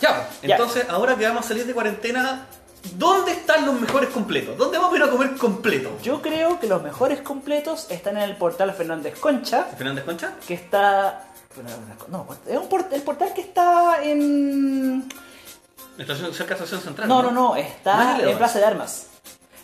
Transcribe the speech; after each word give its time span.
Ya, 0.00 0.28
Ya. 0.42 0.56
entonces 0.56 0.86
ahora 0.88 1.16
que 1.16 1.26
vamos 1.26 1.44
a 1.44 1.48
salir 1.48 1.66
de 1.66 1.72
cuarentena, 1.74 2.46
¿dónde 2.96 3.32
están 3.32 3.64
los 3.66 3.80
mejores 3.80 4.10
completos? 4.10 4.56
¿Dónde 4.58 4.78
vamos 4.78 4.92
a 4.94 4.96
ir 4.96 5.02
a 5.04 5.10
comer 5.10 5.36
completo? 5.36 5.96
Yo 6.02 6.20
creo 6.20 6.60
que 6.60 6.66
los 6.66 6.82
mejores 6.82 7.20
completos 7.22 7.86
están 7.90 8.16
en 8.16 8.24
el 8.24 8.36
portal 8.36 8.72
Fernández 8.74 9.18
Concha, 9.18 9.64
¿Fernández 9.76 10.04
Concha? 10.04 10.32
que 10.46 10.54
está... 10.54 11.24
No, 12.08 12.26
es 12.48 12.58
un 12.58 12.68
port- 12.68 12.92
el 12.92 13.02
portal 13.02 13.32
que 13.32 13.40
está 13.42 14.02
en... 14.02 15.08
Estación, 15.96 16.34
cerca 16.34 16.54
de 16.54 16.64
Estación 16.64 16.80
Central. 16.82 17.08
No, 17.08 17.22
no, 17.22 17.30
no, 17.30 17.48
¿No 17.50 17.56
está 17.56 18.18
es 18.18 18.26
en? 18.26 18.36
Plaza 18.38 18.58
de 18.58 18.64
Armas. 18.64 19.06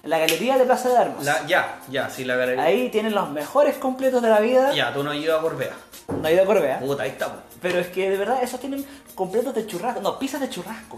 En 0.03 0.11
la 0.11 0.19
galería 0.19 0.57
de 0.57 0.65
Plaza 0.65 0.89
de 0.89 0.97
Armas. 0.97 1.25
La- 1.25 1.47
ya, 1.47 1.81
ya, 1.91 2.09
sí, 2.09 2.25
la 2.25 2.37
verdad. 2.37 2.65
Ahí 2.65 2.89
tienen 2.91 3.15
los 3.15 3.29
mejores 3.31 3.77
completos 3.77 4.23
de 4.23 4.31
la 4.31 4.41
vida. 4.41 4.73
Ya, 4.75 4.93
tú 4.93 5.03
no 5.03 5.11
has 5.11 5.17
ido 5.17 5.37
a 5.37 5.41
Gorbea. 5.43 5.75
No 6.09 6.27
he 6.27 6.33
ido 6.35 6.43
a 6.43 6.47
Corbea. 6.47 6.79
Puta, 6.81 7.03
ahí 7.03 7.11
estamos. 7.11 7.39
Pero 7.61 7.79
es 7.79 7.89
que 7.89 8.09
de 8.11 8.17
verdad 8.17 8.43
esos 8.43 8.59
tienen 8.61 8.85
completos 9.15 9.55
de 9.55 9.67
churrasco. 9.67 10.01
No, 10.01 10.19
pizzas 10.19 10.41
de 10.41 10.49
churrasco. 10.49 10.97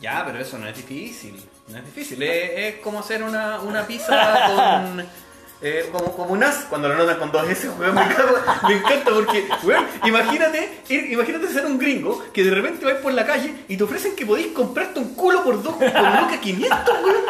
Ya, 0.00 0.24
pero 0.26 0.38
eso 0.40 0.58
no 0.58 0.66
es 0.66 0.76
difícil. 0.76 1.40
No 1.68 1.78
es 1.78 1.84
difícil. 1.84 2.22
Es, 2.22 2.50
es 2.74 2.80
como 2.80 3.00
hacer 3.00 3.22
una, 3.22 3.60
una 3.60 3.86
pizza 3.86 4.48
con. 4.48 5.00
eh, 5.62 5.88
como, 5.92 6.12
como 6.16 6.32
un 6.32 6.42
as 6.42 6.64
cuando 6.68 6.88
lo 6.88 6.96
notan 6.96 7.18
con 7.18 7.30
dos 7.30 7.48
S, 7.48 7.68
weón, 7.68 7.94
me 7.94 8.02
encanta, 8.02 8.60
me 8.66 8.74
encanta 8.74 9.10
porque, 9.12 9.48
weón, 9.62 9.86
imagínate, 10.04 10.82
imagínate 10.88 11.48
ser 11.48 11.66
un 11.66 11.78
gringo 11.78 12.24
que 12.32 12.42
de 12.42 12.50
repente 12.50 12.84
vas 12.84 12.94
por 12.94 13.12
la 13.12 13.24
calle 13.26 13.54
y 13.68 13.76
te 13.76 13.84
ofrecen 13.84 14.16
que 14.16 14.26
podéis 14.26 14.48
comprarte 14.48 14.98
un 14.98 15.14
culo 15.14 15.44
por 15.44 15.62
dos, 15.62 15.74
por 15.74 15.84
loca 15.86 16.40
500, 16.40 16.88
weón. 17.04 17.24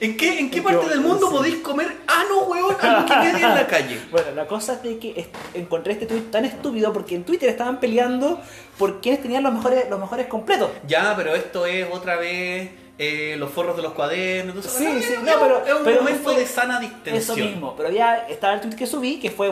¿En 0.00 0.16
qué, 0.16 0.38
en 0.38 0.50
qué 0.50 0.62
parte 0.62 0.88
del 0.88 1.00
mundo 1.00 1.28
sí. 1.28 1.36
podéis 1.36 1.56
comer 1.56 1.94
ano, 2.06 2.44
weón, 2.44 2.74
a 2.80 3.00
lo 3.00 3.06
que 3.06 3.16
media 3.16 3.48
en 3.48 3.54
la 3.54 3.66
calle? 3.66 3.98
Bueno, 4.10 4.28
la 4.34 4.46
cosa 4.46 4.74
es 4.74 4.82
de 4.82 4.98
que 4.98 5.28
encontré 5.54 5.92
este 5.92 6.06
tweet 6.06 6.22
tan 6.30 6.44
estúpido 6.44 6.92
porque 6.92 7.14
en 7.14 7.24
Twitter 7.24 7.48
estaban 7.50 7.78
peleando 7.80 8.40
por 8.78 9.00
quiénes 9.00 9.20
tenían 9.22 9.42
los 9.42 9.52
mejores, 9.52 9.88
los 9.90 10.00
mejores 10.00 10.26
completos. 10.26 10.70
Ya, 10.86 11.14
pero 11.16 11.34
esto 11.34 11.66
es 11.66 11.86
otra 11.90 12.16
vez 12.16 12.70
eh, 12.98 13.36
los 13.38 13.50
forros 13.50 13.76
de 13.76 13.82
los 13.82 13.92
cuadernos. 13.92 14.56
entonces, 14.56 14.72
Sí, 14.72 15.02
sí, 15.02 15.14
no, 15.22 15.32
pero- 15.40 15.64
es 15.66 15.72
un 15.74 15.84
pero 15.84 15.96
momento 16.02 16.22
fue 16.24 16.36
de 16.36 16.46
sana 16.46 16.80
distensión. 16.80 17.38
Eso 17.38 17.46
mismo, 17.48 17.74
pero 17.76 17.90
ya 17.90 18.26
estaba 18.28 18.54
el 18.54 18.60
tweet 18.60 18.76
que 18.76 18.86
subí, 18.86 19.18
que 19.20 19.30
fue, 19.30 19.48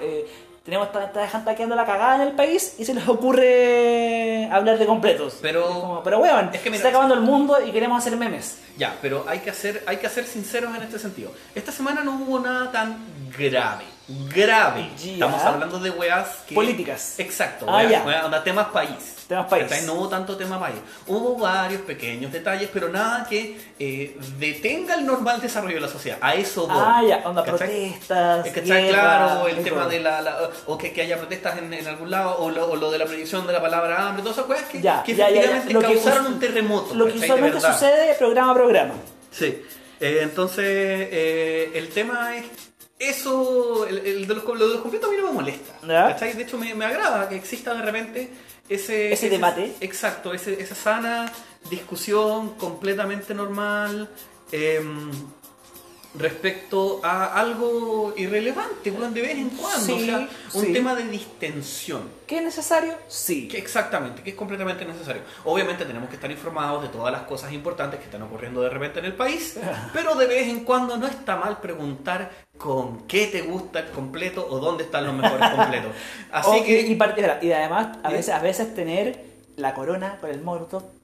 eh, 0.00 0.26
tenemos 0.64 0.88
esta 0.88 1.28
gente 1.28 1.54
quedando 1.54 1.76
la 1.76 1.86
cagada 1.86 2.16
en 2.16 2.20
el 2.22 2.32
país 2.32 2.74
y 2.78 2.84
se 2.84 2.94
les 2.94 3.06
ocurre 3.08 4.48
hablar 4.52 4.78
de 4.78 4.86
completos. 4.86 5.38
Pero- 5.40 5.66
como, 5.68 6.02
pero 6.02 6.18
weón, 6.18 6.50
es 6.52 6.60
que 6.60 6.70
se 6.70 6.76
está 6.76 6.88
acabando 6.88 7.14
el 7.14 7.20
mundo 7.20 7.58
y 7.64 7.70
queremos 7.70 7.98
hacer 7.98 8.16
memes. 8.16 8.58
Ya, 8.76 8.96
pero 9.00 9.24
hay 9.28 9.40
que, 9.40 9.50
hacer, 9.50 9.82
hay 9.86 9.96
que 9.96 10.08
ser 10.08 10.24
sinceros 10.26 10.74
en 10.76 10.82
este 10.82 10.98
sentido. 10.98 11.32
Esta 11.54 11.72
semana 11.72 12.02
no 12.04 12.12
hubo 12.12 12.38
nada 12.40 12.70
tan 12.70 12.98
grave. 13.36 13.84
Grave. 14.34 14.90
Estamos 14.96 15.42
hablando 15.42 15.78
de 15.78 15.90
weas 15.90 16.28
que... 16.46 16.54
Políticas. 16.54 17.18
Exacto, 17.18 17.66
Ah, 17.68 17.78
weas, 17.78 18.06
weas, 18.06 18.44
temas 18.44 18.68
país. 18.68 19.17
Temas 19.28 19.46
país. 19.46 19.64
¿Cachai? 19.64 19.84
No 19.84 19.92
hubo 19.94 20.08
tanto 20.08 20.36
tema 20.38 20.58
país. 20.58 20.76
Hubo 21.06 21.36
varios 21.36 21.82
pequeños 21.82 22.32
detalles, 22.32 22.70
pero 22.72 22.88
nada 22.88 23.26
que 23.28 23.58
eh, 23.78 24.16
detenga 24.38 24.94
el 24.94 25.04
normal 25.04 25.38
desarrollo 25.40 25.74
de 25.74 25.80
la 25.82 25.88
sociedad. 25.88 26.16
A 26.22 26.34
eso 26.34 26.66
voy. 26.66 26.76
Ah, 26.78 27.02
ya, 27.06 27.16
onda 27.28 27.44
¿Cachai? 27.44 27.58
protestas. 27.68 28.46
Es 28.46 28.52
que 28.54 28.60
está 28.60 28.74
guerra, 28.76 28.98
claro 29.00 29.48
el 29.48 29.62
tema 29.62 29.80
todo. 29.82 29.90
de 29.90 30.00
la, 30.00 30.22
la- 30.22 30.50
o 30.66 30.78
que, 30.78 30.92
que 30.94 31.02
haya 31.02 31.18
protestas 31.18 31.58
en, 31.58 31.72
en 31.74 31.86
algún 31.86 32.10
lado 32.10 32.38
o 32.38 32.50
lo, 32.50 32.70
o 32.70 32.76
lo 32.76 32.90
de 32.90 32.98
la 32.98 33.04
prohibición 33.04 33.46
de 33.46 33.52
la 33.52 33.60
palabra 33.60 34.08
hambre, 34.08 34.22
todas 34.22 34.38
esas 34.38 34.46
cosas 34.48 34.64
que, 34.70 34.80
Ya, 34.80 35.02
que 35.02 35.14
ya, 35.14 35.28
efectivamente 35.28 35.74
que 35.74 35.80
causaron 35.80 36.24
us- 36.26 36.32
un 36.32 36.40
terremoto. 36.40 36.94
Lo 36.94 37.06
que 37.06 37.18
usualmente 37.18 37.60
sucede 37.60 38.14
programa 38.14 38.52
a 38.52 38.54
programa. 38.54 38.94
Sí. 39.30 39.62
Eh, 40.00 40.20
entonces, 40.22 40.64
eh, 40.66 41.70
el 41.74 41.88
tema 41.88 42.34
es. 42.36 42.46
Eso, 42.98 43.86
el, 43.86 43.98
el 43.98 44.26
de 44.26 44.34
los, 44.34 44.44
lo 44.44 44.66
de 44.68 44.74
los 44.74 44.80
completos 44.82 45.08
a 45.08 45.12
mí 45.12 45.18
no 45.20 45.28
me 45.28 45.32
molesta. 45.34 45.72
¿cachai? 45.86 46.32
De 46.32 46.42
hecho, 46.42 46.58
me, 46.58 46.74
me 46.74 46.84
agrada 46.84 47.28
que 47.28 47.36
exista 47.36 47.72
de 47.74 47.82
repente 47.82 48.28
ese. 48.68 49.12
Ese 49.12 49.28
debate. 49.30 49.74
Exacto, 49.80 50.32
ese- 50.34 50.60
esa 50.60 50.74
sana 50.74 51.32
discusión 51.70 52.50
completamente 52.56 53.34
normal. 53.34 54.08
em, 54.50 55.10
respecto 56.14 57.00
a 57.04 57.38
algo 57.38 58.14
irrelevante, 58.16 58.90
weón, 58.90 59.12
de 59.14 59.22
vez 59.22 59.32
en 59.32 59.50
cuando. 59.50 59.84
Sí, 59.86 59.92
o 59.92 59.98
sea, 60.04 60.28
un 60.54 60.64
sí. 60.64 60.72
tema 60.72 60.94
de 60.94 61.04
distensión. 61.04 62.10
¿Qué 62.26 62.38
es 62.38 62.42
necesario? 62.42 62.94
Sí. 63.08 63.48
Que 63.48 63.58
exactamente, 63.58 64.22
que 64.22 64.30
es 64.30 64.36
completamente 64.36 64.84
necesario. 64.84 65.22
Obviamente 65.44 65.84
tenemos 65.84 66.08
que 66.08 66.16
estar 66.16 66.30
informados 66.30 66.82
de 66.82 66.88
todas 66.88 67.12
las 67.12 67.22
cosas 67.22 67.52
importantes 67.52 68.00
que 68.00 68.06
están 68.06 68.22
ocurriendo 68.22 68.62
de 68.62 68.70
repente 68.70 68.98
en 68.98 69.04
el 69.04 69.14
país, 69.14 69.58
pero 69.92 70.14
de 70.14 70.26
vez 70.26 70.48
en 70.48 70.64
cuando 70.64 70.96
no 70.96 71.06
está 71.06 71.36
mal 71.36 71.60
preguntar 71.60 72.30
con 72.56 73.06
qué 73.06 73.26
te 73.26 73.42
gusta 73.42 73.80
el 73.80 73.90
completo 73.90 74.46
o 74.48 74.58
dónde 74.58 74.84
están 74.84 75.06
los 75.06 75.14
mejores 75.14 75.50
completos. 75.56 75.92
Así 76.32 76.50
O- 76.50 76.64
que... 76.64 76.80
y, 77.42 77.52
además, 77.52 77.98
a 78.02 78.10
veces, 78.10 78.34
a 78.34 78.40
veces 78.40 78.74
tener 78.74 79.24
la 79.56 79.74
corona 79.74 80.18
con 80.20 80.30
el 80.30 80.40
molotov. 80.40 80.97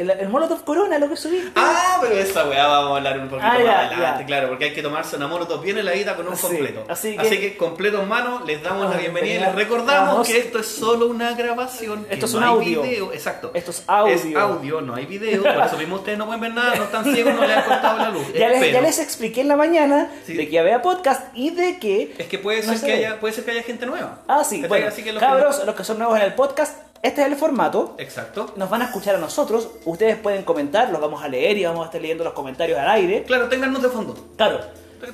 El, 0.00 0.10
el 0.10 0.28
molotov 0.28 0.64
corona, 0.64 0.98
lo 0.98 1.08
que 1.08 1.16
subiste. 1.16 1.50
Ah, 1.56 1.98
pero 2.00 2.14
esa 2.16 2.46
weá 2.48 2.66
vamos 2.66 2.92
a 2.92 2.96
hablar 2.96 3.18
un 3.18 3.28
poquito 3.28 3.46
Ah, 3.46 3.54
más 3.54 3.64
ya, 3.64 3.80
adelante, 3.80 4.20
ya. 4.20 4.26
claro, 4.26 4.48
porque 4.48 4.64
hay 4.66 4.72
que 4.72 4.82
tomarse 4.82 5.16
una 5.16 5.26
molotov 5.26 5.62
bien 5.62 5.76
heladita 5.78 6.16
con 6.16 6.26
un 6.28 6.36
Sí, 6.36 6.42
completo. 6.42 6.84
así 6.88 7.16
Así 7.18 7.38
que- 7.38 7.56
completo 7.56 8.00
en 8.02 8.08
mano, 8.08 8.42
les 8.46 8.62
damos 8.62 8.88
la 8.90 8.96
bienvenida 8.96 9.34
y 9.34 9.38
les 9.40 9.54
recordamos 9.54 10.08
Vamos. 10.08 10.28
que 10.28 10.38
esto 10.38 10.58
es 10.58 10.66
solo 10.66 11.06
una 11.08 11.34
grabación. 11.34 12.06
Esto 12.08 12.26
es 12.26 12.32
no 12.32 12.38
un 12.38 12.44
hay 12.44 12.50
audio. 12.50 12.82
video, 12.82 13.12
exacto. 13.12 13.50
Esto 13.52 13.70
es 13.72 13.84
audio. 13.86 14.14
Es 14.14 14.36
audio, 14.36 14.80
no 14.80 14.94
hay 14.94 15.04
video, 15.06 15.42
por 15.42 15.64
eso 15.66 15.76
mismo 15.76 15.96
ustedes 15.96 16.16
no 16.16 16.24
pueden 16.26 16.40
ver 16.40 16.54
nada, 16.54 16.74
no 16.76 16.84
están 16.84 17.04
ciegos, 17.04 17.34
no 17.34 17.42
les 17.46 17.56
han 17.56 17.64
cortado 17.64 17.98
la 17.98 18.10
luz. 18.10 18.26
ya, 18.32 18.48
les, 18.48 18.56
Espero. 18.56 18.72
ya 18.72 18.80
les 18.80 18.98
expliqué 19.00 19.40
en 19.42 19.48
la 19.48 19.56
mañana 19.56 20.10
Sí. 20.24 20.32
de 20.34 20.48
que 20.48 20.58
había 20.58 20.80
podcast 20.82 21.28
y 21.34 21.50
de 21.50 21.78
que. 21.78 22.14
Es 22.18 22.26
que 22.26 22.38
puede 22.38 22.62
No 22.62 22.68
ser 22.68 22.78
se 22.78 22.86
que 22.86 22.92
haya, 22.94 23.20
puede 23.20 23.34
ser 23.34 23.44
que 23.44 23.50
haya 23.50 23.62
gente 23.62 23.84
nueva. 23.86 24.20
Ah, 24.28 24.42
sí. 24.44 24.64
Así 24.64 25.02
que 25.04 25.12
los 25.12 25.20
que 25.22 25.28
cabros, 25.28 25.62
los 25.66 25.74
que 25.74 25.84
son 25.84 25.98
nuevos 25.98 26.16
en 26.18 26.22
el 26.24 26.34
podcast, 26.34 26.74
este 27.02 27.22
es 27.22 27.26
el 27.28 27.36
formato. 27.36 27.94
Exacto. 27.98 28.52
Nos 28.56 28.68
van 28.68 28.82
a 28.82 28.86
escuchar 28.86 29.14
a 29.14 29.18
nosotros. 29.18 29.68
Ustedes 29.84 30.16
pueden 30.16 30.42
comentar, 30.44 30.90
los 30.90 31.00
vamos 31.00 31.22
a 31.22 31.28
leer 31.28 31.56
y 31.56 31.64
vamos 31.64 31.82
a 31.82 31.86
estar 31.86 32.00
leyendo 32.00 32.24
los 32.24 32.32
comentarios 32.34 32.78
al 32.78 32.90
aire. 32.90 33.24
Claro, 33.24 33.48
téngannos 33.48 33.82
de 33.82 33.88
fondo. 33.88 34.14
Claro, 34.36 34.60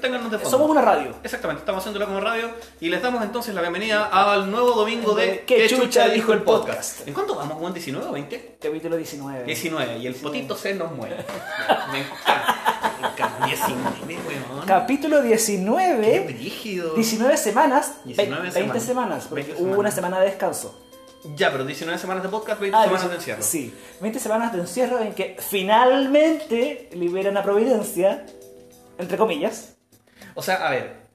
Téngannos 0.01 0.33
de 0.33 0.39
fondo. 0.39 0.51
somos 0.51 0.69
una 0.69 0.83
radio. 0.83 1.15
Exactamente, 1.23 1.61
estamos 1.61 1.79
haciéndolo 1.81 2.07
como 2.07 2.19
radio 2.19 2.51
y 2.81 2.89
les 2.89 3.01
damos 3.01 3.23
entonces 3.23 3.55
la 3.55 3.61
bienvenida 3.61 4.07
al 4.07 4.51
nuevo 4.51 4.73
domingo 4.73 5.15
de 5.15 5.45
¿Qué 5.47 5.69
chucha 5.69 6.09
dijo 6.09 6.33
el 6.33 6.43
podcast? 6.43 7.07
¿En 7.07 7.15
cuánto 7.15 7.37
vamos, 7.37 7.59
Juan? 7.59 7.73
¿19 7.73 8.03
o 8.09 8.13
20? 8.13 8.57
Capítulo 8.61 8.97
19. 8.97 9.45
19 9.45 9.99
y 9.99 10.07
el 10.09 10.15
potito 10.17 10.57
se 10.57 10.75
nos 10.75 10.91
muere. 10.91 11.17
Me 11.93 12.01
encanta. 12.01 12.93
Me 13.01 13.07
encanta. 13.07 13.47
19, 13.47 14.25
weón. 14.51 14.67
Capítulo 14.67 15.23
Qué 15.23 15.29
19. 15.29 16.21
brígido. 16.21 16.95
19 16.95 17.37
semanas. 17.37 17.93
19 18.05 18.43
20 18.43 18.53
semanas. 18.59 18.83
semanas. 18.85 19.27
Porque 19.29 19.45
20 19.45 19.53
hubo 19.63 19.67
semanas. 19.67 19.79
una 19.79 19.91
semana 19.93 20.21
de 20.21 20.27
descanso. 20.27 20.86
Ya, 21.35 21.51
pero 21.51 21.65
19 21.65 21.99
semanas 21.99 22.23
de 22.23 22.29
podcast, 22.29 22.61
20 22.61 22.77
Ah, 22.77 22.85
semanas 22.85 23.09
de 23.11 23.17
encierro. 23.17 23.43
Sí, 23.43 23.75
20 24.01 24.19
semanas 24.21 24.53
de 24.53 24.61
encierro 24.61 25.01
en 25.01 25.15
que 25.15 25.37
finalmente 25.41 26.89
liberan 26.93 27.37
a 27.37 27.43
Providencia, 27.43 28.25
entre 28.99 29.17
comillas. 29.17 29.75
O 30.35 30.43
sea, 30.43 30.67
a 30.67 30.71
ver. 30.71 31.07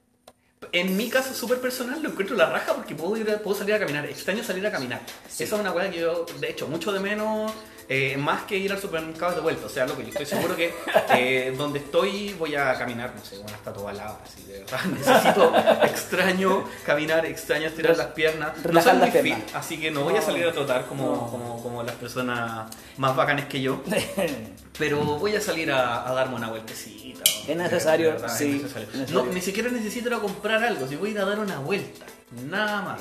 En 0.70 0.96
mi 0.96 1.08
caso 1.10 1.34
súper 1.34 1.60
personal 1.60 2.00
lo 2.02 2.10
encuentro 2.10 2.36
la 2.36 2.46
raja 2.46 2.72
porque 2.74 2.94
puedo, 2.94 3.16
ir 3.16 3.26
puedo 3.42 3.56
salir 3.56 3.74
a 3.74 3.78
caminar. 3.80 4.06
Extraño 4.06 4.42
salir 4.44 4.66
a 4.66 4.70
caminar. 4.70 5.00
Esa 5.28 5.44
es 5.44 5.52
una 5.52 5.72
weá 5.72 5.90
que 5.90 5.98
yo, 6.00 6.24
de 6.40 6.50
hecho, 6.50 6.68
mucho 6.68 6.92
de 6.92 7.00
menos, 7.00 7.52
eh, 7.88 8.16
más 8.16 8.42
que 8.42 8.56
ir 8.56 8.72
al 8.72 8.80
supermercado 8.80 9.34
de 9.36 9.40
vuelta. 9.40 9.66
O 9.66 9.68
sea, 9.68 9.86
lo 9.86 9.96
que 9.96 10.02
yo 10.04 10.08
estoy 10.10 10.26
seguro 10.26 10.56
que 10.56 10.72
eh, 11.14 11.54
donde 11.56 11.78
estoy 11.80 12.34
voy 12.34 12.54
a 12.54 12.74
caminar, 12.78 13.12
no 13.16 13.24
sé, 13.24 13.36
bueno, 13.38 13.54
hasta 13.54 13.72
toda 13.72 13.92
la 13.92 14.16
así 14.24 14.42
de 14.44 14.60
verdad. 14.60 14.80
Necesito, 14.92 15.52
extraño 15.84 16.64
caminar, 16.86 17.26
extraño 17.26 17.66
estirar 17.68 17.96
las 17.96 18.08
piernas. 18.08 18.52
No 18.70 18.80
soy 18.82 18.94
muy 18.94 19.10
fit, 19.10 19.36
así 19.54 19.78
que 19.78 19.90
no 19.90 20.04
voy 20.04 20.16
a 20.16 20.22
salir 20.22 20.46
a 20.46 20.52
trotar 20.52 20.86
como, 20.86 21.06
No. 21.12 21.26
como, 21.30 21.62
como 21.62 21.82
las 21.82 21.94
personas 21.96 22.68
más 22.96 23.14
bacanes 23.16 23.46
que 23.46 23.60
yo. 23.60 23.82
Pero 24.78 24.98
voy 25.02 25.36
a 25.36 25.40
salir 25.40 25.70
a, 25.70 26.08
a 26.08 26.12
darme 26.14 26.36
una 26.36 26.48
vueltecita. 26.48 27.22
Es 27.46 27.56
necesario, 27.56 28.12
verdad, 28.12 28.34
sí, 28.36 28.60
necesario. 28.62 28.88
es 28.88 28.94
necesario. 28.94 29.24
No, 29.26 29.32
ni 29.32 29.40
siquiera 29.40 29.68
necesito 29.70 30.08
ir 30.08 30.14
a 30.14 30.18
comprar 30.18 30.62
algo, 30.64 30.86
si 30.88 30.96
voy 30.96 31.10
a 31.10 31.12
ir 31.12 31.18
a 31.18 31.24
dar 31.24 31.38
una 31.40 31.58
vuelta. 31.58 32.06
Nada 32.48 32.82
más. 32.82 33.00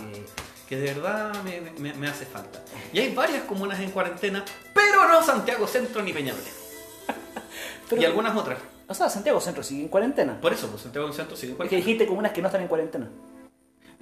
Que 0.72 0.78
de 0.78 0.94
verdad 0.94 1.34
me, 1.44 1.60
me- 1.82 1.94
me 1.96 2.08
hace 2.08 2.26
falta. 2.26 2.60
Y 2.94 3.00
hay 3.00 3.14
varias 3.14 3.44
comunas 3.44 3.78
en 3.82 3.92
cuarentena, 3.92 4.42
pero 4.74 5.06
no 5.06 5.22
Santiago 5.22 5.68
Centro 5.68 6.02
ni 6.02 6.14
Peñalolén. 6.14 6.46
Pero- 7.90 8.02
y 8.02 8.06
algunas 8.06 8.34
otras. 8.38 8.58
O 8.88 8.94
sea, 8.94 9.10
Santiago 9.10 9.42
Centro 9.42 9.64
sigue 9.64 9.82
en 9.82 9.88
cuarentena. 9.90 10.40
Por 10.40 10.54
eso, 10.54 10.70
pues 10.70 10.82
Santiago 10.84 11.12
Centro 11.12 11.36
sigue 11.36 11.52
en 11.52 11.58
Porque 11.58 11.72
cuarentena. 11.72 11.86
dijiste 11.86 12.08
comunas 12.08 12.32
que 12.32 12.42
no 12.42 12.48
están 12.48 12.62
en 12.62 12.70
cuarentena. 12.70 13.10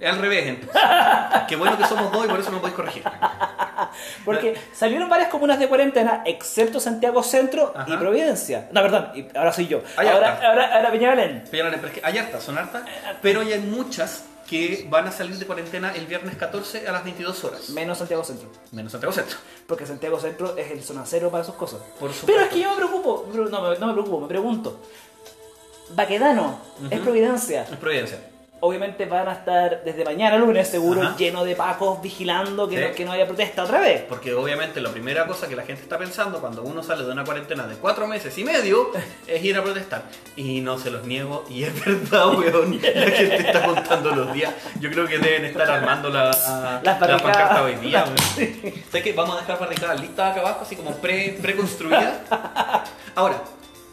Al 0.00 0.18
revés, 0.18 0.46
entonces. 0.46 0.80
Qué 1.48 1.56
bueno 1.56 1.76
que 1.76 1.84
somos 1.86 2.12
dos 2.12 2.24
y 2.24 2.28
por 2.28 2.38
eso 2.38 2.52
me 2.52 2.58
podéis 2.58 2.76
corregir. 2.76 3.02
Porque 4.24 4.56
salieron 4.72 5.08
varias 5.08 5.28
comunas 5.28 5.58
de 5.58 5.66
cuarentena, 5.68 6.22
excepto 6.24 6.78
Santiago 6.78 7.24
Centro 7.24 7.74
y. 7.88 7.96
Providencia. 7.96 8.68
No, 8.70 8.80
perdón, 8.80 9.10
ahora 9.34 9.52
soy 9.52 9.66
yo. 9.66 9.82
Ah, 9.96 10.04
ya 10.04 10.12
ahora, 10.12 10.40
ahora, 10.48 10.76
ahora 10.76 10.90
Peñalolén. 10.92 11.44
Peñalolén, 11.50 11.80
pero 11.80 11.92
es 11.92 11.98
que 11.98 12.06
hay 12.06 12.16
hartas, 12.18 12.44
son 12.44 12.56
hartas, 12.58 12.84
pero 13.20 13.40
hay 13.40 13.58
muchas 13.58 14.22
que 14.50 14.84
van 14.90 15.06
a 15.06 15.12
salir 15.12 15.36
de 15.38 15.46
cuarentena 15.46 15.94
el 15.94 16.06
viernes 16.06 16.34
14 16.34 16.88
a 16.88 16.90
las 16.90 17.04
22 17.04 17.44
horas. 17.44 17.70
Menos 17.70 17.98
Santiago 17.98 18.24
Centro. 18.24 18.48
Menos 18.72 18.90
Santiago 18.90 19.12
Centro. 19.12 19.38
Porque 19.68 19.86
Santiago 19.86 20.18
Centro 20.18 20.56
es 20.56 20.72
el 20.72 20.82
zona 20.82 21.04
cero 21.06 21.30
para 21.30 21.44
sus 21.44 21.54
cosas. 21.54 21.80
Por 22.00 22.12
supuesto. 22.12 22.26
Pero 22.26 22.40
es 22.40 22.48
que 22.48 22.58
yo 22.60 22.70
me 22.70 22.76
preocupo. 22.76 23.28
No, 23.32 23.62
me- 23.70 23.78
no 23.78 23.86
me 23.86 23.92
preocupo, 23.92 24.20
me 24.22 24.26
pregunto. 24.26 24.80
Baquedano, 25.94 26.58
es. 26.90 27.00
Providencia. 27.00 27.62
Es 27.62 27.76
Providencia. 27.76 28.29
Obviamente 28.60 29.06
van 29.06 29.28
a 29.28 29.32
estar 29.32 29.82
desde 29.84 30.04
mañana 30.04 30.36
lunes 30.36 30.68
seguro 30.68 31.02
Ajá. 31.02 31.16
lleno 31.16 31.44
de 31.44 31.56
pacos 31.56 32.00
vigilando 32.02 32.68
que, 32.68 32.76
Sí. 32.76 32.84
no, 32.88 32.94
que 32.94 33.04
no 33.04 33.12
haya 33.12 33.26
protesta 33.26 33.64
otra 33.64 33.80
vez. 33.80 34.02
Porque 34.08 34.34
obviamente 34.34 34.80
la 34.80 34.90
primera 34.90 35.26
cosa 35.26 35.48
que 35.48 35.56
la 35.56 35.62
gente 35.62 35.82
está 35.82 35.98
pensando 35.98 36.40
cuando 36.40 36.62
uno 36.62 36.82
sale 36.82 37.04
de 37.04 37.10
una 37.12 37.24
cuarentena 37.24 37.66
de 37.66 37.76
cuatro 37.76 38.06
meses 38.06 38.36
y 38.38 38.44
medio 38.44 38.90
es 39.26 39.42
ir 39.44 39.56
a 39.56 39.62
protestar. 39.62 40.02
Y 40.36 40.60
no 40.60 40.78
se 40.78 40.90
los 40.90 41.04
niego, 41.04 41.44
y 41.48 41.64
es 41.64 41.84
verdad, 41.84 42.28
weón. 42.38 42.80
La 42.82 43.10
gente 43.10 43.36
está 43.36 43.64
contando 43.64 44.10
los 44.14 44.32
días. 44.32 44.52
Yo 44.80 44.90
creo 44.90 45.06
que 45.06 45.18
deben 45.18 45.44
estar 45.46 45.70
armando 45.70 46.08
la, 46.10 46.26
Las 46.82 47.00
la 47.00 47.18
pancarta 47.18 47.62
hoy 47.62 47.74
día, 47.76 48.04
weón. 48.04 48.16
¿Sabes 48.90 49.02
qué? 49.04 49.12
Vamos 49.12 49.36
a 49.36 49.40
dejar 49.40 49.58
barricadas 49.58 50.00
listas 50.00 50.32
acá 50.32 50.40
abajo, 50.40 50.60
así 50.62 50.76
como 50.76 50.94
pre, 50.96 51.38
preconstruidas. 51.40 52.14
Ahora, 53.14 53.42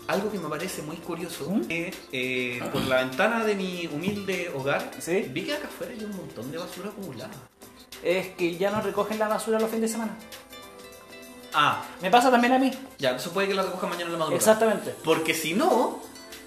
algo 0.07 0.31
que 0.31 0.39
me 0.39 0.47
parece 0.49 0.81
muy 0.81 0.97
curioso 0.97 1.49
¿Mm? 1.49 1.61
es 1.69 1.95
eh, 2.11 2.61
por 2.71 2.81
la 2.85 2.97
ventana 3.03 3.43
de 3.43 3.55
mi 3.55 3.87
humilde 3.87 4.51
hogar, 4.55 4.91
Sí. 4.99 5.25
vi 5.29 5.43
que 5.43 5.53
acá 5.53 5.67
afuera 5.67 5.93
hay 5.97 6.03
un 6.03 6.15
montón 6.15 6.51
de 6.51 6.57
basura 6.57 6.89
acumulada. 6.89 7.31
Es 8.03 8.27
que 8.35 8.55
ya 8.57 8.71
no 8.71 8.81
recogen 8.81 9.19
la 9.19 9.27
basura 9.27 9.59
los 9.59 9.69
fines 9.69 9.83
de 9.83 9.87
semana. 9.89 10.17
Ah, 11.53 11.83
Me 12.01 12.11
pasa 12.11 12.29
también 12.29 12.53
a 12.53 12.59
mí. 12.59 12.71
ya, 12.99 13.15
eso 13.15 13.31
puede 13.31 13.47
que 13.47 13.53
la 13.53 13.63
recoja 13.63 13.87
mañana 13.87 14.05
en 14.05 14.11
la 14.13 14.17
madrugada. 14.19 14.37
Exactamente. 14.37 14.95
Porque 15.03 15.33
si 15.33 15.53
no, 15.53 15.99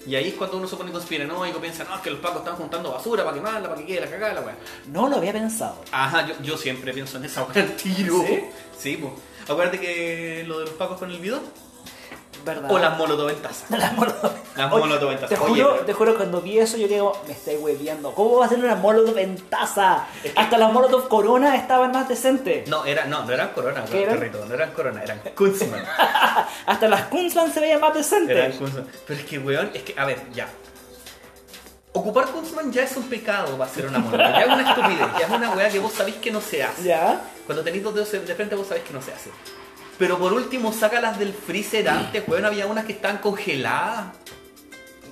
y 0.07 0.15
ahí 0.15 0.29
es 0.29 0.33
cuando 0.35 0.57
uno 0.57 0.67
se 0.67 0.75
pone 0.77 0.91
conspiranoico, 0.91 1.59
piensa, 1.59 1.83
no, 1.83 1.95
es 1.95 2.01
que 2.01 2.11
los 2.11 2.19
pacos 2.19 2.39
están 2.39 2.55
juntando 2.55 2.91
basura 2.91 3.23
para 3.25 3.35
quemarla, 3.35 3.67
para 3.69 3.81
que 3.81 3.87
quede 3.87 4.01
la 4.01 4.09
cagada, 4.09 4.33
la 4.35 4.41
weá. 4.41 4.55
No 4.87 5.09
lo 5.09 5.17
había 5.17 5.33
pensado. 5.33 5.75
Ajá, 5.91 6.25
yo, 6.27 6.35
yo 6.41 6.57
siempre 6.57 6.93
pienso 6.93 7.17
en 7.17 7.25
esa 7.25 7.43
weá 7.43 7.75
tiro. 7.75 8.23
¿Sí? 8.25 8.39
Sí, 8.79 8.97
pues. 8.97 9.13
Acuérdate 9.49 9.79
que 9.79 10.45
lo 10.47 10.59
de 10.59 10.65
los 10.65 10.73
pacos 10.75 10.97
con 10.97 11.11
el 11.11 11.19
bidón. 11.19 11.41
¿Verdad? 12.43 12.71
O 12.71 12.79
las 12.79 12.97
molotov 12.97 13.29
en 13.29 13.35
taza. 13.41 13.65
Las 13.77 13.93
molotov. 13.93 14.31
Las 14.55 14.71
Oye, 14.71 14.81
molotov 14.83 15.11
en 15.11 15.19
taza. 15.19 15.35
Te 15.35 15.41
Oye, 15.41 15.61
juro, 15.63 15.73
pero- 15.73 15.85
te 15.85 15.93
juro, 15.93 16.17
cuando 16.17 16.41
vi 16.41 16.57
eso 16.59 16.77
yo 16.77 16.87
digo, 16.87 17.21
me 17.27 17.33
estoy 17.33 17.55
hueviando. 17.57 18.13
¿Cómo 18.13 18.37
va 18.39 18.45
a 18.45 18.49
ser 18.49 18.59
una 18.59 18.75
molotov 18.75 19.17
en 19.17 19.37
taza? 19.49 20.05
Hasta 20.35 20.57
las 20.57 20.73
molotov 20.73 21.07
corona 21.07 21.55
estaban 21.55 21.91
más 21.91 22.09
decentes. 22.09 22.67
No, 22.67 22.83
era, 22.85 23.05
no, 23.05 23.23
no 23.25 23.31
eran 23.31 23.49
corona, 23.49 23.85
¿Qué 23.85 24.03
eran? 24.03 24.17
perrito, 24.19 24.45
no 24.45 24.53
eran 24.53 24.71
corona, 24.71 25.03
eran 25.03 25.19
Kunzman. 25.35 25.83
Hasta 26.65 26.87
las 26.87 27.03
Kunzman 27.03 27.53
se 27.53 27.59
veían 27.59 27.79
más 27.81 27.93
decentes. 27.93 28.35
eran 28.35 28.51
Kunzman. 28.53 28.87
Pero 29.07 29.19
es 29.19 29.25
que, 29.25 29.37
weón, 29.39 29.69
es 29.73 29.83
que, 29.83 29.93
a 29.99 30.05
ver, 30.05 30.19
ya. 30.33 30.47
Ocupar 31.93 32.25
Kunzman 32.27 32.71
ya 32.71 32.83
es 32.83 32.95
un 32.95 33.03
pecado 33.09 33.57
para 33.57 33.69
hacer 33.69 33.85
una 33.85 33.99
molotov. 33.99 34.31
Ya 34.31 34.41
es 34.41 34.47
una 34.47 34.69
estupidez, 34.69 35.07
ya 35.19 35.25
es 35.25 35.31
una 35.31 35.51
weá 35.51 35.69
que 35.69 35.79
vos 35.79 35.91
sabéis 35.91 36.15
que 36.17 36.31
no 36.31 36.39
se 36.41 36.63
hace. 36.63 36.83
¿Ya? 36.87 37.19
Cuando 37.45 37.63
tenéis 37.63 37.83
dos 37.83 37.93
dedos 37.93 38.11
de 38.11 38.33
frente 38.35 38.55
vos 38.55 38.65
sabés 38.67 38.83
que 38.83 38.93
no 38.93 39.01
se 39.01 39.11
hace. 39.13 39.29
Pero 40.01 40.17
por 40.17 40.33
último, 40.33 40.73
sácalas 40.73 41.19
del 41.19 41.31
freezer 41.31 41.87
antes, 41.87 42.23
weón. 42.27 42.43
Había 42.43 42.65
unas 42.65 42.85
que 42.85 42.93
estaban 42.93 43.19
congeladas. 43.19 44.07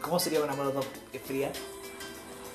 ¿Cómo 0.01 0.19
sería 0.19 0.41
una 0.41 0.55
molotov 0.55 0.83
fría? 1.27 1.51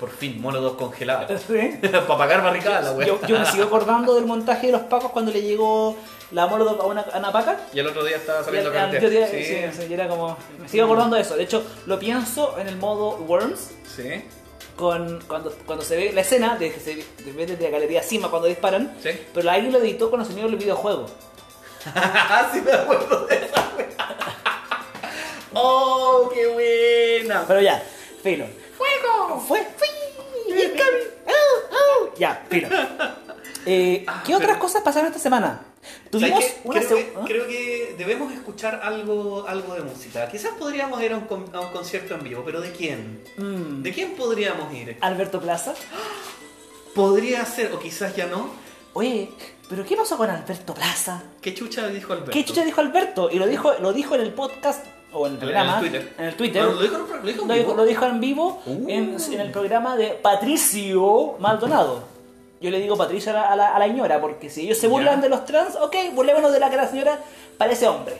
Por 0.01 0.09
fin, 0.09 0.41
molotov 0.41 0.75
congeladas. 0.75 1.43
¿Sí? 1.47 1.79
Para 1.81 2.05
pagar 2.05 2.43
barricadas, 2.43 2.83
la 2.83 2.91
weón. 2.91 3.07
Yo, 3.21 3.25
yo 3.25 3.39
me 3.39 3.45
sigo 3.45 3.63
acordando 3.63 4.15
del 4.15 4.25
montaje 4.25 4.67
de 4.67 4.73
los 4.73 4.81
pacos 4.81 5.11
cuando 5.11 5.31
le 5.31 5.43
llegó 5.43 5.95
la 6.31 6.45
molotov 6.47 6.81
a 6.81 6.85
una, 6.87 7.01
a 7.03 7.19
una 7.19 7.31
paca. 7.31 7.57
Y 7.71 7.79
el 7.79 7.87
otro 7.87 8.03
día 8.03 8.17
estaba 8.17 8.43
saliendo 8.43 8.69
tiene- 8.69 9.27
sí, 9.29 9.71
sí, 9.81 9.85
y 9.89 9.93
era 9.93 10.09
como. 10.09 10.35
Me 10.59 10.67
sigo 10.67 10.83
acordando 10.83 11.15
de 11.15 11.21
eso. 11.21 11.37
De 11.37 11.43
hecho, 11.43 11.63
lo 11.85 11.97
pienso 11.97 12.59
en 12.59 12.67
el 12.67 12.75
modo 12.75 13.11
Worms. 13.19 13.71
Sí. 13.95 14.25
Con, 14.75 15.21
cuando, 15.25 15.51
cuando 15.65 15.85
se 15.85 15.95
ve 15.95 16.11
la 16.11 16.19
escena 16.19 16.57
de 16.57 16.73
que 16.73 16.81
se 16.81 16.95
de, 16.97 17.31
ve 17.31 17.45
desde 17.45 17.63
la 17.63 17.69
galería 17.69 18.01
encima 18.01 18.29
cuando 18.29 18.49
disparan, 18.49 18.93
Sí. 19.01 19.11
pero 19.33 19.49
alguien 19.49 19.71
lo 19.71 19.79
editó 19.79 20.09
con 20.09 20.19
los 20.19 20.27
sonidos 20.27 20.51
del 20.51 20.59
videojuego. 20.59 21.05
sí 22.53 22.61
me 22.61 22.71
acuerdo 22.71 23.25
de 23.27 23.35
esa. 23.35 23.71
¡Oh, 25.53 26.29
qué 26.33 26.47
buena! 26.47 27.45
Pero 27.47 27.61
ya, 27.61 27.83
filo. 28.23 28.45
¡Fuego! 28.77 29.39
Fue. 29.47 29.65
fui, 29.77 29.87
au, 31.27 32.05
au. 32.07 32.15
Ya, 32.17 32.43
filo. 32.49 32.67
Eh, 33.65 34.03
Ah, 34.07 34.21
¿Qué 34.25 34.35
otras 34.35 34.49
pero- 34.51 34.59
cosas 34.59 34.81
pasaron 34.83 35.07
esta 35.07 35.19
semana? 35.19 35.61
¿Sabes 35.81 36.09
Tuvimos 36.11 36.43
una 36.63 36.79
creo, 36.79 36.89
seg- 36.91 36.95
que, 36.95 37.13
¿Ah? 37.17 37.23
creo 37.27 37.47
que 37.47 37.95
debemos 37.97 38.33
escuchar 38.33 38.81
algo, 38.83 39.45
algo 39.47 39.75
de 39.75 39.81
música. 39.81 40.27
Quizás 40.29 40.51
podríamos 40.57 41.01
ir 41.03 41.13
a 41.13 41.17
un, 41.17 41.25
con- 41.25 41.55
a 41.55 41.59
un 41.61 41.71
concierto 41.71 42.15
en 42.15 42.23
vivo, 42.23 42.43
pero 42.45 42.59
¿de 42.61 42.71
quién? 42.71 43.23
Mm, 43.37 43.81
¿De 43.83 43.93
quién 43.93 44.11
podríamos 44.15 44.73
ir? 44.73 44.97
Alberto 45.01 45.39
Plaza. 45.39 45.73
Podría 46.95 47.45
ser, 47.45 47.71
o 47.73 47.79
quizás 47.79 48.15
ya 48.15 48.25
no. 48.27 48.49
Oye, 48.97 49.29
¿pero 49.69 49.83
qué 49.83 49.97
pasó 49.97 50.15
con 50.15 50.29
Alberto 50.29 50.73
Plaza? 50.73 51.21
¿Qué 51.41 51.53
chucha 51.53 51.87
dijo 51.89 52.13
Alberto? 52.13 52.31
¿Qué 52.31 52.45
chucha 52.45 52.63
dijo 52.63 52.79
Alberto? 52.79 53.29
Y 53.29 53.37
lo 53.37 53.45
dijo, 53.45 53.73
lo 53.81 53.91
dijo 53.91 54.15
en 54.15 54.21
el 54.21 54.31
podcast 54.31 54.85
o 55.11 55.27
en 55.27 55.33
el 55.33 55.39
programa. 55.39 55.79
En 55.79 55.83
el 55.85 55.91
Twitter. 55.91 56.13
En 56.17 56.25
el 56.25 56.35
Twitter. 56.35 56.63
No, 56.63 56.71
lo 56.71 56.81
dijo, 56.81 56.97
lo 56.97 57.21
dijo 57.27 57.41
en 57.41 57.47
vivo. 57.47 57.53
dijo, 57.57 57.73
lo 57.75 57.85
dijo 57.85 58.05
en 58.05 58.19
vivo 58.21 58.61
Uh. 58.65 58.89
en, 58.89 59.17
en 59.33 59.39
el 59.41 59.51
programa 59.51 59.97
de 59.97 60.11
Patricio 60.11 61.35
Maldonado. 61.39 62.03
Yo 62.61 62.71
le 62.71 62.79
digo 62.79 62.95
Patricio 62.95 63.31
a 63.31 63.35
la, 63.35 63.51
a 63.51 63.55
la, 63.57 63.75
a 63.75 63.79
la 63.79 63.85
señora, 63.85 64.21
porque 64.21 64.49
si 64.49 64.61
ellos 64.61 64.77
se 64.77 64.87
burlan 64.87 65.19
de 65.19 65.27
los 65.27 65.43
trans, 65.45 65.75
ok, 65.75 65.93
burlémonos 66.13 66.53
de 66.53 66.59
la 66.61 66.69
la 66.69 66.87
señora 66.87 67.19
parece 67.57 67.87
hombre. 67.89 68.15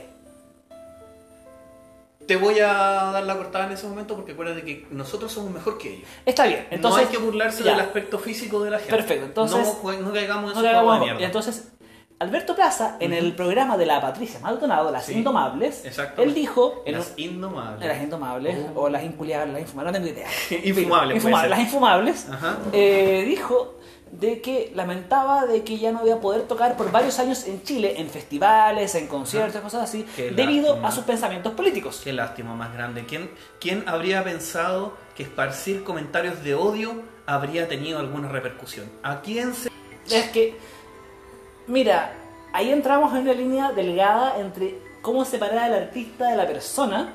Te 2.27 2.35
voy 2.37 2.59
a 2.59 2.67
dar 3.13 3.23
la 3.23 3.37
cortada 3.37 3.65
en 3.67 3.73
ese 3.73 3.87
momento 3.87 4.15
porque 4.15 4.31
acuérdate 4.31 4.63
que 4.63 4.87
nosotros 4.91 5.31
somos 5.31 5.51
mejor 5.51 5.77
que 5.77 5.95
ellos. 5.95 6.07
Está 6.25 6.45
bien, 6.47 6.67
entonces. 6.71 7.03
no 7.03 7.07
hay 7.09 7.15
que 7.15 7.21
burlarse 7.23 7.63
ya. 7.63 7.71
del 7.71 7.79
aspecto 7.81 8.17
físico 8.19 8.63
de 8.63 8.71
la 8.71 8.77
gente. 8.79 8.95
Perfecto, 8.95 9.25
entonces- 9.25 9.67
No, 9.83 9.91
no 9.93 10.13
caigamos 10.13 10.55
en 10.55 10.61
No 10.63 10.67
hagamos- 10.67 10.99
de 10.99 11.05
mierda. 11.05 11.25
entonces, 11.25 11.71
Alberto 12.17 12.55
Plaza, 12.55 12.95
en 13.01 13.11
el 13.13 13.35
programa 13.35 13.77
de 13.77 13.85
la 13.85 13.99
Patricia 13.99 14.39
Maldonado, 14.39 14.89
Las 14.89 15.05
Sí, 15.05 15.15
Indomables, 15.15 15.83
exacto. 15.85 16.23
él 16.23 16.33
dijo. 16.33 16.81
Las 16.87 17.13
indomables. 17.17 17.85
las 17.87 18.01
Indomables, 18.01 18.57
Oh. 18.73 18.83
o 18.83 18.89
las 18.89 19.03
Inculiables, 19.03 19.51
las 19.53 19.61
Infumables, 19.63 19.91
no 19.93 19.99
tengo 20.05 20.13
idea. 20.17 20.27
Infumables, 20.63 21.15
Infumables, 21.17 21.49
las 21.49 21.59
Infumables, 21.59 22.27
Ajá. 22.31 22.57
eh, 22.71 23.25
dijo 23.27 23.75
de 24.19 24.39
que 24.41 24.71
lamentaba 24.75 25.45
de 25.45 25.63
que 25.63 25.77
ya 25.77 25.91
no 25.91 26.05
iba 26.05 26.15
a 26.15 26.19
poder 26.21 26.43
tocar 26.43 26.77
por 26.77 26.91
varios 26.91 27.19
años 27.19 27.45
en 27.47 27.61
Chile, 27.63 27.95
en 27.99 28.09
festivales, 28.09 28.95
en 28.95 29.07
conciertos, 29.07 29.61
cosas 29.61 29.83
así, 29.83 30.05
Qué 30.15 30.31
debido 30.31 30.67
lástima. 30.69 30.87
a 30.87 30.91
sus 30.91 31.03
pensamientos 31.03 31.53
políticos. 31.53 32.01
Qué 32.03 32.13
lástima 32.13 32.55
más 32.55 32.73
grande. 32.73 33.05
¿Quién, 33.05 33.29
¿Quién 33.59 33.83
habría 33.87 34.23
pensado 34.23 34.93
que 35.15 35.23
esparcir 35.23 35.83
comentarios 35.83 36.43
de 36.43 36.55
odio 36.55 37.01
habría 37.25 37.67
tenido 37.67 37.99
alguna 37.99 38.29
repercusión? 38.29 38.89
¿A 39.03 39.21
quién 39.21 39.53
se.? 39.53 39.69
Es 40.09 40.29
que, 40.29 40.55
mira, 41.67 42.13
ahí 42.53 42.71
entramos 42.71 43.13
en 43.13 43.21
una 43.21 43.33
línea 43.33 43.71
delgada 43.71 44.39
entre 44.39 44.79
cómo 45.01 45.25
separar 45.25 45.57
al 45.59 45.73
artista 45.73 46.29
de 46.29 46.37
la 46.37 46.47
persona, 46.47 47.13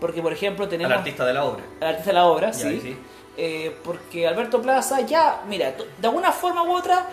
porque 0.00 0.22
por 0.22 0.32
ejemplo 0.32 0.68
tenemos... 0.68 0.92
Al 0.92 0.98
artista 0.98 1.24
de 1.24 1.34
la 1.34 1.44
obra. 1.44 1.64
al 1.80 1.88
artista 1.88 2.10
de 2.10 2.14
la 2.14 2.26
obra, 2.26 2.50
Ya, 2.50 2.54
sí. 2.54 2.80
sí. 2.80 2.96
Eh, 3.36 3.76
porque 3.82 4.26
Alberto 4.28 4.62
Plaza 4.62 5.00
ya, 5.00 5.42
mira, 5.48 5.72
de 5.72 6.06
alguna 6.06 6.30
forma 6.32 6.62
u 6.62 6.72
otra, 6.72 7.06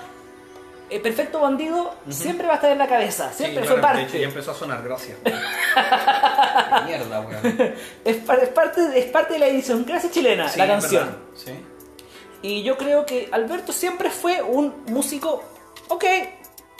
el 0.89 1.01
perfecto 1.01 1.39
bandido 1.39 1.95
siempre 2.09 2.45
va 2.47 2.53
a 2.53 2.56
estar 2.57 2.71
en 2.71 2.77
la 2.77 2.88
cabeza, 2.88 3.31
siempre 3.33 3.63
Sí, 3.63 3.68
fue 3.69 3.79
claro, 3.79 4.00
parte. 4.00 4.19
ya 4.19 4.27
empezó 4.27 4.51
a 4.51 4.53
sonar, 4.53 4.83
gracias. 4.83 5.17
Mierda, 6.86 7.22
weón. 7.22 7.74
Es, 8.03 8.17
pa- 8.17 8.36
es 8.36 8.50
parte 8.50 8.81
de, 8.88 9.00
es 9.00 9.05
parte 9.05 9.34
de 9.34 9.39
la 9.39 9.48
idiosincrasia 9.50 10.12
chilena, 10.12 10.50
Sí, 10.50 10.60
la 10.60 10.67
canción. 10.67 11.17
Sí. 11.36 11.51
Y 12.43 12.63
yo 12.63 12.77
creo 12.77 13.05
que 13.05 13.29
Alberto 13.31 13.72
siempre 13.72 14.10
fue 14.10 14.41
un 14.41 14.84
músico, 14.88 15.43
ok, 15.89 16.03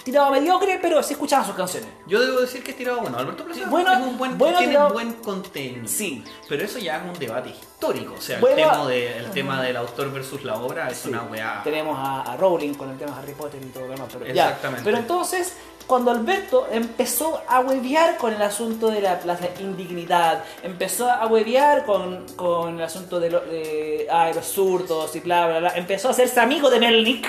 tirado 0.04 0.32
mediocre, 0.32 0.80
pero 0.82 1.02
sí 1.04 1.14
escuchaba 1.14 1.46
sus 1.46 1.56
canciones. 1.56 1.90
Yo 2.08 2.20
debo 2.20 2.40
decir 2.42 2.64
que 2.64 2.72
es 2.72 2.78
tirado 2.78 3.02
bueno. 3.02 3.18
Alberto 3.18 3.46
Plaza 3.46 3.62
Bueno, 3.70 3.92
es 3.94 4.00
un 4.00 4.18
buen, 4.18 4.38
bueno 4.38 4.58
tiene 4.58 4.74
tirado- 4.74 4.94
buen 4.94 5.14
contenido. 5.14 5.88
Sí. 5.88 6.24
Pero 6.50 6.64
eso 6.64 6.80
ya 6.80 6.98
es 6.98 7.04
un 7.04 7.14
debate 7.20 7.50
histórico. 7.50 8.16
O 8.18 8.22
sea, 8.22 8.40
Bueno, 8.40 8.58
el, 8.58 8.64
tema 8.70 8.88
de- 8.88 9.18
el 9.18 9.32
tema 9.32 9.62
del 9.62 9.78
autor 9.78 10.12
versus 10.12 10.44
la 10.44 10.56
obra 10.56 10.90
es 10.90 10.98
Sí. 10.98 11.10
una 11.10 11.24
weá. 11.24 11.62
Tenemos 11.64 11.98
a, 11.98 12.22
a 12.34 12.38
Rowling 12.38 12.74
con 12.74 12.90
el 12.90 12.98
tema 12.98 13.12
de 13.16 13.20
Harry 13.22 13.34
Potter 13.34 13.62
y 13.62 13.68
todo 13.68 13.86
lo 13.88 13.92
demás. 13.94 14.08
Pero, 14.12 14.26
ya. 14.34 14.46
Exactamente. 14.48 14.84
pero 14.86 14.98
entonces, 14.98 15.54
cuando 15.88 16.12
Alberto 16.12 16.68
empezó 16.72 17.42
a 17.48 17.60
huevear 17.60 18.18
con 18.18 18.34
el 18.34 18.42
asunto 18.42 18.90
de 18.90 19.02
la, 19.02 19.20
la 19.26 19.38
indignidad, 19.60 20.44
empezó 20.64 21.10
a 21.10 21.26
huevear 21.28 21.86
con, 21.86 22.26
con 22.36 22.76
el 22.78 22.82
asunto 22.84 23.20
de, 23.20 23.30
lo- 23.32 23.42
de 23.42 24.08
ay, 24.12 24.34
los 24.34 24.46
zurdos 24.46 25.16
y 25.16 25.20
bla, 25.20 25.48
bla, 25.48 25.60
bla, 25.60 25.76
empezó 25.76 26.08
a 26.08 26.12
hacerse 26.12 26.40
amigo 26.40 26.70
de 26.70 26.80
Melnick, 26.80 27.28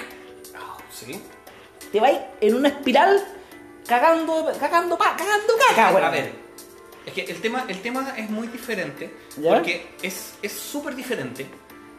Ah, 0.54 0.76
Sí. 0.92 1.20
Te 1.92 2.00
va 2.00 2.08
a 2.08 2.12
ir 2.12 2.20
en 2.40 2.54
una 2.56 2.68
espiral 2.68 3.22
cagando, 3.86 4.50
cagando, 4.58 4.96
pa- 4.98 5.16
cagando 5.16 5.54
caca, 5.68 5.88
a 5.88 5.92
weón. 5.92 6.12
ver, 6.12 6.32
es 7.06 7.12
que 7.12 7.22
el 7.22 7.40
tema, 7.40 7.64
el 7.68 7.80
tema 7.82 8.14
es 8.16 8.30
muy 8.30 8.46
diferente 8.48 9.12
¿Ya? 9.36 9.54
porque 9.54 9.94
es 10.02 10.34
es 10.42 10.52
súper 10.52 10.94
diferente 10.94 11.46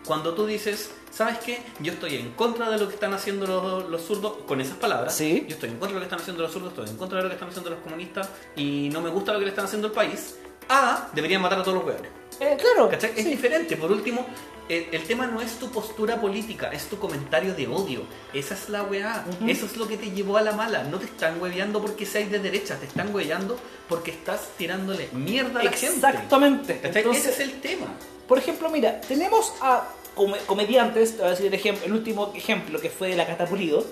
cuando 0.05 0.33
tú 0.33 0.45
dices, 0.45 0.91
¿sabes 1.11 1.37
qué? 1.39 1.61
Yo 1.79 1.93
estoy 1.93 2.15
en 2.17 2.31
contra 2.31 2.69
de 2.69 2.77
lo 2.77 2.87
que 2.89 2.95
están 2.95 3.13
haciendo 3.13 3.47
los, 3.47 3.89
los 3.89 4.01
zurdos 4.01 4.39
con 4.45 4.59
esas 4.59 4.75
palabras. 4.75 5.15
Sí. 5.15 5.45
Yo 5.47 5.53
estoy 5.55 5.69
en 5.69 5.77
contra 5.77 5.89
de 5.89 5.93
lo 5.95 5.99
que 6.01 6.05
están 6.07 6.19
haciendo 6.19 6.43
los 6.43 6.51
zurdos, 6.51 6.69
estoy 6.73 6.89
en 6.89 6.97
contra 6.97 7.17
de 7.19 7.23
lo 7.23 7.29
que 7.29 7.35
están 7.35 7.47
haciendo 7.49 7.69
los 7.69 7.79
comunistas 7.79 8.29
y 8.57 8.89
no 8.91 8.99
me 9.01 9.09
gusta 9.09 9.31
lo 9.31 9.39
que 9.39 9.45
le 9.45 9.51
están 9.51 9.63
haciendo 9.65 9.87
al 9.87 9.93
país. 9.93 10.35
A, 10.69 11.09
deberían 11.13 11.41
matar 11.41 11.59
a 11.59 11.63
todos 11.63 11.77
los 11.77 11.85
hueones. 11.85 12.11
Eh, 12.39 12.57
claro. 12.59 12.89
¿Cachai? 12.89 13.11
Es 13.15 13.23
sí. 13.23 13.29
diferente. 13.29 13.77
Por 13.77 13.91
último, 13.91 14.25
el, 14.69 14.87
el 14.91 15.03
tema 15.03 15.27
no 15.27 15.41
es 15.41 15.59
tu 15.59 15.69
postura 15.71 16.19
política, 16.19 16.69
es 16.71 16.85
tu 16.87 16.97
comentario 16.97 17.53
de 17.53 17.67
odio. 17.67 18.01
Esa 18.33 18.53
es 18.55 18.69
la 18.69 18.83
weá. 18.83 19.25
Eso 19.47 19.65
es 19.65 19.77
lo 19.77 19.87
que 19.87 19.97
te 19.97 20.11
llevó 20.11 20.37
a 20.37 20.41
la 20.41 20.53
mala. 20.53 20.83
No 20.83 20.97
te 20.99 21.05
están 21.05 21.41
hueveando 21.41 21.81
porque 21.81 22.05
seas 22.05 22.31
de 22.31 22.39
derecha, 22.39 22.75
te 22.77 22.85
están 22.85 23.13
hueveando 23.13 23.57
porque 23.87 24.11
estás 24.11 24.49
tirándole 24.57 25.09
mierda 25.13 25.59
a 25.59 25.63
la 25.63 25.71
gente. 25.71 25.95
Exactamente. 26.07 26.79
¿Cachai? 26.79 27.01
Entonces, 27.03 27.25
Ese 27.27 27.43
es 27.43 27.49
el 27.49 27.61
tema. 27.61 27.87
Por 28.27 28.37
ejemplo, 28.37 28.69
mira, 28.69 28.99
tenemos 29.01 29.53
a 29.61 29.87
come- 30.15 30.39
comediantes, 30.47 31.11
te 31.11 31.17
voy 31.17 31.27
a 31.27 31.35
decir 31.35 31.79
el, 31.85 31.93
último 31.93 32.31
ejemplo 32.35 32.79
que 32.79 32.89
fue 32.89 33.09
de 33.09 33.15
la 33.17 33.27
Catapulido, 33.27 33.85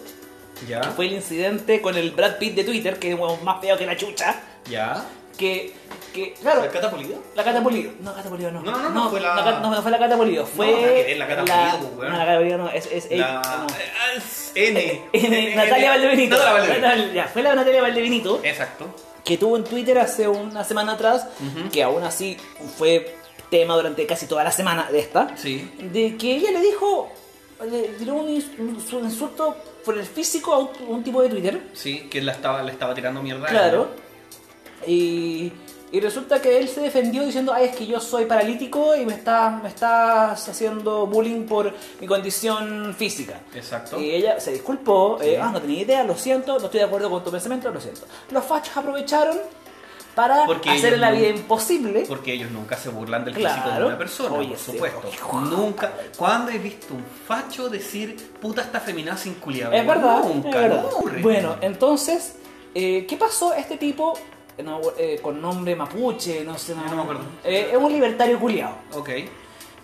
Ya. 0.68 0.82
que 0.82 0.90
fue 0.90 1.08
el 1.08 1.14
incidente 1.14 1.82
con 1.82 1.96
el 1.98 2.12
Brad 2.12 2.38
Pitt 2.38 2.56
de 2.56 2.64
Twitter, 2.64 2.98
que 2.98 3.12
es 3.12 3.20
más 3.44 3.62
feo 3.62 3.78
que 3.78 3.86
la 3.86 3.96
chucha, 3.98 4.40
Ya. 4.70 5.06
Que, 5.38 5.74
que 6.14 6.34
claro, 6.34 6.64
¿El 6.64 6.72
catapulido? 6.72 7.22
la 7.36 7.44
Catapulido, 7.44 7.92
no, 8.02 8.14
Catapulido 8.14 8.52
no. 8.52 8.62
No, 8.62 8.72
no, 8.78 8.90
no, 8.90 9.10
fue 9.10 9.20
la- 9.22 9.60
no, 9.62 9.72
no 9.72 9.82
fue 9.82 9.92
la 9.92 10.00
Catapulido, 10.00 10.46
fue 10.46 11.16
la 11.18 11.28
Catapulido, 11.28 11.90
pues. 11.96 12.10
No, 12.10 12.18
la 12.18 12.26
Catapulido 12.26 12.58
no, 12.58 12.70
es, 12.70 12.86
es, 12.92 13.12
La... 13.12 13.42
no. 13.42 13.68
es 14.18 14.52
N. 14.56 15.02
N- 15.14 15.56
Natalia 15.56 15.90
Valdebenito. 15.92 16.38
Ya, 17.14 17.28
fue 17.28 17.42
la 17.44 17.56
Natalia 17.56 17.82
Valdebenito 17.82 18.42
Exacto. 18.44 18.94
que 19.24 19.38
tuvo 19.38 19.56
en 19.58 19.64
Twitter 19.64 19.98
hace 20.00 20.28
una 20.28 20.64
semana 20.64 20.94
atrás, 20.94 21.28
que 21.72 21.82
aún 21.84 22.04
así 22.04 22.38
fue 22.78 23.16
tema 23.50 23.76
durante 23.76 24.06
casi 24.06 24.28
toda 24.28 24.44
la 24.44 24.52
semana 24.52 24.90
de 24.92 25.00
esta, 25.00 25.36
Sí. 25.38 25.70
de 25.80 26.16
que 26.18 26.36
ella 26.36 26.52
le 26.52 26.62
dijo, 26.62 27.12
le 27.70 27.82
tiró 28.00 28.16
un, 28.16 28.28
ins- 28.30 28.58
un- 28.58 28.98
un 29.00 29.06
insulto 29.06 29.56
por 29.86 29.98
el 29.98 30.06
físico 30.06 30.54
a 30.54 30.60
un, 30.90 31.04
tipo 31.04 31.22
de 31.22 31.30
Twitter, 31.30 31.62
Sí, 31.74 32.08
que 32.10 32.22
la 32.22 32.32
estaba, 32.34 32.62
le 32.64 32.72
estaba 32.72 32.94
tirando 32.94 33.22
mierda. 33.22 33.48
claro. 33.48 33.90
Y, 34.88 35.52
y 35.92 36.00
resulta 36.00 36.42
que 36.42 36.58
él 36.58 36.68
se 36.70 36.82
defendió 36.82 37.24
diciendo, 37.26 37.52
ay, 37.54 37.66
es 37.66 37.76
que 37.76 37.86
yo 37.86 38.00
soy 38.00 38.26
paralítico 38.26 38.96
y 38.96 39.06
me 39.06 39.14
estás, 39.14 39.62
me 39.62 39.70
estás 39.70 40.48
haciendo 40.48 41.06
bullying 41.08 41.46
por 41.46 41.74
mi 42.00 42.08
condición 42.08 42.96
física. 42.98 43.42
Exacto. 43.54 44.00
Y 44.00 44.12
ella 44.12 44.40
se 44.40 44.52
disculpó, 44.54 45.20
eh, 45.22 45.32
Sí. 45.32 45.36
ah, 45.42 45.50
no 45.52 45.60
tenía 45.62 45.82
idea, 45.82 46.04
lo 46.04 46.16
siento, 46.18 46.58
no 46.60 46.66
estoy 46.66 46.80
de 46.80 46.86
acuerdo 46.86 47.10
con 47.10 47.24
tu 47.24 47.32
pensamiento, 47.32 47.70
lo 47.72 47.82
siento. 47.82 48.02
Los 48.32 48.46
fachos 48.46 48.76
aprovecharon 48.78 49.38
para 50.16 50.46
Porque 50.46 50.70
hacer 50.70 51.00
la 51.00 51.12
vida 51.12 51.28
imposible. 51.30 52.04
Porque 52.08 52.34
ellos 52.34 52.52
nunca 52.52 52.76
se 52.76 52.90
burlan 52.90 53.24
del 53.24 53.34
Claro. 53.34 53.56
físico 53.62 53.80
de 53.80 53.86
una 53.86 53.98
persona, 53.98 54.36
Oye, 54.36 54.50
por 54.50 54.58
sí. 54.58 54.72
supuesto. 54.74 55.10
De 55.10 55.56
Nunca. 55.56 55.92
¿Cuándo 56.18 56.52
he 56.52 56.58
visto 56.58 56.94
un 56.94 57.04
facho 57.28 57.70
decir 57.70 58.16
puta 58.42 58.62
esta 58.62 58.80
feminada 58.82 59.18
sin 59.18 59.36
culiar? 59.36 59.74
Es 59.74 59.86
verdad, 59.88 60.24
Nunca, 60.26 60.50
es 60.50 60.56
verdad. 60.56 60.84
no. 60.84 61.22
Bueno, 61.22 61.56
entonces, 61.62 62.36
eh, 62.76 63.06
¿qué 63.08 63.16
pasó? 63.16 63.54
Este 63.54 63.78
tipo, 63.78 64.14
no, 64.64 64.80
eh, 64.98 65.20
con 65.22 65.42
nombre 65.42 65.76
mapuche, 65.76 66.44
no 66.44 66.58
sé, 66.58 66.74
Yo 66.76 66.82
no 66.90 66.96
me 66.96 67.02
acuerdo. 67.02 67.22
eh, 67.44 67.70
es 67.72 67.78
un 67.78 67.92
libertario 67.92 68.40
culiao. 68.40 68.74
Ok. 68.94 69.10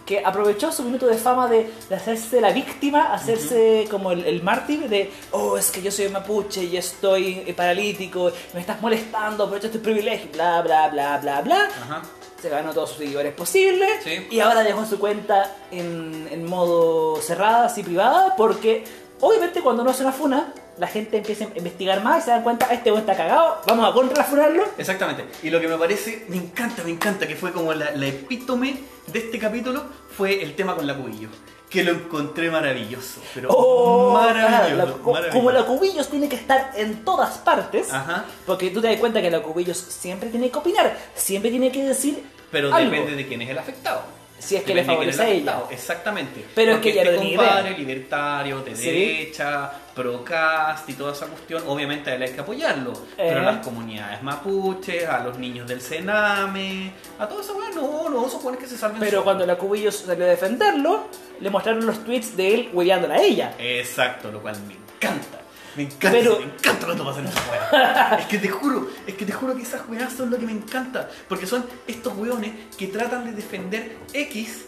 que 0.05 0.23
aprovechó 0.23 0.71
su 0.71 0.83
minuto 0.83 1.05
de 1.05 1.17
fama 1.17 1.49
de, 1.49 1.69
de 1.89 1.95
hacerse 1.95 2.39
la 2.39 2.51
víctima, 2.53 3.11
hacerse 3.13 3.87
como 3.91 4.13
el, 4.13 4.23
el 4.25 4.41
mártir 4.41 4.87
de, 4.87 5.11
oh, 5.31 5.57
es 5.57 5.69
que 5.69 5.81
yo 5.81 5.91
soy 5.91 6.07
mapuche 6.07 6.63
y 6.63 6.77
estoy 6.77 7.43
eh, 7.45 7.53
paralítico, 7.53 8.31
me 8.53 8.61
estás 8.61 8.81
molestando, 8.81 9.43
aprovecha 9.43 9.69
tu 9.69 9.81
privilegio, 9.81 10.29
bla, 10.31 10.61
bla, 10.61 10.87
bla, 10.87 11.17
bla, 11.17 11.41
bla. 11.41 11.65
Ajá. 11.65 12.01
Se 12.41 12.47
ganó 12.47 12.71
todos 12.71 12.89
sus 12.91 12.99
seguidores 12.99 13.33
posibles 13.33 13.89
Sí. 14.03 14.27
y 14.31 14.39
ahora 14.39 14.63
dejó 14.63 14.85
su 14.85 14.97
cuenta 14.97 15.53
en, 15.71 16.29
en 16.31 16.45
modo 16.45 17.19
cerrada, 17.21 17.65
así 17.65 17.83
privada, 17.83 18.33
porque 18.37 18.85
obviamente 19.19 19.59
cuando 19.61 19.83
no 19.83 19.89
hace 19.89 20.03
una 20.03 20.13
funa, 20.13 20.53
la 20.79 20.87
gente 20.87 21.17
empieza 21.17 21.45
a 21.45 21.57
investigar 21.57 22.01
más 22.03 22.19
y 22.19 22.25
se 22.25 22.31
dan 22.31 22.43
cuenta, 22.43 22.67
este 22.71 22.91
güey 22.91 23.01
está 23.01 23.15
cagado, 23.15 23.61
vamos 23.67 23.89
a 23.89 23.93
contrafunarlo. 23.93 24.63
Exactamente. 24.77 25.25
Y 25.43 25.49
lo 25.49 25.59
que 25.59 25.67
me 25.67 25.77
parece, 25.77 26.25
me 26.29 26.37
encanta, 26.37 26.83
me 26.83 26.91
encanta, 26.91 27.27
que 27.27 27.35
fue 27.35 27.51
como 27.51 27.73
la, 27.73 27.91
la 27.91 28.05
epítome 28.07 28.75
de 29.07 29.19
este 29.19 29.39
capítulo, 29.39 29.83
fue 30.15 30.43
el 30.43 30.55
tema 30.55 30.75
con 30.75 30.85
la 30.87 30.95
cubillo. 30.95 31.29
Que 31.69 31.83
lo 31.83 31.91
encontré 31.91 32.49
maravilloso. 32.49 33.21
Pero 33.33 33.49
Oh, 33.51 34.13
maravilloso. 34.13 35.01
la- 35.13 35.29
como 35.31 35.51
la 35.51 35.65
cubillos 35.65 36.07
tiene 36.07 36.29
que 36.29 36.37
estar 36.37 36.71
en 36.77 37.03
todas 37.03 37.37
partes, 37.39 37.91
Ajá. 37.91 38.23
porque 38.45 38.69
tú 38.69 38.79
te 38.81 38.87
das 38.87 38.97
cuenta 38.99 39.21
que 39.21 39.29
la 39.29 39.41
cubillos 39.41 39.77
siempre 39.77 40.29
tiene 40.29 40.49
que 40.49 40.57
opinar, 40.57 40.97
siempre 41.15 41.51
tiene 41.51 41.69
que 41.71 41.83
decir 41.83 42.23
Pero 42.51 42.73
algo. 42.73 42.89
depende 42.89 43.15
de 43.15 43.27
quién 43.27 43.41
es 43.41 43.49
el 43.49 43.57
afectado. 43.57 44.01
Si 44.39 44.55
es 44.55 44.63
que 44.63 44.75
le 44.75 44.83
favorece 44.83 45.21
a 45.21 45.29
el 45.29 45.37
ella. 45.41 45.63
Exactamente. 45.71 46.45
Pero 46.53 46.73
es 46.73 46.77
que 46.79 46.91
ella 46.91 47.03
este 47.03 47.17
tiene 47.17 47.35
compadre 47.37 47.69
idea. 47.71 47.77
libertario, 47.79 48.61
de 48.61 48.75
Sí. 48.75 48.85
derecha, 48.85 49.71
procast 49.95 50.87
y 50.89 50.93
toda 50.93 51.13
esa 51.13 51.25
cuestión, 51.25 51.63
obviamente 51.67 52.11
a 52.11 52.15
él 52.15 52.21
hay 52.21 52.31
que 52.31 52.41
apoyarlo. 52.41 52.93
Pero 53.17 53.39
Eh. 53.39 53.41
a 53.41 53.51
las 53.51 53.65
comunidades 53.65 54.21
mapuches, 54.21 55.05
a 55.09 55.23
los 55.23 55.37
niños 55.39 55.67
del 55.67 55.81
Sename, 55.81 56.91
a 57.17 57.27
todo 57.27 57.41
eso, 57.41 57.55
bueno, 57.55 57.81
no, 57.81 58.09
no, 58.09 58.29
supone 58.29 58.57
que 58.57 58.67
se 58.67 58.77
salven 58.77 58.99
Pero 58.99 59.23
cuando 59.23 59.45
la 59.45 59.55
cubillos 59.57 59.95
salió 59.95 60.25
a 60.25 60.29
defenderlo, 60.29 61.07
le 61.39 61.49
mostraron 61.49 61.85
los 61.85 62.03
tweets 62.05 62.37
de 62.37 62.53
él 62.53 62.69
hueveándola 62.73 63.15
a 63.15 63.21
ella. 63.21 63.53
Exacto, 63.57 64.31
lo 64.31 64.41
cual 64.41 64.55
me 64.67 64.75
encanta. 64.75 65.39
Me 65.77 65.83
encanta, 65.83 66.11
Pero- 66.11 66.39
me 66.39 66.45
encanta 66.45 66.85
cuando 66.85 67.05
pasan 67.05 67.27
esas 67.27 67.43
weas. 67.49 68.19
es 68.21 68.25
que 68.25 68.37
te 68.39 68.49
juro, 68.49 68.89
es 69.05 69.13
que 69.15 69.25
te 69.25 69.31
juro 69.31 69.55
que 69.55 69.61
esas 69.61 69.87
weas 69.87 70.11
son 70.11 70.29
lo 70.31 70.37
que 70.37 70.45
me 70.45 70.51
encanta. 70.51 71.09
Porque 71.29 71.45
son 71.45 71.65
estos 71.87 72.17
weones 72.17 72.51
que 72.75 72.87
tratan 72.87 73.25
de 73.25 73.31
defender 73.33 73.97
X 74.11 74.65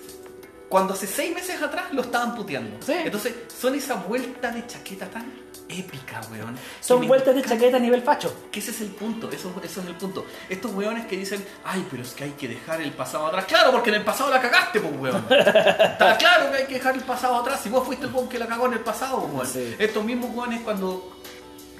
cuando 0.70 0.94
hace 0.94 1.08
seis 1.08 1.34
meses 1.34 1.62
atrás 1.62 1.92
lo 1.94 2.04
estaban 2.04 2.36
puteando. 2.36 2.78
Sí. 2.86 2.94
Entonces, 2.94 3.34
son 3.60 3.74
esa 3.74 3.96
vuelta 3.96 4.52
de 4.52 4.68
chaqueta 4.68 5.08
tan 5.08 5.26
épica, 5.70 6.20
weón. 6.32 6.58
Son 6.82 7.08
vueltas 7.08 7.36
de 7.36 7.44
chaqueta 7.44 7.78
a 7.78 7.80
nivel 7.80 8.02
facho. 8.02 8.34
Que 8.52 8.60
ese 8.60 8.72
es 8.72 8.82
el 8.82 8.88
punto, 8.90 9.30
eso, 9.32 9.54
eso 9.64 9.82
es 9.82 9.88
el 9.88 9.96
punto. 9.96 10.26
Estos 10.50 10.74
weones 10.74 11.06
que 11.06 11.16
dicen, 11.16 11.46
ay, 11.64 11.86
pero 11.90 12.04
es 12.04 12.10
que 12.14 12.24
hay 12.26 12.32
que 12.32 12.48
dejar 12.48 12.82
el 12.82 12.92
pasado 12.92 13.28
atrás. 13.28 13.46
Claro, 13.46 13.72
porque 13.72 13.90
en 13.92 13.98
el 13.98 14.04
pasado 14.04 14.30
la 14.32 14.42
cagaste, 14.42 14.80
pues 14.80 14.94
weón. 15.00 15.26
Está 15.30 16.18
claro 16.18 16.52
que 16.52 16.58
hay 16.58 16.66
que 16.68 16.74
dejar 16.76 16.96
el 16.96 17.02
pasado 17.04 17.36
atrás. 17.36 17.60
Si 17.62 17.70
vos 17.70 17.86
fuiste 17.86 18.06
el 18.08 18.14
weón 18.14 18.28
que 18.28 18.40
la 18.40 18.48
cagó 18.48 18.66
en 18.66 18.74
el 18.74 18.80
pasado, 18.82 19.18
weón. 19.20 19.46
Sí. 19.48 19.76
Estos 19.80 20.04
mismos 20.04 20.36
weones 20.36 20.62
cuando. 20.62 21.16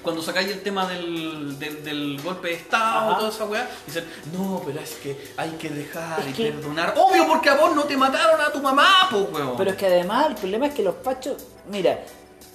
Cuando 0.02 0.22
sacáis 0.22 0.48
el 0.48 0.62
tema 0.62 0.86
del, 0.88 1.58
del, 1.58 1.84
del 1.84 2.22
golpe 2.22 2.48
de 2.48 2.54
estado 2.54 3.10
Ajá. 3.10 3.18
toda 3.18 3.28
esa 3.28 3.44
weá, 3.44 3.68
dicen, 3.86 4.02
no, 4.32 4.62
pero 4.64 4.80
es 4.80 4.92
que 4.92 5.34
hay 5.36 5.50
que 5.50 5.68
dejar 5.68 6.20
Es 6.20 6.28
y 6.28 6.32
que- 6.32 6.52
perdonar. 6.52 6.94
Obvio, 6.96 7.26
porque 7.28 7.50
a 7.50 7.56
vos 7.56 7.76
no 7.76 7.84
te 7.84 7.98
mataron 7.98 8.40
a 8.40 8.50
tu 8.50 8.62
mamá, 8.62 9.08
pues 9.10 9.24
weón. 9.30 9.58
Pero 9.58 9.70
es 9.72 9.76
que 9.76 9.84
además 9.84 10.28
el 10.28 10.36
problema 10.36 10.68
es 10.68 10.72
que 10.74 10.82
los 10.82 10.94
fachos, 11.04 11.36
mira, 11.70 11.98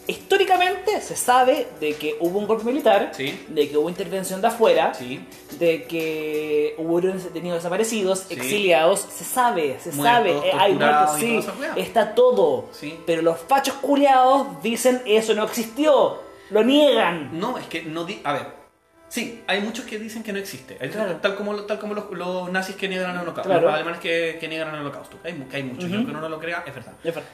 históricamente 0.08 1.02
se 1.02 1.16
sabe 1.16 1.68
de 1.80 1.94
que 1.96 2.18
hubo 2.20 2.40
un 2.40 2.48
golpe 2.48 2.64
militar, 2.64 3.12
Sí. 3.16 3.46
de 3.48 3.70
que 3.70 3.78
hubo 3.78 3.90
intervención 3.90 4.42
de 4.42 4.48
afuera, 4.48 4.94
Sí. 4.94 5.26
de 5.60 5.84
que 5.84 6.76
hubo 6.78 7.02
detenidos 7.02 7.58
desaparecidos, 7.60 8.20
Sí. 8.28 8.34
exiliados, 8.36 9.00
se 9.02 9.24
sabe, 9.24 9.78
se 9.80 9.92
Muertos, 9.92 10.06
sabe, 10.06 10.32
eh, 10.50 10.52
hay 10.58 10.74
muertos, 10.74 11.20
sí, 11.20 11.40
está 11.76 12.14
todo. 12.16 12.70
Pero 13.06 13.22
los 13.22 13.40
fachos 13.40 13.76
culiados 13.76 14.62
dicen 14.62 15.02
eso 15.06 15.34
no 15.34 15.44
existió, 15.44 16.22
lo 16.50 16.64
niegan. 16.64 17.38
No, 17.40 17.58
es 17.58 17.66
que 17.68 17.84
no 17.84 18.04
di... 18.06 18.20
A 18.24 18.34
ver, 18.34 18.48
sí, 19.08 19.44
hay 19.48 19.62
muchos 19.62 19.86
que 19.86 19.98
dicen 19.98 20.22
que 20.24 20.32
no 20.34 20.40
existe. 20.40 20.76
Claro. 20.78 21.16
Tal 21.22 21.36
como, 21.36 21.56
tal 21.64 21.80
como 21.80 21.94
los, 21.96 22.12
los 22.12 22.52
nazis 22.52 22.76
que 22.76 22.88
niegan 22.88 23.12
el 23.16 23.22
holocausto. 23.22 23.50
Claro. 23.50 23.66
Los 23.68 23.74
alemanes 23.74 24.00
que, 24.00 24.38
que 24.40 24.48
niegan 24.48 24.74
el 24.76 24.82
holocausto. 24.82 25.18
Hay, 25.24 25.34
que 25.34 25.58
hay 25.58 25.64
muchos, 25.64 25.86
y 25.86 25.88
Ujú. 25.88 25.96
aunque 25.96 26.12
uno 26.12 26.22
no 26.22 26.30
lo 26.30 26.40
crea, 26.40 26.64
es 26.68 26.76
verdad. 26.76 26.94
Es 27.04 27.16
verdad. 27.16 27.30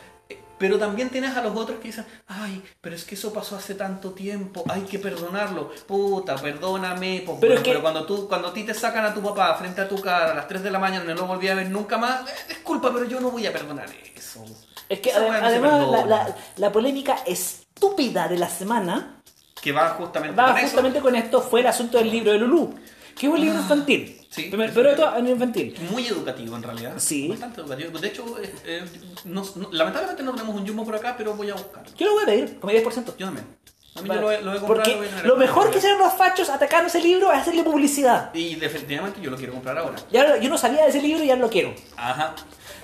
Pero 0.61 0.77
también 0.77 1.09
tienes 1.09 1.35
a 1.35 1.41
los 1.41 1.55
otros 1.57 1.79
que 1.79 1.87
dicen, 1.87 2.05
ay, 2.27 2.63
pero 2.79 2.95
es 2.95 3.03
que 3.03 3.15
eso 3.15 3.33
pasó 3.33 3.55
hace 3.57 3.73
tanto 3.75 4.11
tiempo, 4.11 4.63
hay 4.69 4.83
que 4.83 4.99
perdonarlo. 4.99 5.71
Puta, 5.87 6.35
perdóname. 6.35 7.23
pues, 7.25 7.37
Pero 7.41 7.49
bueno, 7.49 7.53
es 7.55 7.59
que- 7.63 7.69
pero 7.71 7.81
cuando, 7.81 8.05
tú, 8.05 8.27
cuando 8.29 8.49
a 8.49 8.53
ti 8.53 8.63
te 8.63 8.73
sacan 8.75 9.03
a 9.03 9.13
tu 9.13 9.21
papá 9.21 9.55
frente 9.55 9.81
a 9.81 9.89
tu 9.89 9.99
cara 9.99 10.31
a 10.31 10.35
las 10.35 10.47
3 10.47 10.61
de 10.63 10.69
la 10.71 10.77
mañana 10.79 11.03
no 11.03 11.15
lo 11.21 11.25
volví 11.27 11.47
a 11.49 11.55
ver 11.55 11.69
nunca 11.69 11.97
más, 11.97 12.21
eh, 12.29 12.33
disculpa, 12.49 12.93
pero 12.93 13.05
yo 13.05 13.19
no 13.19 13.31
voy 13.31 13.45
a 13.47 13.51
perdonar 13.51 13.89
eso. 14.15 14.45
Es 14.87 14.99
que 14.99 15.11
adem- 15.13 15.39
además 15.41 15.89
la, 15.89 16.05
la- 16.05 16.35
la 16.57 16.71
polémica 16.71 17.17
estúpida 17.25 18.27
de 18.27 18.37
la 18.37 18.49
semana 18.49 19.21
Que 19.61 19.71
va 19.71 19.89
justamente 19.89 20.35
va 20.39 20.47
con 20.49 20.57
eso. 20.57 20.67
justamente 20.67 20.99
con 21.01 21.15
esto, 21.15 21.41
fue 21.41 21.61
el 21.61 21.67
asunto 21.67 21.97
del 21.97 22.11
libro 22.11 22.31
de 22.31 22.37
Lulú, 22.37 22.75
que 23.17 23.27
es 23.27 23.33
un 23.33 23.39
libro 23.41 23.57
infantil. 23.59 24.20
Sí, 24.31 24.47
pero 24.49 24.89
esto 24.91 25.17
en 25.17 25.27
infantil. 25.27 25.75
Muy 25.91 26.07
educativo 26.07 26.55
en 26.55 26.63
realidad. 26.63 26.93
Sí. 26.97 27.27
Bastante 27.27 27.59
educativo. 27.61 27.99
De 27.99 28.07
hecho, 28.07 28.39
eh, 28.41 28.53
eh, 28.65 28.85
no- 29.25 29.43
no- 29.57 29.69
lamentablemente 29.73 30.23
no 30.23 30.31
tenemos 30.31 30.55
un 30.55 30.65
jumbo 30.65 30.85
por 30.85 30.95
acá, 30.95 31.15
pero 31.17 31.33
voy 31.33 31.49
a 31.49 31.53
buscar. 31.53 31.83
Yo 31.97 32.05
lo 32.07 32.13
voy 32.13 32.23
a 32.23 32.25
pedir, 32.27 32.57
como 32.59 32.71
10%. 32.71 33.13
Yo 33.17 33.25
también. 33.25 33.45
A 33.93 34.01
mí 34.01 34.07
Vale. 34.07 34.21
yo 34.21 34.25
lo, 34.27 34.31
he- 34.31 34.41
lo 34.41 34.55
he 34.55 34.59
comprado. 34.59 34.67
Porque 34.67 34.91
lo 34.91 34.97
voy 34.99 35.07
a 35.07 35.09
tener 35.09 35.25
lo 35.25 35.33
en 35.33 35.39
mejor 35.41 35.69
que 35.69 35.77
hicieron 35.79 35.99
los 35.99 36.13
fachos 36.13 36.49
atacando 36.49 36.87
ese 36.87 37.01
libro 37.01 37.29
es 37.33 37.39
hacerle 37.39 37.63
publicidad. 37.63 38.33
Y 38.33 38.55
definitivamente 38.55 39.19
yo 39.21 39.29
lo 39.31 39.35
quiero 39.35 39.51
comprar 39.51 39.77
ahora. 39.77 39.97
Y 40.09 40.15
ahora, 40.15 40.37
yo 40.37 40.49
no 40.49 40.57
sabía 40.57 40.83
de 40.83 40.89
ese 40.91 41.01
libro 41.01 41.21
y 41.25 41.29
ahora 41.29 41.41
lo 41.41 41.49
quiero. 41.49 41.73
Ajá. 41.97 42.33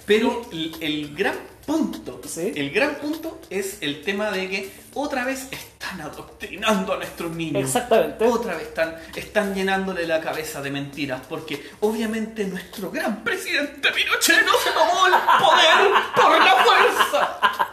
Pero 0.06 0.42
el, 0.52 0.76
el 0.82 1.16
gran 1.16 1.36
punto, 1.68 2.20
Sí. 2.28 2.52
el 2.56 2.72
gran 2.72 2.96
punto 2.96 3.40
es 3.50 3.78
el 3.82 4.02
tema 4.04 4.32
de 4.32 4.50
que 4.50 4.72
otra 4.96 5.24
vez 5.26 5.48
están 5.52 6.02
adoctrinando 6.02 6.94
a 6.94 6.98
nuestros 6.98 7.32
niños. 7.32 7.62
Exactamente. 7.64 8.26
Otra 8.26 8.56
vez 8.56 8.64
están, 8.70 8.96
están 9.16 9.54
llenándole 9.54 10.08
la 10.08 10.20
cabeza 10.22 10.62
de 10.62 10.72
mentiras, 10.72 11.22
porque 11.30 11.70
obviamente 11.82 12.46
nuestro 12.46 12.90
gran 12.90 13.24
presidente 13.24 13.90
Pinochet 13.92 14.44
no 14.46 14.54
se 14.64 14.72
tomó 14.72 15.08
el 15.08 15.14
poder 15.14 16.04
por 16.16 16.40
la 16.40 16.56
fuerza. 16.64 17.67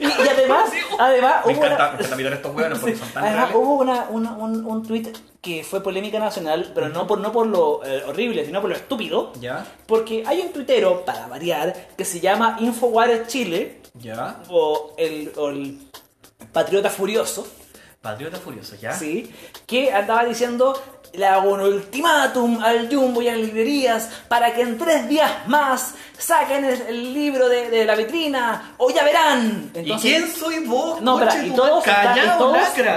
Y, 0.00 0.04
y 0.06 0.28
además, 0.28 0.70
además 0.98 1.46
Me 1.46 1.52
hubo 1.52 1.64
encanta, 1.64 1.74
una- 1.84 1.88
me 1.92 1.96
encanta 1.98 2.16
mirar 2.16 2.32
estos 2.34 2.54
hueones 2.54 2.78
porque 2.78 2.96
son 2.96 3.08
tan 3.10 3.24
Además, 3.24 3.48
reales. 3.50 3.56
hubo 3.56 3.74
una, 3.74 4.06
una- 4.10 4.32
un, 4.32 4.64
un 4.66 4.86
tweet 4.86 5.12
que 5.40 5.64
fue 5.64 5.82
polémica 5.82 6.18
nacional, 6.18 6.70
pero 6.74 6.88
no 6.88 7.06
por, 7.06 7.20
no 7.20 7.32
por 7.32 7.46
lo 7.46 7.84
eh, 7.84 8.02
horrible, 8.06 8.44
sino 8.44 8.60
por 8.60 8.70
lo 8.70 8.76
estúpido. 8.76 9.32
¿Ya? 9.40 9.64
Porque 9.86 10.24
hay 10.26 10.40
un 10.40 10.52
tuitero, 10.52 11.04
para 11.04 11.26
variar, 11.26 11.88
que 11.96 12.04
se 12.04 12.20
llama 12.20 12.56
Infowars 12.60 13.28
Chile, 13.28 13.80
¿Ya? 13.94 14.40
o 14.48 14.94
el, 14.98 15.32
o 15.36 15.48
el 15.50 15.78
Patriota 16.52 16.90
Furioso, 16.90 17.46
Patriota 18.00 18.38
Furioso, 18.38 18.76
¿ya? 18.76 18.92
¿sí? 18.92 19.32
que 19.66 19.92
andaba 19.92 20.24
diciendo, 20.24 20.80
le 21.12 21.26
hago 21.26 21.50
un 21.50 21.60
ultimátum 21.60 22.62
al 22.62 22.88
Jumbo 22.92 23.20
y 23.22 23.28
a 23.28 23.32
las 23.32 23.40
librerías 23.40 24.08
para 24.28 24.54
que 24.54 24.62
en 24.62 24.78
tres 24.78 25.08
días 25.08 25.30
más 25.48 25.94
saquen 26.16 26.64
el, 26.64 26.80
el 26.82 27.12
libro 27.14 27.48
de, 27.48 27.70
de 27.70 27.84
la 27.84 27.94
vitrina, 27.96 28.74
o 28.78 28.90
ya 28.90 29.02
verán. 29.04 29.72
¿Y 29.74 29.92
quién 29.96 30.30
soy 30.32 30.60
vos? 30.64 31.00
No, 31.00 31.18
espera, 31.20 31.44
y 31.44 31.50
todos, 31.56 31.84
está- 31.86 32.14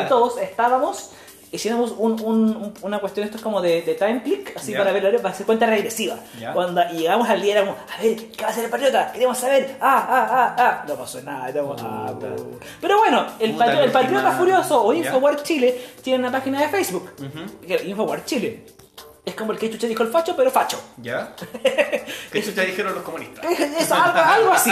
y 0.06 0.08
todos 0.08 0.38
estábamos, 0.38 1.10
hicimos 1.52 1.94
un- 1.98 2.14
un- 2.22 2.56
un- 2.56 2.74
una 2.82 3.00
cuestión, 3.00 3.26
esto 3.26 3.38
es 3.38 3.44
como 3.44 3.62
de, 3.62 3.82
de 3.82 3.94
time 3.96 4.22
click, 4.24 4.56
así 4.56 4.72
para 4.80 4.92
ver, 4.92 5.18
para 5.18 5.30
hacer 5.34 5.46
cuenta 5.46 5.66
regresiva. 5.66 6.16
Cuando 6.54 6.82
llegamos 6.92 7.28
al 7.30 7.42
día 7.42 7.54
éramos, 7.54 7.76
a 7.98 8.02
ver, 8.02 8.16
¿qué 8.16 8.42
va 8.42 8.48
a 8.48 8.52
hacer 8.52 8.66
el 8.66 8.70
patriota? 8.72 9.12
Queremos 9.12 9.38
saber, 9.38 9.76
ah, 9.82 10.08
ah, 10.10 10.28
ah, 10.32 10.56
ah. 10.58 10.86
No 10.88 10.96
pasó 10.96 11.22
nada, 11.22 11.50
éramos, 11.50 11.82
ah, 11.84 12.12
Puta. 12.14 12.28
bu. 12.30 12.58
Pero 12.80 12.98
bueno, 13.00 13.26
el, 13.40 13.52
patri- 13.58 13.80
el 13.84 13.92
Patriota 13.92 14.32
Furioso 14.38 14.84
o. 14.84 14.94
Infowar 14.94 15.44
Chile 15.44 15.82
tiene 16.02 16.20
una 16.20 16.32
página 16.32 16.62
de 16.62 16.70
Facebook. 16.70 17.10
Que- 17.68 17.84
Infowar 17.86 18.24
Chile. 18.26 18.64
Es 19.24 19.36
como 19.36 19.52
el 19.52 19.60
que 19.60 19.70
chucha 19.70 19.86
dijo 19.88 20.02
el 20.02 20.10
facho, 20.10 20.36
pero 20.36 20.50
facho. 20.50 20.82
¿Ya? 20.98 21.36
¿Qué 22.32 22.44
chucha 22.44 22.64
dijeron 22.64 22.96
los 22.96 23.04
comunistas? 23.04 23.46
Es, 23.46 23.60
es 23.60 23.92
algo, 23.92 24.18
algo 24.18 24.52
así. 24.52 24.72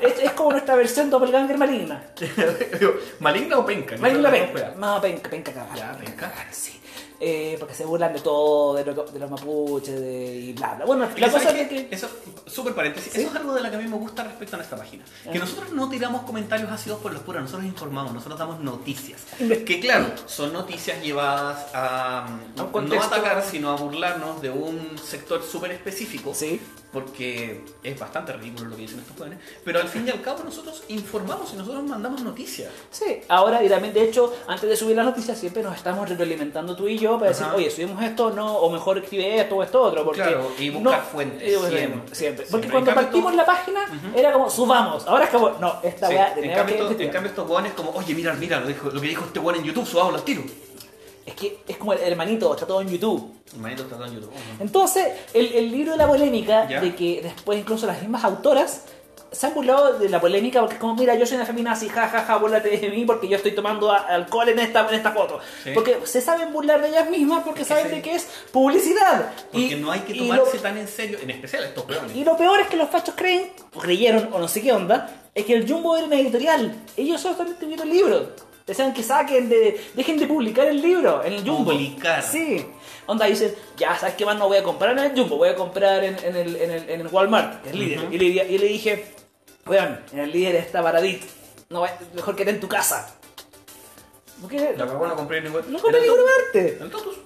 Es, 0.00 0.18
es 0.20 0.30
como 0.32 0.52
nuestra 0.52 0.74
versión 0.74 1.10
doppelganger 1.10 1.58
maligna. 1.58 2.02
¿Maligna 3.20 3.58
o 3.58 3.66
penca? 3.66 3.98
Maligna 3.98 4.30
No, 4.30 4.34
penca. 4.34 4.74
No, 4.76 5.00
penca, 5.02 5.30
penca 5.30 5.52
cagada. 5.52 5.76
Ya, 5.76 5.92
penca. 5.98 6.32
Sí. 6.50 6.79
Eh, 7.22 7.56
porque 7.58 7.74
se 7.74 7.84
burlan 7.84 8.14
de 8.14 8.20
todo, 8.20 8.72
de, 8.74 8.82
lo- 8.84 9.04
de 9.04 9.18
los 9.18 9.30
mapuches 9.30 10.00
de, 10.00 10.36
y 10.36 10.52
bla 10.54 10.74
bla. 10.76 10.86
Bueno, 10.86 11.04
la 11.04 11.30
¿sabes 11.30 11.32
cosa 11.46 11.50
es 11.60 11.68
que. 11.68 11.88
Eso, 11.90 12.08
súper 12.46 12.74
paréntesis, 12.74 13.12
¿Sí? 13.12 13.20
eso 13.20 13.28
es 13.30 13.36
algo 13.36 13.52
de 13.52 13.60
lo 13.62 13.68
que 13.70 13.76
a 13.76 13.78
mí 13.78 13.86
me 13.86 13.96
gusta 13.98 14.24
respecto 14.24 14.56
a 14.56 14.58
nuestra 14.58 14.78
página. 14.78 15.04
Que 15.30 15.36
Ah. 15.36 15.40
nosotros 15.40 15.70
no 15.72 15.90
tiramos 15.90 16.22
comentarios 16.22 16.70
ácidos 16.70 16.98
por 17.00 17.12
los 17.12 17.22
puros, 17.22 17.42
nosotros 17.42 17.66
informamos, 17.66 18.14
nosotros 18.14 18.38
damos 18.38 18.60
noticias. 18.60 19.20
Que 19.38 19.80
claro, 19.80 20.06
son 20.26 20.52
noticias 20.54 21.02
llevadas 21.02 21.66
a 21.74 22.26
A 22.26 22.62
un 22.72 22.88
no 22.88 23.02
atacar, 23.02 23.44
sino 23.44 23.70
a 23.70 23.76
burlarnos 23.76 24.40
de 24.40 24.48
un 24.50 24.96
sector 24.98 25.42
súper 25.42 25.72
específico. 25.72 26.32
Sí. 26.34 26.58
Porque 26.92 27.64
es 27.84 27.96
bastante 27.96 28.32
ridículo 28.32 28.70
lo 28.70 28.74
que 28.76 28.82
dicen 28.82 28.98
estos 28.98 29.16
jóvenes. 29.16 29.38
Pero 29.64 29.78
al 29.80 29.86
fin 29.88 30.08
y 30.08 30.10
al 30.10 30.20
cabo 30.22 30.42
nosotros 30.42 30.82
informamos 30.88 31.52
y 31.52 31.56
nosotros 31.56 31.84
mandamos 31.84 32.20
noticias. 32.22 32.68
Sí, 32.90 33.20
ahora 33.28 33.62
y 33.62 33.68
también, 33.68 33.94
de 33.94 34.02
hecho, 34.02 34.34
antes 34.48 34.68
de 34.68 34.74
subir 34.76 34.96
las 34.96 35.06
noticias, 35.06 35.38
siempre 35.38 35.62
nos 35.62 35.76
estamos 35.76 36.08
retroalimentando 36.08 36.74
tú 36.74 36.88
y 36.88 36.98
yo 36.98 37.09
para 37.18 37.30
decir, 37.30 37.46
Ajá. 37.46 37.54
oye, 37.56 37.70
subimos 37.70 38.02
esto, 38.02 38.30
no, 38.30 38.56
o 38.56 38.70
mejor 38.70 38.98
escribe 38.98 39.40
esto 39.40 39.56
o 39.56 39.62
esto 39.62 39.80
otro. 39.82 40.04
Porque 40.04 40.20
Claro, 40.22 40.50
y 40.58 40.70
buscar 40.70 41.02
fuentes, 41.04 41.48
y 41.48 41.54
buscar- 41.54 41.70
siempre. 41.78 42.14
siempre. 42.14 42.46
Porque 42.50 42.66
Siempre. 42.68 42.70
cuando 42.70 42.90
En 42.90 42.94
cambio, 42.94 43.02
partimos 43.10 43.34
la 43.34 43.46
página, 43.46 44.12
era 44.16 44.32
como, 44.32 44.50
subamos. 44.50 45.06
Ahora 45.06 45.24
es 45.24 45.30
como, 45.30 45.50
no, 45.60 45.74
esta 45.82 46.08
Sí, 46.08 46.14
weá 46.14 46.28
en, 46.28 46.34
tenemos 46.34 46.56
cambio, 46.56 46.74
que 46.76 46.82
estos- 46.82 47.00
en 47.00 47.10
cambio 47.10 47.30
estos 47.30 47.46
jóvenes 47.48 47.72
como, 47.72 47.90
oye, 47.90 48.14
mira, 48.14 48.34
mira 48.34 48.60
lo, 48.60 48.66
dijo- 48.68 48.90
lo 48.90 49.00
que 49.00 49.08
dijo 49.08 49.24
este 49.24 49.38
weón 49.38 49.58
en 49.60 49.64
YouTube, 49.64 49.86
subamos 49.86 50.12
los 50.12 50.24
tiros. 50.24 50.44
Es 51.26 51.34
que 51.34 51.58
es 51.68 51.76
como 51.76 51.92
el 51.92 52.00
hermanito, 52.00 52.52
está 52.52 52.66
todo 52.66 52.80
en 52.80 52.88
YouTube. 52.88 53.32
Manito 53.58 53.82
está 53.82 53.96
en 54.06 54.14
YouTube. 54.14 54.32
Entonces, 54.58 55.06
el, 55.34 55.52
el 55.52 55.70
libro 55.70 55.92
de 55.92 55.98
la 55.98 56.06
polémica, 56.06 56.68
Ya. 56.68 56.80
de 56.80 56.94
que 56.94 57.20
después 57.22 57.58
incluso 57.58 57.86
las 57.86 58.00
mismas 58.00 58.24
autoras 58.24 58.84
se 59.32 59.46
han 59.46 59.54
burlado 59.54 59.98
de 59.98 60.08
la 60.08 60.20
polémica 60.20 60.60
porque 60.60 60.74
es 60.74 60.80
como, 60.80 60.94
mira, 60.96 61.14
yo 61.14 61.24
soy 61.24 61.36
una 61.36 61.46
feminazi, 61.46 61.88
ja, 61.88 62.08
ja, 62.08 62.22
ja, 62.22 62.36
burlate 62.36 62.68
de 62.76 62.88
mí 62.90 63.04
porque 63.04 63.28
yo 63.28 63.36
estoy 63.36 63.52
tomando 63.52 63.90
alcohol 63.92 64.48
en 64.48 64.58
esta, 64.58 64.88
en 64.88 64.94
esta 64.94 65.12
foto. 65.12 65.38
Sí. 65.62 65.70
Porque 65.72 65.98
se 66.04 66.20
saben 66.20 66.52
burlar 66.52 66.80
de 66.82 66.88
ellas 66.88 67.08
mismas 67.08 67.42
porque 67.44 67.64
saben 67.64 67.88
sí. 67.88 67.96
de 67.96 68.02
que 68.02 68.14
es 68.16 68.28
publicidad. 68.52 69.32
Porque 69.52 69.66
Y- 69.66 69.74
no 69.76 69.90
hay 69.92 70.00
que 70.00 70.14
tomarse 70.14 70.56
lo- 70.56 70.62
tan 70.62 70.76
en 70.78 70.88
serio, 70.88 71.18
en 71.22 71.30
especial 71.30 71.64
estos 71.64 71.88
weones. 71.88 72.14
Y 72.16 72.24
lo 72.24 72.36
peor 72.36 72.60
es 72.60 72.66
que 72.68 72.76
los 72.76 72.88
fachos 72.90 73.14
creen, 73.16 73.50
creyeron, 73.80 74.30
o 74.32 74.38
no 74.38 74.48
sé 74.48 74.60
qué 74.62 74.72
onda, 74.72 75.08
es 75.34 75.44
que 75.44 75.54
el 75.54 75.68
Jumbo 75.70 75.96
era 75.96 76.06
una 76.06 76.16
editorial. 76.18 76.74
Ellos 76.96 77.20
solamente 77.20 77.54
tuvieron 77.64 77.88
libros. 77.88 78.22
Decían 78.66 78.92
que 78.92 79.02
saquen 79.02 79.48
de. 79.48 79.80
dejen 79.94 80.18
de 80.18 80.26
publicar 80.26 80.66
el 80.68 80.80
libro 80.80 81.24
en 81.24 81.32
el 81.32 81.40
Jumbo. 81.48 81.72
Publicar. 81.72 82.22
Sí. 82.22 82.64
Onda 83.06 83.26
dicen, 83.26 83.52
ya 83.76 83.96
sabes 83.98 84.14
qué 84.14 84.24
más 84.24 84.36
no 84.38 84.46
voy 84.46 84.58
a 84.58 84.62
comprar 84.62 84.96
en 84.96 85.04
el 85.04 85.10
Jumbo, 85.18 85.38
voy 85.38 85.48
a 85.48 85.56
comprar 85.56 86.04
en, 86.04 86.16
en 86.22 86.36
el, 86.36 86.56
en, 86.56 86.70
el, 86.70 86.90
en 86.90 87.00
el 87.00 87.06
Walmart, 87.08 87.62
que 87.62 87.70
es 87.70 87.74
líder. 87.74 87.98
Ujú. 88.00 88.12
y, 88.12 88.18
le, 88.18 88.24
y 88.46 88.58
le 88.58 88.66
dije, 88.66 89.06
weón, 89.70 90.00
el 90.12 90.30
líder 90.32 90.56
está 90.56 90.82
baradito. 90.82 91.26
No, 91.70 91.80
va- 91.82 91.96
mejor 92.14 92.34
que 92.36 92.42
en 92.42 92.60
tu 92.60 92.68
casa. 92.68 93.14
¿No 94.42 94.48
qué? 94.48 94.74
No 94.76 95.16
compré 95.16 95.40
ningún. 95.40 95.62
No 95.72 95.78
compré 95.78 96.00
ninguna 96.00 96.22
parte. 96.44 96.78
El 96.80 96.90
Totus. 96.90 97.16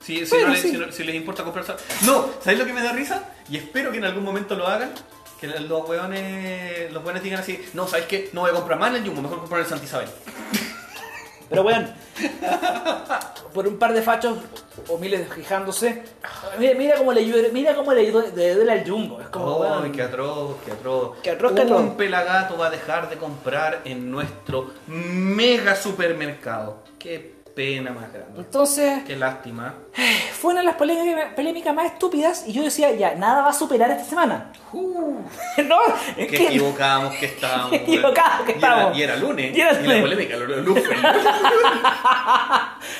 Si, 0.00 0.24
si, 0.24 0.30
Bueno, 0.30 0.48
no 0.48 0.54
le- 0.54 0.60
sí. 0.62 0.70
si 0.70 0.76
no- 0.78 0.90
si 0.92 1.04
les 1.04 1.14
importa 1.14 1.44
comprar. 1.44 1.64
No, 2.06 2.30
¿sabéis 2.40 2.58
lo 2.60 2.64
que 2.66 2.72
me 2.72 2.82
da 2.82 2.92
risa? 2.92 3.24
Y 3.50 3.58
espero 3.58 3.90
que 3.92 3.98
en 3.98 4.04
algún 4.04 4.24
momento 4.24 4.54
lo 4.54 4.66
hagan. 4.66 4.92
Que 5.40 5.46
los 5.46 5.88
weones, 5.88 6.90
los 6.92 7.04
weones 7.04 7.22
digan 7.22 7.40
así: 7.40 7.62
No, 7.74 7.86
¿sabéis 7.86 8.08
qué? 8.08 8.30
No 8.32 8.40
voy 8.40 8.50
a 8.50 8.54
comprar 8.54 8.78
más 8.78 8.90
en 8.90 8.96
el 8.96 9.04
Jumbo, 9.06 9.22
mejor 9.22 9.38
comprar 9.40 9.60
el 9.60 9.66
Santa 9.66 9.84
Isabel. 9.84 10.08
Pero 11.48 11.62
weón, 11.62 11.88
por 13.54 13.66
un 13.66 13.78
par 13.78 13.92
de 13.92 14.02
fachos 14.02 14.38
o 14.88 14.98
miles 14.98 15.26
fijándose, 15.32 16.02
mira, 16.58 16.74
mira 16.74 16.96
cómo 16.96 17.12
le 17.12 17.20
ayuda, 17.20 17.48
mira 17.52 17.74
cómo 17.74 17.92
le 17.92 18.02
ayudó 18.02 18.22
de 18.22 18.54
duele 18.54 18.72
al 18.72 18.88
Jumbo. 18.88 19.20
Es 19.20 19.28
como, 19.28 19.46
Oh, 19.46 19.92
qué 19.92 20.02
atroz, 20.02 20.56
qué 20.64 20.72
atroz. 20.72 21.16
Qué 21.22 21.30
atroz, 21.30 21.52
qué 21.52 21.62
atroz. 21.62 21.80
Un 21.80 21.96
pelagato 21.96 22.56
va 22.58 22.66
a 22.66 22.70
dejar 22.70 23.08
de 23.08 23.16
comprar 23.16 23.80
en 23.84 24.10
nuestro 24.10 24.70
mega 24.86 25.74
supermercado. 25.74 26.82
Qué 26.98 27.38
pena 27.54 27.90
más 27.92 28.12
grande. 28.12 28.38
Entonces, 28.38 29.02
Qué 29.04 29.16
lástima. 29.16 29.74
Fue 30.40 30.52
una 30.52 30.60
de 30.60 30.66
las 30.66 30.76
polémicas, 30.76 31.32
polémicas 31.34 31.74
más 31.74 31.86
estúpidas 31.86 32.44
y 32.46 32.52
yo 32.52 32.62
decía, 32.62 32.92
ya, 32.92 33.14
nada 33.14 33.42
va 33.42 33.50
a 33.50 33.52
superar 33.52 33.90
esta 33.90 34.04
semana. 34.04 34.52
Uh, 34.72 35.18
no, 35.64 35.78
es 36.16 36.28
que... 36.28 36.44
equivocábamos 36.46 37.14
que 37.16 37.26
estábamos. 37.26 37.70
Qué 37.70 37.76
equivocados 37.76 38.46
que 38.46 38.52
Y 38.52 38.54
era- 38.54 38.68
estábamos. 38.68 38.98
Y 38.98 39.02
era 39.02 39.16
lunes. 39.16 39.56
Y 39.56 39.60
era 39.60 39.72
la 39.72 39.80
lunes. 39.80 40.00
polémica, 40.00 40.36
lunes. 40.36 40.84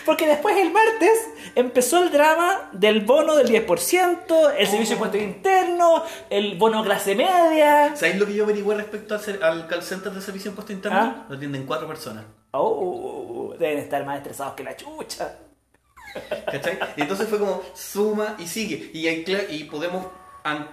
Porque 0.05 0.27
después 0.27 0.57
el 0.57 0.73
martes 0.73 1.29
empezó 1.55 2.03
el 2.03 2.11
drama 2.11 2.69
del 2.73 3.03
bono 3.03 3.37
del 3.37 3.49
10%, 3.49 4.55
el 4.57 4.67
servicio 4.67 4.91
de 4.91 4.93
impuesto 4.95 5.19
interno, 5.19 6.03
el 6.31 6.57
bono 6.57 6.83
clase 6.83 7.15
media. 7.15 7.95
¿Sabéis 7.95 8.17
lo 8.19 8.27
que 8.27 8.35
yo 8.35 8.45
averigüé 8.45 8.75
respecto 8.77 9.15
al, 9.15 9.43
al 9.43 9.67
call 9.67 9.83
center 9.83 10.13
de 10.13 10.21
servicio 10.21 10.51
de 10.51 10.53
impuesto 10.53 10.73
interno? 10.73 10.99
Ah. 10.99 11.27
Lo 11.29 11.37
atienden 11.37 11.67
cuatro 11.67 11.87
personas. 11.87 12.25
Oh, 12.53 13.55
deben 13.59 13.79
estar 13.79 14.05
más 14.05 14.17
estresados 14.19 14.55
que 14.55 14.65
la 14.65 14.77
chucha. 14.77 15.33
¿Cachai? 16.51 16.79
Y 16.97 17.03
entonces 17.03 17.29
fue 17.29 17.39
como 17.39 17.63
suma 17.75 18.37
y 18.39 18.47
sigue. 18.47 18.91
Y, 18.95 19.07
hay 19.09 19.25
cla- 19.25 19.47
y 19.49 19.65
podemos 19.65 20.07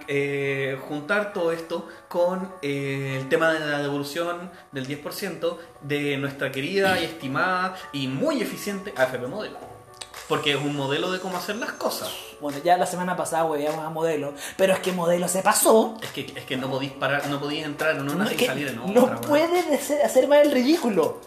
eh, 0.08 0.78
juntar 0.88 1.32
todo 1.32 1.52
esto 1.52 1.86
con 2.08 2.50
eh, 2.62 3.18
el 3.20 3.28
tema 3.28 3.52
de 3.52 3.60
la 3.60 3.78
devolución 3.80 4.50
del 4.72 4.86
10% 4.88 5.58
de 5.82 6.16
nuestra 6.16 6.50
querida 6.50 6.98
y 7.00 7.04
estimada 7.04 7.76
y 7.92 8.08
muy 8.08 8.40
eficiente 8.40 8.94
AFP 8.96 9.26
Modelo. 9.26 9.58
Porque 10.28 10.50
es 10.52 10.56
un 10.56 10.74
modelo 10.74 11.12
de 11.12 11.20
cómo 11.20 11.36
hacer 11.36 11.54
las 11.56 11.70
cosas. 11.72 12.10
Bueno, 12.40 12.58
ya 12.64 12.76
la 12.76 12.86
semana 12.86 13.16
pasada 13.16 13.44
hueveamos 13.44 13.84
a 13.84 13.90
Modelo, 13.90 14.34
pero 14.56 14.72
es 14.72 14.80
que 14.80 14.90
Modelo 14.90 15.28
se 15.28 15.40
pasó. 15.40 15.96
Es 16.02 16.10
que, 16.10 16.22
es 16.34 16.44
que 16.44 16.56
no 16.56 16.68
podís 16.68 16.90
parar, 16.90 17.28
no 17.28 17.38
podís 17.38 17.64
entrar 17.64 17.94
en 17.94 18.02
una 18.10 18.24
No, 18.24 18.32
y 18.32 18.36
salir 18.38 18.66
en 18.68 18.78
otra. 18.80 19.14
no 19.14 19.20
puede 19.20 19.60
hacer 20.04 20.26
más 20.26 20.38
el 20.40 20.50
ridículo. 20.50 21.20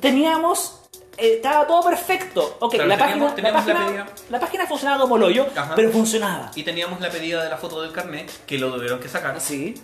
Teníamos. 0.00 0.76
Eh, 1.20 1.34
estaba 1.36 1.66
todo 1.66 1.82
perfecto. 1.84 2.56
Ok, 2.60 2.74
Claro, 2.74 2.88
la, 2.88 2.96
teníamos- 2.96 3.30
página, 3.32 3.34
teníamos 3.34 3.66
la, 3.66 3.72
la 3.74 3.78
página, 3.80 4.02
medida. 4.04 4.14
la 4.30 4.40
página 4.40 4.66
funcionaba 4.66 5.00
como 5.02 5.14
hoyo, 5.16 5.46
Ajá. 5.54 5.74
pero 5.76 5.90
funcionaba. 5.90 6.50
Y 6.54 6.62
teníamos 6.62 7.00
la 7.00 7.10
pedida 7.10 7.42
de 7.42 7.50
la 7.50 7.56
foto 7.56 7.82
del 7.82 7.92
carnet, 7.92 8.30
que 8.46 8.58
lo 8.58 8.72
tuvieron 8.74 8.98
que 9.00 9.08
sacar. 9.08 9.40
Sí. 9.40 9.74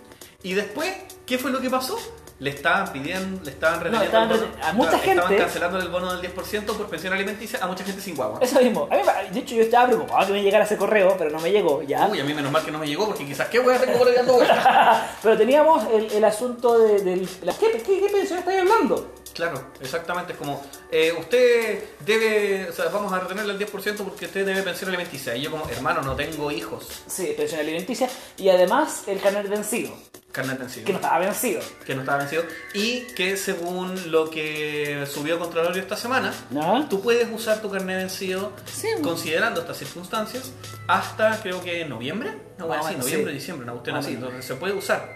Y 0.43 0.55
después, 0.55 0.93
¿qué 1.27 1.39
fue 1.39 1.51
lo 1.51 1.61
que 1.61 1.71
pasó? 1.71 1.99
Le 2.39 2.51
estaban 2.51 2.93
pidiendo, 2.93 3.43
le 3.45 3.51
estaban 3.51 3.81
reteniendo 3.81 4.05
estaban 4.05 4.29
bono- 4.29 4.43
reten- 4.43 4.63
a 4.69 4.73
mucha 4.75 4.91
claro, 4.91 5.05
Estaban 5.07 5.29
gente- 5.31 5.43
cancelando 5.45 5.79
el 5.79 5.89
bono 5.89 6.13
del 6.13 6.21
10% 6.21 6.77
por 6.77 6.87
pensión 6.87 7.15
alimenticia 7.15 7.59
a 7.63 7.67
mucha 7.67 7.83
gente 7.83 8.03
sin 8.03 8.15
guagua. 8.15 8.41
Eso 8.43 8.61
mismo. 8.61 8.87
A 8.91 8.95
mí, 8.95 9.03
de 9.33 9.41
hecho, 9.41 9.55
yo 9.55 9.63
estaba 9.63 9.87
preocupado 9.87 10.27
que 10.27 10.33
me 10.35 10.43
llegara 10.43 10.65
ese 10.65 10.77
correo, 10.77 11.15
pero 11.17 11.31
no 11.31 11.41
me 11.41 11.51
llegó, 11.51 11.83
ya. 11.83 12.07
Uy, 12.07 12.21
a 12.21 12.25
mí 12.25 12.35
menos 12.35 12.53
mal 12.53 12.63
que 12.63 12.71
no 12.71 12.79
me 12.79 12.87
llegó 12.87 13.07
porque 13.07 13.25
quizás 13.25 13.49
qué 13.49 13.59
voy 13.59 13.75
a 13.75 13.81
tengo 13.81 13.97
vueltas. 13.99 15.03
Pero 15.23 15.37
teníamos 15.39 15.85
el, 15.91 16.13
el 16.13 16.25
asunto 16.27 16.79
de, 16.79 17.01
del... 17.03 17.29
la- 17.43 17.55
¿Qué, 17.55 17.71
qué, 17.73 18.01
qué 18.01 18.09
pensión 18.13 18.39
estáis 18.41 18.61
hablando? 18.61 19.15
Claro, 19.37 19.71
exactamente. 19.81 20.33
Es 20.33 20.39
como, 20.39 20.65
eh, 20.91 21.13
usted 21.19 21.85
debe, 22.01 22.69
o 22.71 22.73
sea, 22.73 22.87
vamos 22.87 23.13
a 23.13 23.21
retenerle 23.21 23.53
el 23.53 23.59
10% 23.59 23.97
porque 23.99 24.25
usted 24.25 24.47
debe 24.47 24.63
pensión 24.63 24.89
alimenticia. 24.89 25.37
Y 25.37 25.43
yo 25.43 25.51
como, 25.51 25.69
hermano, 25.69 26.01
no 26.01 26.17
tengo 26.17 26.51
hijos. 26.51 26.89
Sí, 27.07 27.35
pensión 27.37 27.61
alimenticia. 27.61 28.09
Y 28.39 28.49
además 28.49 29.03
el 29.07 29.21
carnet 29.21 29.47
vencido, 29.49 29.95
Carnet 30.33 30.59
vencido. 30.59 30.87
que 30.87 30.93
no 30.93 30.99
estaba 30.99 31.19
vencido. 31.19 31.61
que 31.85 31.95
no 31.95 32.01
estaba 32.01 32.19
vencido. 32.19 32.45
Y 32.73 33.01
que 33.15 33.37
según 33.37 34.11
lo 34.11 34.31
que 34.31 35.07
subió 35.11 35.39
Contralorio 35.39 35.81
esta 35.83 35.97
semana, 35.99 36.33
¿No? 36.51 36.89
Tú 36.89 37.01
puedes 37.03 37.29
usar 37.31 37.61
tu 37.61 37.71
carnet 37.71 37.99
vencido 37.99 38.53
Sí. 38.65 38.89
considerando 39.03 39.61
estas 39.61 39.77
circunstancias 39.79 40.51
hasta 40.89 41.41
creo 41.43 41.63
que 41.63 41.85
noviembre. 41.85 42.35
No, 42.59 42.67
bueno, 42.69 42.87
sí, 42.89 42.97
noviembre, 42.97 43.33
sí. 43.33 43.39
diciembre, 43.39 43.65
una 43.65 43.73
cuestión 43.73 43.97
Más 43.97 44.05
o 44.05 44.09
así. 44.09 44.15
Entonces 44.17 44.45
se 44.47 44.55
puede 44.55 44.73
usar. 44.73 45.15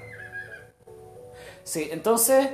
Sí, 1.64 1.88
entonces, 1.92 2.48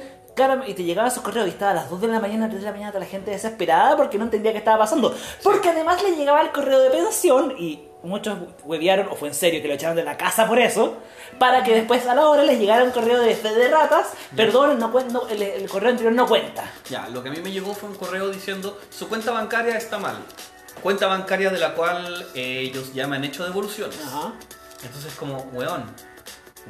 y 0.66 0.75
te 0.75 0.85
llegaban 0.85 1.11
esos 1.11 1.22
correos 1.22 1.46
y 1.46 1.51
estaba 1.51 1.70
a 1.70 1.75
las 1.75 1.90
2 1.90 2.01
de 2.03 2.09
la 2.09 2.20
mañana, 2.20 2.46
3 2.49 2.61
de 2.61 2.66
la 2.66 2.72
mañana, 2.72 2.92
toda 2.92 3.05
la 3.05 3.11
gente 3.11 3.31
desesperada 3.31 3.96
porque 3.96 4.18
no 4.18 4.25
entendía 4.25 4.53
qué 4.53 4.59
estaba 4.59 4.79
pasando. 4.79 5.14
Porque 5.42 5.70
además 5.70 6.03
le 6.03 6.14
llegaba 6.14 6.42
el 6.42 6.53
correo 6.53 6.81
de 6.81 6.90
pensión 6.90 7.55
y 7.59 7.83
muchos 8.03 8.38
huevearon, 8.64 9.09
o 9.09 9.16
fue 9.16 9.29
en 9.29 9.35
serio 9.35 9.62
que 9.62 9.68
lo 9.68 9.75
echaron 9.75 9.96
de 9.96 10.05
la 10.05 10.16
casa 10.16 10.46
por 10.46 10.59
eso, 10.59 10.99
para 11.38 11.64
que 11.64 11.75
después 11.75 12.07
a 12.07 12.14
la 12.14 12.29
hora 12.29 12.42
les 12.42 12.59
llegara 12.61 12.85
un 12.85 12.90
correo 12.90 13.20
de 13.20 13.35
de 13.35 13.68
ratas, 13.68 14.09
perdón, 14.35 14.79
no, 14.79 14.88
no, 14.88 15.29
el, 15.29 15.42
el 15.42 15.68
correo 15.68 15.90
anterior 15.90 16.12
no 16.12 16.27
cuenta. 16.27 16.70
Ya, 16.90 17.09
lo 17.09 17.22
que 17.22 17.31
a 17.31 17.33
mí 17.33 17.40
me 17.42 17.51
llegó 17.51 17.75
fue 17.75 17.88
un 17.88 17.96
correo 17.96 18.29
diciendo 18.29 18.79
su 18.90 19.09
cuenta 19.09 19.33
bancaria 19.33 19.77
está 19.77 19.99
mal. 19.99 20.16
Cuenta 20.83 21.07
bancaria 21.07 21.51
de 21.51 21.59
la 21.59 21.75
cual 21.75 22.27
eh, 22.35 22.61
ellos 22.61 22.92
llaman 22.92 23.25
hecho 23.25 23.44
devoluciones. 23.44 23.99
Ajá. 24.05 24.35
Entonces 24.85 25.14
como, 25.14 25.38
weón, 25.53 25.85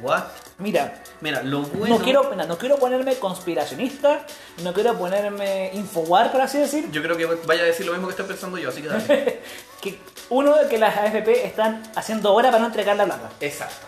What? 0.01 0.23
Mira, 0.59 1.01
Mira, 1.21 1.41
lo 1.41 1.61
bueno. 1.61 1.97
no, 1.97 2.03
quiero, 2.03 2.29
mira, 2.29 2.45
no 2.45 2.57
quiero 2.57 2.77
ponerme 2.77 3.15
conspiracionista, 3.15 4.25
no 4.63 4.73
quiero 4.73 4.95
ponerme 4.97 5.71
infowar, 5.73 6.31
por 6.31 6.41
así 6.41 6.59
decir, 6.59 6.89
Yo 6.91 7.01
creo 7.01 7.17
que 7.17 7.25
vaya 7.25 7.63
a 7.63 7.65
decir 7.65 7.85
lo 7.85 7.93
mismo 7.93 8.07
que 8.07 8.11
estoy 8.11 8.27
pensando 8.27 8.57
yo, 8.57 8.69
así 8.69 8.81
que 8.81 8.87
dale. 8.89 9.41
que 9.81 9.99
uno, 10.29 10.55
que 10.69 10.77
las 10.77 10.95
AFP 10.97 11.45
están 11.45 11.81
haciendo 11.95 12.33
hora 12.33 12.49
para 12.49 12.59
no 12.59 12.67
entregar 12.67 12.95
la 12.95 13.05
plata. 13.05 13.29
Exacto. 13.39 13.85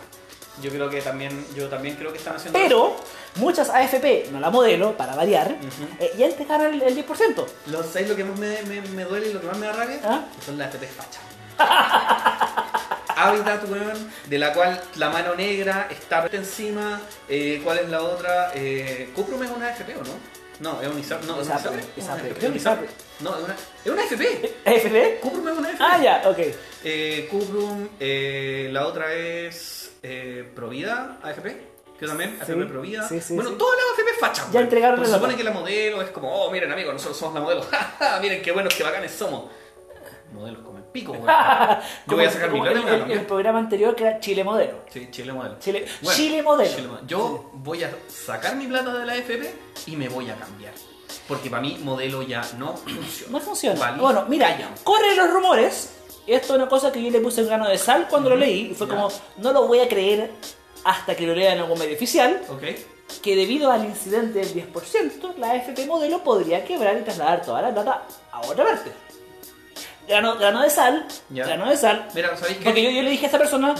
Yo 0.62 0.70
creo 0.70 0.90
que 0.90 1.00
también, 1.00 1.46
yo 1.54 1.68
también 1.68 1.96
creo 1.96 2.10
que 2.12 2.18
están 2.18 2.36
haciendo 2.36 2.58
Pero 2.58 2.96
muchas 3.36 3.70
AFP, 3.70 4.28
no 4.32 4.40
la 4.40 4.50
modelo, 4.50 4.96
para 4.96 5.14
variar, 5.14 5.48
Ujú. 5.52 5.88
eh, 6.00 6.12
ya 6.18 6.26
entregaron 6.26 6.74
el, 6.74 6.82
el 6.82 6.96
10%. 7.06 7.44
Lo, 7.66 7.82
¿Sabes 7.84 8.08
lo 8.08 8.16
que 8.16 8.24
más 8.24 8.38
me, 8.38 8.60
me, 8.62 8.80
me 8.82 9.04
duele 9.04 9.28
y 9.30 9.32
lo 9.32 9.40
que 9.40 9.46
más 9.46 9.56
me 9.56 9.66
da 9.66 9.72
rabia? 9.72 10.00
¿Ah? 10.04 10.24
Que 10.38 10.44
son 10.44 10.58
las 10.58 10.68
FP 10.74 10.86
fachas. 10.88 11.20
Habitat, 13.16 13.68
weón, 13.68 14.10
de 14.26 14.38
la 14.38 14.52
cual 14.52 14.80
la 14.96 15.10
mano 15.10 15.34
negra 15.34 15.88
está 15.90 16.26
encima. 16.32 17.00
Eh, 17.28 17.60
¿Cuál 17.64 17.78
es 17.78 17.88
la 17.88 18.02
otra? 18.02 18.52
Eh, 18.54 19.10
¿Cuprum 19.14 19.42
es 19.42 19.50
una 19.50 19.70
FP 19.70 19.96
o 19.96 20.04
no? 20.04 20.40
No, 20.60 20.80
es 20.82 20.88
un 20.88 20.98
ISAP. 20.98 21.24
No, 21.24 21.40
es 21.40 21.48
un 21.48 21.54
Es 21.54 22.56
ISAPRE. 22.56 22.86
No, 23.20 23.36
es 23.36 23.44
una, 23.44 23.56
es 23.84 23.90
una 23.90 24.02
FP. 24.04 24.54
¿AFP? 24.66 25.20
Cuprum 25.20 25.48
es 25.48 25.58
una 25.58 25.68
FP. 25.70 25.84
Ah, 25.86 25.98
ya, 26.02 26.22
ok. 26.28 26.38
Eh, 26.84 27.28
Cuprum, 27.30 27.88
eh, 27.98 28.68
la 28.70 28.86
otra 28.86 29.12
es 29.14 29.92
eh, 30.02 30.50
Provida, 30.54 31.18
AFP. 31.22 31.70
Que 31.98 32.06
también, 32.06 32.30
Sí, 32.44 32.52
AFP 32.52 32.66
Provida. 32.66 33.08
sí, 33.08 33.20
sí, 33.20 33.34
bueno, 33.34 33.52
todas 33.52 33.78
las 33.78 33.98
AFP 33.98 34.20
fachas. 34.20 34.52
Ya 34.52 34.60
entregaron 34.60 34.96
Porque 34.96 35.10
la 35.10 35.16
Se 35.16 35.20
supone 35.20 35.36
que 35.36 35.44
la 35.44 35.50
modelo 35.52 36.02
es 36.02 36.10
como, 36.10 36.30
oh, 36.30 36.50
miren 36.50 36.70
amigos, 36.72 36.92
nosotros 36.92 37.16
somos 37.18 37.34
la 37.34 37.40
modelo. 37.40 37.64
Miren 38.20 38.42
qué 38.42 38.52
buenos, 38.52 38.74
qué 38.74 38.82
bacanes 38.82 39.12
somos. 39.12 39.50
Modelos 40.32 40.62
pico, 40.92 41.12
weón. 41.12 41.26
Yo 42.06 42.16
voy 42.16 42.24
a 42.24 42.30
sacar 42.30 42.50
mi 42.50 42.58
Como 42.58 42.70
plata 42.70 42.86
y 42.90 42.94
el, 42.94 43.02
el- 43.02 43.10
el 43.12 43.26
programa 43.26 43.58
anterior 43.58 43.94
que 43.94 44.04
era 44.04 44.20
Chile 44.20 44.44
Modelo. 44.44 44.78
Sí, 44.90 45.08
Chile 45.10 45.32
modelo. 45.32 45.56
Chile, 45.60 45.86
Bueno, 46.02 46.16
Chile 46.16 46.42
Modelo. 46.42 46.74
Chile. 46.76 46.88
Yo 47.06 47.50
voy 47.54 47.82
a 47.84 47.90
sacar 48.08 48.56
mi 48.56 48.66
plata 48.66 48.92
de 48.94 49.06
la 49.06 49.12
AFP 49.14 49.54
y 49.86 49.96
me 49.96 50.08
voy 50.08 50.28
a 50.30 50.34
cambiar. 50.36 50.72
Porque 51.28 51.48
para 51.50 51.62
mí 51.62 51.78
modelo 51.82 52.22
ya 52.22 52.42
no 52.58 52.76
funciona. 52.76 53.32
No 53.32 53.40
funciona. 53.40 53.78
Vale, 53.80 54.00
bueno, 54.02 54.24
mira, 54.28 54.48
calla. 54.48 54.68
corren 54.84 55.16
los 55.16 55.30
rumores. 55.30 55.96
Esto 56.26 56.52
es 56.54 56.58
una 56.60 56.68
cosa 56.68 56.92
que 56.92 57.02
yo 57.02 57.10
le 57.10 57.20
puse 57.20 57.40
un 57.42 57.48
grano 57.48 57.68
de 57.68 57.78
sal 57.78 58.06
cuando 58.08 58.30
lo 58.30 58.36
leí. 58.36 58.70
Y 58.70 58.74
fue 58.74 58.86
Ya. 58.86 58.94
como, 58.94 59.08
no 59.38 59.52
lo 59.52 59.66
voy 59.66 59.80
a 59.80 59.88
creer 59.88 60.30
hasta 60.84 61.14
que 61.14 61.26
lo 61.26 61.34
lea 61.34 61.54
en 61.54 61.60
algún 61.60 61.78
medio 61.78 61.94
oficial. 61.94 62.40
¿Ok? 62.48 62.62
Que 63.22 63.34
debido 63.34 63.70
al 63.70 63.84
incidente 63.84 64.38
del 64.40 64.72
10%, 64.72 65.36
la 65.38 65.56
FP 65.56 65.86
modelo 65.86 66.22
podría 66.22 66.64
quebrar 66.64 66.96
y 66.96 67.02
trasladar 67.02 67.42
toda 67.42 67.62
la 67.62 67.72
plata 67.72 68.02
a 68.32 68.40
otra 68.40 68.64
parte. 68.64 68.92
Grano, 70.10 70.34
grano 70.36 70.62
de 70.62 70.70
sal, 70.70 71.06
Ya. 71.28 71.46
grano 71.46 71.70
de 71.70 71.76
sal. 71.76 72.08
Mira, 72.14 72.36
¿sabéis 72.36 72.58
qué? 72.58 72.64
Porque 72.64 72.82
yo, 72.82 72.90
yo 72.90 73.02
le 73.02 73.10
dije 73.10 73.24
a 73.24 73.28
esta 73.28 73.38
persona, 73.38 73.74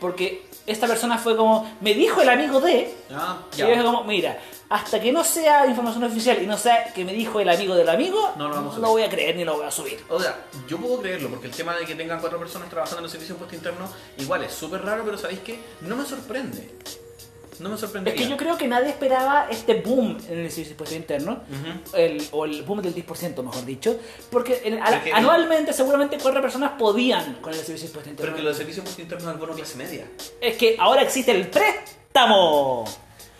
porque 0.00 0.44
esta 0.66 0.88
persona 0.88 1.16
fue 1.16 1.36
como, 1.36 1.70
me 1.80 1.94
dijo 1.94 2.20
el 2.22 2.28
amigo 2.28 2.60
de, 2.60 2.92
Ah, 3.14 3.38
y 3.54 3.58
yo 3.58 3.68
dije 3.68 3.82
como, 3.84 4.02
mira, 4.02 4.36
hasta 4.68 4.98
que 5.00 5.12
no 5.12 5.22
sea 5.22 5.64
información 5.64 6.02
oficial 6.02 6.42
y 6.42 6.46
no 6.48 6.58
sea 6.58 6.92
que 6.92 7.04
me 7.04 7.12
dijo 7.12 7.38
el 7.38 7.48
amigo 7.48 7.76
del 7.76 7.88
amigo, 7.88 8.32
No 8.36 8.48
lo 8.48 8.54
vamos 8.56 8.72
a 8.72 8.76
subir. 8.78 8.88
voy 8.88 9.02
a 9.04 9.08
creer 9.08 9.36
ni 9.36 9.44
lo 9.44 9.54
voy 9.58 9.64
a 9.66 9.70
subir. 9.70 10.04
O 10.08 10.18
sea, 10.20 10.36
yo 10.66 10.76
puedo 10.78 11.00
creerlo 11.00 11.28
porque 11.28 11.46
el 11.46 11.52
tema 11.52 11.76
de 11.76 11.86
que 11.86 11.94
tengan 11.94 12.18
cuatro 12.18 12.40
personas 12.40 12.68
trabajando 12.68 12.98
en 12.98 13.04
el 13.04 13.10
servicio 13.12 13.36
de 13.36 13.42
impuesto 13.44 13.54
interno 13.56 13.88
igual 14.18 14.42
es 14.42 14.52
súper 14.52 14.82
raro, 14.84 15.02
pero 15.04 15.16
¿sabéis 15.16 15.38
qué? 15.40 15.60
No 15.82 15.94
me 15.94 16.04
sorprende. 16.04 16.68
No 17.60 17.68
me 17.70 17.74
Es 17.76 17.80
sorprendería. 17.80 18.22
que 18.22 18.28
yo 18.28 18.36
creo 18.36 18.56
que 18.58 18.68
nadie 18.68 18.90
esperaba 18.90 19.46
este 19.50 19.74
boom 19.80 20.18
en 20.28 20.38
el 20.40 20.50
servicio 20.50 20.64
de 20.64 20.70
impuesto 20.72 20.94
interno, 20.94 21.40
el, 21.94 22.26
o 22.32 22.44
el 22.44 22.62
boom 22.62 22.82
del 22.82 22.94
10%, 22.94 23.42
mejor 23.42 23.64
dicho, 23.64 23.98
porque 24.30 24.60
en- 24.64 24.80
anualmente 25.14 25.72
seguramente 25.72 26.18
cuatro 26.20 26.42
personas 26.42 26.72
podían 26.78 27.34
con 27.40 27.52
el 27.52 27.58
servicio 27.58 27.86
de 27.88 27.92
impuesto 27.92 28.10
Pero 28.10 28.10
interno. 28.10 28.36
que 28.36 28.42
lo 28.42 28.48
del 28.48 28.56
servicio 28.56 28.82
de 28.82 28.88
impuesto 28.90 29.02
interno 29.02 29.28
es 29.30 29.34
el 29.34 29.40
bono 29.40 29.54
clase 29.54 29.76
media. 29.76 30.06
Es 30.40 30.56
que 30.56 30.76
ahora 30.78 31.02
existe 31.02 31.32
el 31.32 31.48
préstamo. 31.48 32.84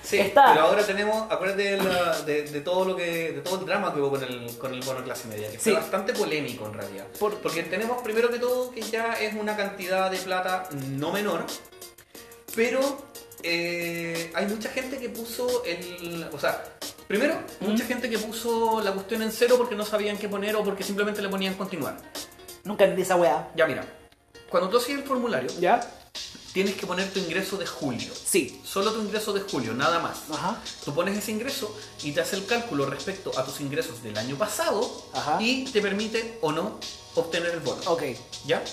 Sí, 0.03 0.19
Está. 0.19 0.53
pero 0.53 0.67
ahora 0.67 0.87
tenemos, 0.87 1.27
acuérdate 1.33 1.63
de, 1.77 1.83
la- 1.83 2.21
de- 2.23 2.43
de 2.45 2.61
todo 2.61 2.85
lo 2.85 2.95
que, 2.97 3.33
de 3.33 3.41
todo 3.41 3.59
el 3.59 3.67
drama 3.67 3.93
que 3.93 3.99
hubo 4.01 4.11
con 4.11 4.23
el, 4.23 4.57
con 4.57 4.73
el 4.73 4.81
bono 4.83 5.03
clase 5.03 5.27
media, 5.27 5.51
que 5.51 5.59
fue 5.59 5.73
bastante 5.73 6.13
polémico 6.13 6.65
en 6.67 6.75
realidad. 6.75 7.07
Por- 7.19 7.35
Porque 7.39 7.65
tenemos 7.65 8.01
primero 8.03 8.31
que 8.31 8.39
todo 8.39 8.71
que 8.71 8.83
ya 8.83 9.15
es 9.15 9.35
una 9.35 9.57
cantidad 9.57 10.09
de 10.09 10.19
plata 10.19 10.69
no 10.93 11.11
menor, 11.11 11.45
pero 12.55 12.79
eh, 13.43 14.33
hay 14.35 14.47
mucha 14.47 14.71
gente 14.71 14.99
que 14.99 15.09
puso 15.09 15.65
el, 15.65 16.29
o 16.33 16.39
sea, 16.39 16.65
primero 17.07 17.39
mucha 17.61 17.85
¿Mm? 17.85 17.89
gente 17.89 18.11
que 18.11 18.19
puso 18.19 18.81
la 18.83 18.93
cuestión 18.93 19.23
en 19.23 19.33
cero 19.33 19.57
porque 19.59 19.75
no 19.75 19.85
sabían 19.85 20.17
qué 20.17 20.29
poner 20.29 20.57
o 20.57 20.65
porque 20.65 20.83
simplemente 20.83 21.23
le 21.23 21.29
ponían 21.29 21.55
continuar. 21.55 21.97
Nunca 22.65 22.85
entendí 22.85 23.03
esa 23.03 23.17
weá. 23.17 23.51
Ya 23.55 23.67
mira, 23.67 23.85
cuando 24.49 24.69
tú 24.69 24.79
haces 24.79 24.91
el 24.91 25.03
formulario 25.05 25.51
¿Ya? 25.61 25.81
tienes 26.53 26.75
que 26.75 26.87
poner 26.87 27.11
tu 27.13 27.19
ingreso 27.19 27.59
de 27.59 27.67
julio. 27.67 28.13
Sí. 28.15 28.61
Solo 28.65 28.91
tu 28.93 29.03
ingreso 29.03 29.33
de 29.35 29.41
julio, 29.41 29.75
nada 29.75 29.99
más. 29.99 30.23
Ajá. 30.33 30.61
Tú 30.85 30.95
pones 30.95 31.17
ese 31.19 31.31
ingreso 31.31 31.77
y 32.03 32.13
te 32.13 32.23
hace 32.23 32.37
el 32.37 32.47
cálculo 32.47 32.87
respecto 32.87 33.39
a 33.39 33.45
tus 33.45 33.61
ingresos 33.61 34.03
del 34.03 34.17
año 34.17 34.37
pasado 34.37 34.91
Ajá. 35.13 35.37
y 35.41 35.65
te 35.67 35.83
permite 35.83 36.39
o 36.41 36.53
no 36.53 36.81
obtener 37.15 37.51
el 37.51 37.61
bono. 37.61 37.83
Ok. 37.87 38.05
¿Ya? 38.47 38.65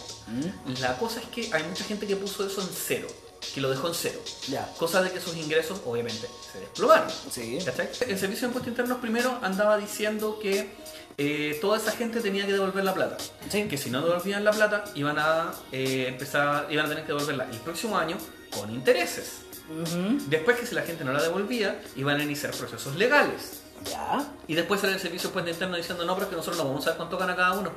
La 0.79 0.97
cosa 0.97 1.19
es 1.19 1.27
que 1.27 1.53
hay 1.53 1.63
mucha 1.63 1.83
gente 1.83 2.07
que 2.07 2.15
puso 2.15 2.47
eso 2.47 2.61
en 2.61 2.69
cero, 2.73 3.07
que 3.53 3.61
lo 3.61 3.69
dejó 3.69 3.87
en 3.87 3.93
cero. 3.93 4.19
Ya. 4.47 4.71
Cosa 4.77 5.01
de 5.01 5.11
que 5.11 5.19
sus 5.19 5.35
ingresos 5.35 5.81
obviamente 5.85 6.27
se 6.51 6.59
desplomaron. 6.59 7.09
Sí. 7.31 7.59
¿Cachai? 7.63 7.89
El 8.07 8.19
Servicio 8.19 8.41
de 8.41 8.47
Impuestos 8.47 8.67
Internos 8.67 8.97
primero 8.99 9.39
andaba 9.41 9.77
diciendo 9.77 10.39
que 10.41 10.69
eh, 11.17 11.57
toda 11.61 11.77
esa 11.77 11.91
gente 11.91 12.21
tenía 12.21 12.45
que 12.45 12.53
devolver 12.53 12.83
la 12.83 12.93
plata. 12.93 13.17
Sí. 13.49 13.63
Que 13.63 13.77
si 13.77 13.89
no 13.89 14.01
devolvían 14.01 14.43
la 14.43 14.51
plata 14.51 14.83
iban 14.95 15.17
a 15.19 15.53
eh, 15.71 16.05
empezar, 16.07 16.67
iban 16.69 16.85
a 16.85 16.89
tener 16.89 17.05
que 17.05 17.13
devolverla 17.13 17.45
el 17.51 17.57
próximo 17.59 17.97
año 17.97 18.17
con 18.51 18.73
intereses. 18.73 19.41
Ujú. 19.69 20.17
Después 20.27 20.59
que 20.59 20.65
si 20.65 20.75
la 20.75 20.81
gente 20.81 21.03
no 21.03 21.13
la 21.13 21.21
devolvía, 21.21 21.81
iban 21.95 22.19
a 22.19 22.23
iniciar 22.23 22.53
procesos 22.53 22.95
legales. 22.95 23.61
Ya. 23.89 24.25
Y 24.47 24.55
después 24.55 24.81
sale 24.81 24.93
el 24.93 24.99
servicio 24.99 25.29
de 25.29 25.31
impuesto 25.31 25.51
interno 25.51 25.77
diciendo, 25.77 26.05
no, 26.05 26.13
pero 26.13 26.25
es 26.25 26.29
que 26.29 26.35
nosotros 26.35 26.57
no 26.57 26.65
vamos 26.65 26.81
a 26.81 26.85
saber 26.85 26.97
cuánto 26.97 27.17
gana 27.17 27.35
cada 27.35 27.53
uno. 27.53 27.71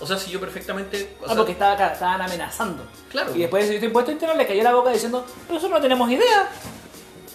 O 0.00 0.06
sea, 0.06 0.16
si 0.16 0.30
yo 0.30 0.38
perfectamente... 0.40 1.16
o 1.20 1.24
Ah, 1.24 1.28
sea, 1.28 1.36
porque 1.36 1.52
estaba, 1.52 1.72
acá, 1.72 1.92
estaban 1.92 2.20
amenazando. 2.22 2.84
Claro. 3.10 3.34
Y 3.34 3.40
después 3.40 3.68
de 3.68 3.84
impuesto 3.84 4.12
interno 4.12 4.34
le 4.36 4.46
cayó 4.46 4.62
la 4.62 4.72
boca 4.74 4.90
diciendo, 4.90 5.24
pero 5.42 5.54
nosotros 5.54 5.78
no 5.78 5.82
tenemos 5.82 6.10
idea. 6.10 6.48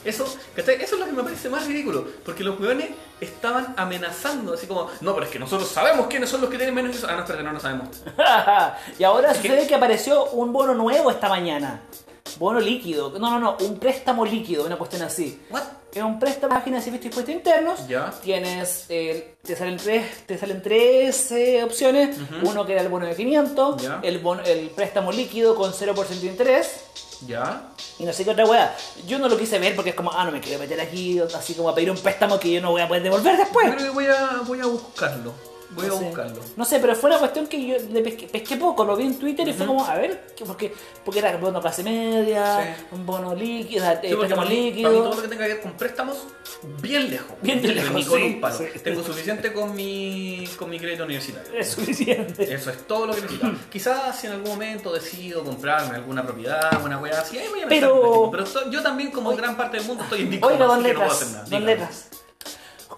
Eso, 0.06 0.26
eso 0.58 0.71
es 0.71 0.91
lo 0.99 1.06
que 1.06 1.12
me 1.13 1.23
parece 1.23 1.49
más 1.49 1.65
ridículo. 1.65 2.06
Porque 2.26 2.43
los 2.43 2.60
hueones 2.60 2.89
estaban 3.21 3.73
amenazando, 3.78 4.54
así 4.54 4.67
como, 4.67 4.89
no, 5.02 5.13
pero 5.13 5.26
es 5.26 5.32
que 5.32 5.39
nosotros 5.39 5.69
sabemos 5.69 6.08
quiénes 6.08 6.30
son 6.30 6.41
los 6.41 6.49
que 6.49 6.58
tienen 6.58 6.76
menos 6.76 6.89
ingresos. 6.89 7.10
Ah, 7.10 7.15
no, 7.15 7.19
espérate, 7.21 7.43
no, 7.43 7.54
no 7.54 7.60
sabemos. 7.60 7.88
y 8.99 9.04
ahora 9.04 9.32
Es 9.32 9.38
que- 9.38 9.47
sucede 9.49 9.67
que 9.67 9.76
apareció 9.76 10.26
un 10.32 10.52
bono 10.54 10.73
nuevo 10.73 11.10
esta 11.12 11.30
mañana. 11.30 11.82
Bono 12.38 12.60
líquido. 12.60 13.12
No, 13.19 13.30
no, 13.32 13.39
no, 13.39 13.58
un 13.62 13.80
préstamo 13.80 14.26
líquido, 14.26 14.65
una 14.65 14.78
cuestión 14.78 15.04
así. 15.04 15.41
¿What? 15.49 15.63
Es 15.93 16.01
un 16.01 16.19
préstamo 16.19 16.56
página 16.56 16.77
de 16.77 16.84
servicios 16.84 17.03
de 17.15 17.19
impuestos 17.21 17.36
internos. 17.36 17.88
Ya. 17.88 18.12
Tienes, 18.23 18.86
eh, 18.89 19.36
te 19.43 19.56
salen 19.56 19.77
tres, 19.77 20.25
te 20.25 20.38
salen 20.39 20.62
tres 20.63 21.32
eh, 21.32 21.63
opciones. 21.63 22.17
Uno 22.41 22.65
que 22.65 22.73
era 22.73 22.82
el 22.82 22.89
bono 22.89 23.06
de 23.06 23.15
500, 23.15 23.82
Ya. 23.82 23.99
el, 24.01 24.17
bono- 24.19 24.41
el 24.43 24.69
préstamo 24.71 25.12
líquido 25.12 25.56
con 25.56 25.71
0% 25.71 26.08
de 26.21 26.27
interés. 26.27 26.82
¿Ya? 27.27 27.69
Y 27.99 28.06
no 28.06 28.12
sé 28.12 28.23
qué 28.25 28.32
otra 28.32 28.45
weá. 28.45 28.75
Yo 29.08 29.19
no 29.19 29.29
lo 29.29 29.38
quise 29.38 29.60
ver 29.60 29.75
porque 29.75 29.91
es 29.91 29.95
como, 29.95 30.12
ah, 30.12 30.25
no 30.25 30.32
me 30.32 30.41
quiero 30.41 30.60
meter 30.60 30.82
aquí, 30.82 31.19
así 31.19 31.53
como 31.53 31.69
a 31.69 31.75
pedir 31.75 31.91
un 31.91 31.97
préstamo 31.97 32.39
que 32.39 32.51
yo 32.51 32.60
no 32.62 32.71
voy 32.71 32.82
a 32.82 32.88
poder 32.88 33.03
devolver 33.03 33.38
después. 33.38 33.67
Yo 33.67 33.75
creo 33.75 33.88
que 33.89 33.93
voy 33.93 34.06
a, 34.08 34.41
voy 34.45 34.60
a 34.62 34.65
buscarlo. 34.65 35.32
Voy 35.75 35.88
no 35.88 35.95
a 35.95 35.97
sé. 35.99 36.05
buscarlo. 36.05 36.41
No 36.55 36.65
sé, 36.65 36.79
pero 36.79 36.95
fue 36.95 37.09
una 37.09 37.19
cuestión 37.19 37.47
que 37.47 37.65
yo 37.65 37.75
le 37.91 38.01
pesqué, 38.01 38.27
pesqué 38.27 38.57
poco, 38.57 38.83
lo 38.86 38.95
vi 38.95 39.05
en 39.05 39.17
Twitter 39.19 39.47
y 39.47 39.53
fue 39.53 39.65
como, 39.65 39.86
a 39.86 39.95
ver, 39.95 40.27
¿qué- 40.36 40.45
porque, 40.45 40.73
porque 41.03 41.19
era 41.19 41.36
bono 41.38 41.62
clase 41.62 41.83
media, 41.83 42.75
Sí. 42.77 42.86
un 42.95 43.05
bono 43.05 43.33
líquido, 43.36 43.86
Sí, 44.01 44.15
préstamo 44.15 44.43
líquido. 44.45 44.89
para 44.89 45.01
mí 45.01 45.03
todo 45.09 45.15
lo 45.15 45.21
que 45.21 45.27
tenga 45.27 45.43
que 45.47 45.53
ver 45.53 45.62
con 45.62 45.71
préstamos, 45.73 46.17
bien 46.81 47.09
lejos. 47.09 47.31
Bien 47.41 47.62
lejos, 47.75 47.93
Ni 47.93 48.05
con 48.05 48.21
un 48.21 48.41
palo. 48.41 48.57
Tengo 48.83 49.03
suficiente 49.03 49.53
con 49.53 49.75
mi, 49.75 50.47
con 50.57 50.69
mi 50.69 50.79
crédito 50.79 51.03
universitario. 51.05 51.51
Es 51.59 51.69
suficiente. 51.69 52.53
Eso 52.53 52.69
es 52.69 52.88
todo 52.88 53.07
lo 53.07 53.15
que 53.15 53.21
necesito. 53.21 53.47
Quizás 53.71 54.19
si 54.19 54.27
en 54.27 54.33
algún 54.33 54.49
momento 54.49 54.93
decido 54.93 55.43
comprarme 55.43 55.95
alguna 55.95 56.23
propiedad, 56.23 56.83
una 56.83 56.97
weá 56.99 57.21
así, 57.21 57.38
ahí 57.38 57.47
voy 57.49 57.62
a 57.62 57.67
pensar 57.67 57.89
Pero-. 57.89 58.29
Pero 58.31 58.69
yo 58.71 58.81
también, 58.83 59.12
como 59.12 59.36
gran 59.36 59.57
parte 59.57 59.77
del 59.77 59.86
mundo, 59.88 60.03
estoy 60.03 60.21
en 60.21 60.43
Oiga, 60.43 60.65
no 60.65 60.77
Letras, 60.81 61.33
don 61.33 61.45
Dígame. 61.45 61.65
Letras. 61.65 62.07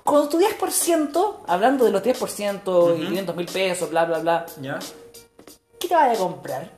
Con 0.05 0.29
tu 0.29 0.37
10%, 0.39 1.37
hablando 1.47 1.83
de 1.83 1.91
los 1.91 2.03
10% 2.03 2.61
y 2.63 3.01
Ujú. 3.01 3.05
500 3.07 3.35
mil 3.35 3.45
pesos, 3.47 3.89
bla, 3.89 4.05
bla, 4.05 4.19
bla, 4.19 4.45
¿Ya? 4.61 4.77
¿qué 5.79 5.87
te 5.87 5.95
vaya 5.95 6.13
a 6.13 6.15
comprar? 6.17 6.69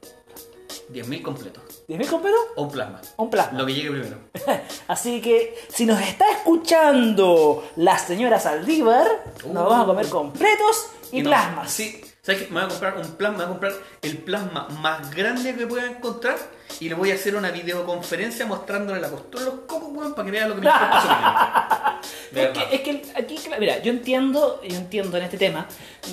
10.000 0.93 1.21
completos. 1.21 1.83
¿10 1.89 1.97
mil 1.97 2.07
completos? 2.07 2.39
O 2.55 2.63
un 2.63 2.71
plasma. 2.71 3.01
O 3.17 3.23
un 3.23 3.29
plasma. 3.29 3.59
Lo 3.59 3.65
que 3.65 3.73
llegue 3.73 3.91
primero. 3.91 4.17
Así 4.87 5.19
que 5.21 5.57
si 5.67 5.85
nos 5.85 5.99
está 5.99 6.23
escuchando 6.31 7.67
la 7.75 7.99
señora 7.99 8.39
Saldívar, 8.39 9.05
Uh. 9.43 9.51
nos 9.53 9.65
vamos 9.69 9.83
a 9.83 9.85
comer 9.87 10.07
completos 10.07 10.87
y, 11.11 11.21
plasmas. 11.21 11.69
Sí. 11.69 12.01
¿Sabes 12.27 12.41
qué? 12.41 12.47
Me 12.53 12.59
voy 12.59 12.63
a 12.65 12.67
comprar 12.67 12.97
un 12.97 13.11
plasma, 13.15 13.37
me 13.37 13.45
voy 13.45 13.45
a 13.45 13.47
comprar 13.47 13.73
el 14.01 14.17
plasma 14.17 14.67
más 14.81 15.15
grande 15.15 15.55
que 15.55 15.65
pueda 15.65 15.85
encontrar 15.89 16.35
y 16.81 16.89
le 16.89 16.95
voy 16.95 17.11
a 17.11 17.13
hacer 17.15 17.37
una 17.37 17.51
videoconferencia 17.51 18.45
mostrándole 18.45 18.99
la 18.99 19.07
postura 19.09 19.45
de 19.45 19.49
los 19.51 19.59
cocos, 19.61 19.87
weón, 19.93 20.13
para 20.13 20.25
que 20.25 20.31
vea 20.33 20.45
lo 20.45 20.55
que 20.55 20.59
me 20.61 20.67
importa 20.67 22.01
Es 22.35 22.49
que, 22.49 22.75
es 22.75 22.81
que 22.81 23.01
aquí, 23.15 23.39
mira, 23.57 23.81
yo 23.81 23.91
entiendo, 23.91 24.59
yo 24.61 24.75
entiendo 24.75 25.15
en 25.15 25.23
este 25.23 25.37
tema 25.37 25.67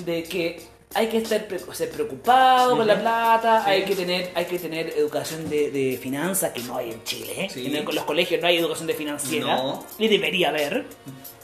de 0.05 0.23
que 0.23 0.65
hay 0.93 1.07
que 1.07 1.17
estar 1.17 1.45
ser 1.73 1.89
preocupado 1.91 2.77
con 2.77 2.87
la 2.87 2.97
plata, 2.97 3.63
Sí. 3.65 3.71
hay 3.71 3.83
que 3.83 3.95
tener 3.97 4.31
hay 4.35 4.45
que 4.45 4.57
tener 4.57 4.87
educación 4.97 5.49
de, 5.49 5.69
de 5.69 5.99
finanzas 6.01 6.53
que 6.53 6.61
no 6.61 6.77
hay 6.77 6.91
en 6.91 7.03
Chile. 7.03 7.33
¿eh? 7.43 7.49
Sí. 7.53 7.65
En 7.65 7.75
el- 7.75 7.83
los 7.93 8.05
colegios 8.05 8.41
no 8.41 8.47
hay 8.47 8.55
educación 8.57 8.87
de 8.87 8.93
financiera. 8.93 9.57
No. 9.57 9.85
Y 9.99 10.07
debería 10.07 10.47
haber. 10.47 10.85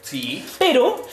Sí. 0.02 0.46
Pero 0.58 1.04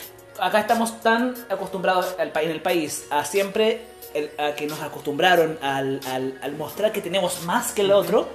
acá 0.41 0.59
estamos 0.59 1.01
tan 1.01 1.35
acostumbrados 1.49 2.15
al, 2.19 2.31
pa- 2.31 2.41
en 2.41 2.51
el 2.51 2.61
país 2.61 3.05
a 3.09 3.23
siempre 3.25 3.81
el- 4.13 4.31
a 4.37 4.55
que 4.55 4.65
nos 4.67 4.81
acostumbraron 4.81 5.57
al, 5.61 5.99
al- 6.07 6.39
al 6.41 6.51
mostrar 6.53 6.91
que 6.91 7.01
tenemos 7.01 7.43
más 7.43 7.71
que 7.71 7.81
el 7.81 7.91
otro, 7.91 8.27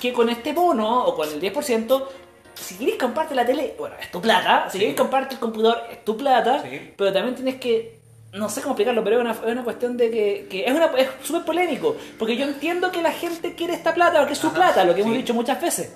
que 0.00 0.12
con 0.12 0.28
este 0.28 0.52
bono 0.52 1.04
o 1.04 1.14
con 1.14 1.28
el 1.28 1.40
10%, 1.40 2.06
si 2.54 2.76
quieres 2.76 2.96
comprarte 2.96 3.34
la 3.34 3.46
tele, 3.46 3.74
bueno, 3.78 3.94
es 4.00 4.10
tu 4.10 4.20
plata, 4.20 4.66
si 4.68 4.72
Sí. 4.72 4.78
quieres 4.78 4.96
comprarte 4.96 5.34
el 5.34 5.40
computador, 5.40 5.82
es 5.90 6.04
tu 6.04 6.16
plata, 6.16 6.62
Sí. 6.62 6.92
pero 6.96 7.12
también 7.12 7.34
tienes 7.34 7.56
que... 7.56 7.98
No 8.32 8.48
sé 8.48 8.60
cómo 8.60 8.74
explicarlo, 8.74 9.02
pero 9.02 9.16
es 9.16 9.22
una, 9.22 9.32
es 9.32 9.52
una 9.52 9.64
cuestión 9.64 9.96
de 9.96 10.08
que, 10.10 10.46
que 10.48 10.64
es 10.64 10.70
una 10.72 10.86
es 10.96 11.08
súper 11.24 11.42
polémico. 11.44 11.96
Porque 12.16 12.36
yo 12.36 12.44
entiendo 12.44 12.92
que 12.92 13.02
la 13.02 13.10
gente 13.10 13.56
quiere 13.56 13.74
esta 13.74 13.92
plata, 13.92 14.18
porque 14.18 14.34
es 14.34 14.38
su 14.38 14.46
Ajá, 14.48 14.54
plata, 14.56 14.84
lo 14.84 14.94
que 14.94 15.00
hemos 15.00 15.14
sí. 15.14 15.18
dicho 15.18 15.34
muchas 15.34 15.60
veces. 15.60 15.92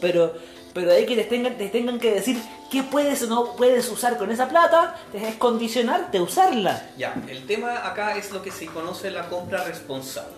Pero, 0.00 0.32
pero 0.72 0.90
de 0.90 0.96
ahí 0.96 1.06
que 1.06 1.16
te 1.16 1.24
tengan, 1.24 1.56
te 1.56 1.68
tengan 1.68 1.98
que 1.98 2.12
decir 2.12 2.40
qué 2.70 2.82
puedes 2.82 3.22
o 3.22 3.26
no 3.26 3.56
puedes 3.56 3.88
usar 3.88 4.16
con 4.16 4.30
esa 4.30 4.48
plata, 4.48 4.96
es 5.12 5.34
condicionarte 5.36 6.18
a 6.18 6.22
usarla. 6.22 6.90
Ya, 6.96 7.14
el 7.28 7.46
tema 7.46 7.86
acá 7.86 8.16
es 8.16 8.30
lo 8.30 8.42
que 8.42 8.50
se 8.50 8.66
conoce 8.66 9.10
la 9.10 9.28
compra 9.28 9.64
responsable. 9.64 10.34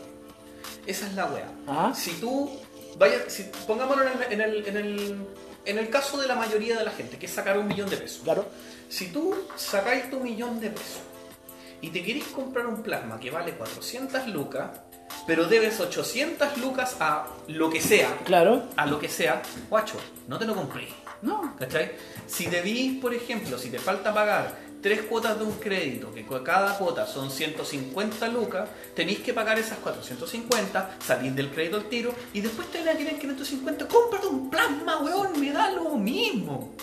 Esa 0.87 1.07
es 1.07 1.15
la 1.15 1.27
weá. 1.27 1.49
Ajá. 1.67 1.95
Si 1.95 2.13
tú 2.15 2.51
vayas, 2.99 3.23
si, 3.29 3.45
pongámoslo 3.67 4.05
en 4.05 4.09
el, 4.09 4.33
en, 4.33 4.41
el, 4.41 4.67
en, 4.67 4.77
el, 4.77 5.27
en 5.65 5.79
el 5.79 5.91
caso 5.91 6.21
de 6.21 6.27
la 6.27 6.35
mayoría 6.35 6.79
de 6.79 6.85
la 6.85 6.91
gente, 6.91 7.19
que 7.19 7.27
es 7.27 7.33
sacar 7.33 7.59
un 7.59 7.69
millón 7.69 7.89
de 7.89 7.97
pesos. 7.97 8.23
Claro. 8.25 8.47
Si 8.89 9.09
tú 9.09 9.35
sacáis 9.57 10.11
tu 10.11 10.21
millón 10.21 10.61
de 10.61 10.71
pesos 10.71 11.01
y 11.81 11.91
te 11.91 12.03
queréis 12.03 12.27
comprar 12.27 12.67
un 12.67 12.83
plasma 12.83 13.19
que 13.19 13.31
vale 13.31 13.53
400 13.53 14.29
lucas, 14.29 14.71
pero 15.27 15.47
debes 15.47 15.79
800 15.81 16.59
lucas 16.59 16.97
a 17.01 17.27
lo 17.49 17.71
que 17.71 17.81
sea, 17.81 18.17
Claro. 18.25 18.65
a 18.77 18.87
lo 18.87 18.99
que 18.99 19.09
sea, 19.09 19.43
guacho, 19.71 19.95
no 20.29 20.39
te 20.39 20.45
lo 20.45 20.55
compré. 20.55 20.89
No. 21.23 21.55
¿Cachai? 21.59 21.93
Si 22.27 22.47
debís, 22.47 23.01
por 23.01 23.15
ejemplo, 23.15 23.57
si 23.57 23.71
te 23.71 23.79
falta 23.79 24.13
pagar 24.13 24.59
tres 24.83 25.03
cuotas 25.03 25.39
de 25.39 25.45
un 25.45 25.53
crédito, 25.53 26.13
que 26.13 26.27
cada 26.43 26.77
cuota 26.77 27.07
son 27.07 27.31
150 27.31 28.27
lucas, 28.29 28.69
tenéis 28.97 29.21
que 29.21 29.33
pagar 29.33 29.57
esas 29.59 29.79
450, 29.79 30.97
salir 31.07 31.33
del 31.33 31.51
crédito 31.51 31.77
al 31.77 31.85
tiro 31.85 32.13
y 32.33 32.41
después 32.41 32.69
te 32.73 32.79
van 32.81 32.89
a 32.89 32.93
querer 32.99 33.19
550, 33.19 33.87
cómprate 33.87 34.27
un 34.27 34.51
plasma, 34.51 34.99
weón, 34.99 35.39
me 35.41 35.53
da 35.53 35.71
lo 35.71 35.91
mismo. 35.97 36.75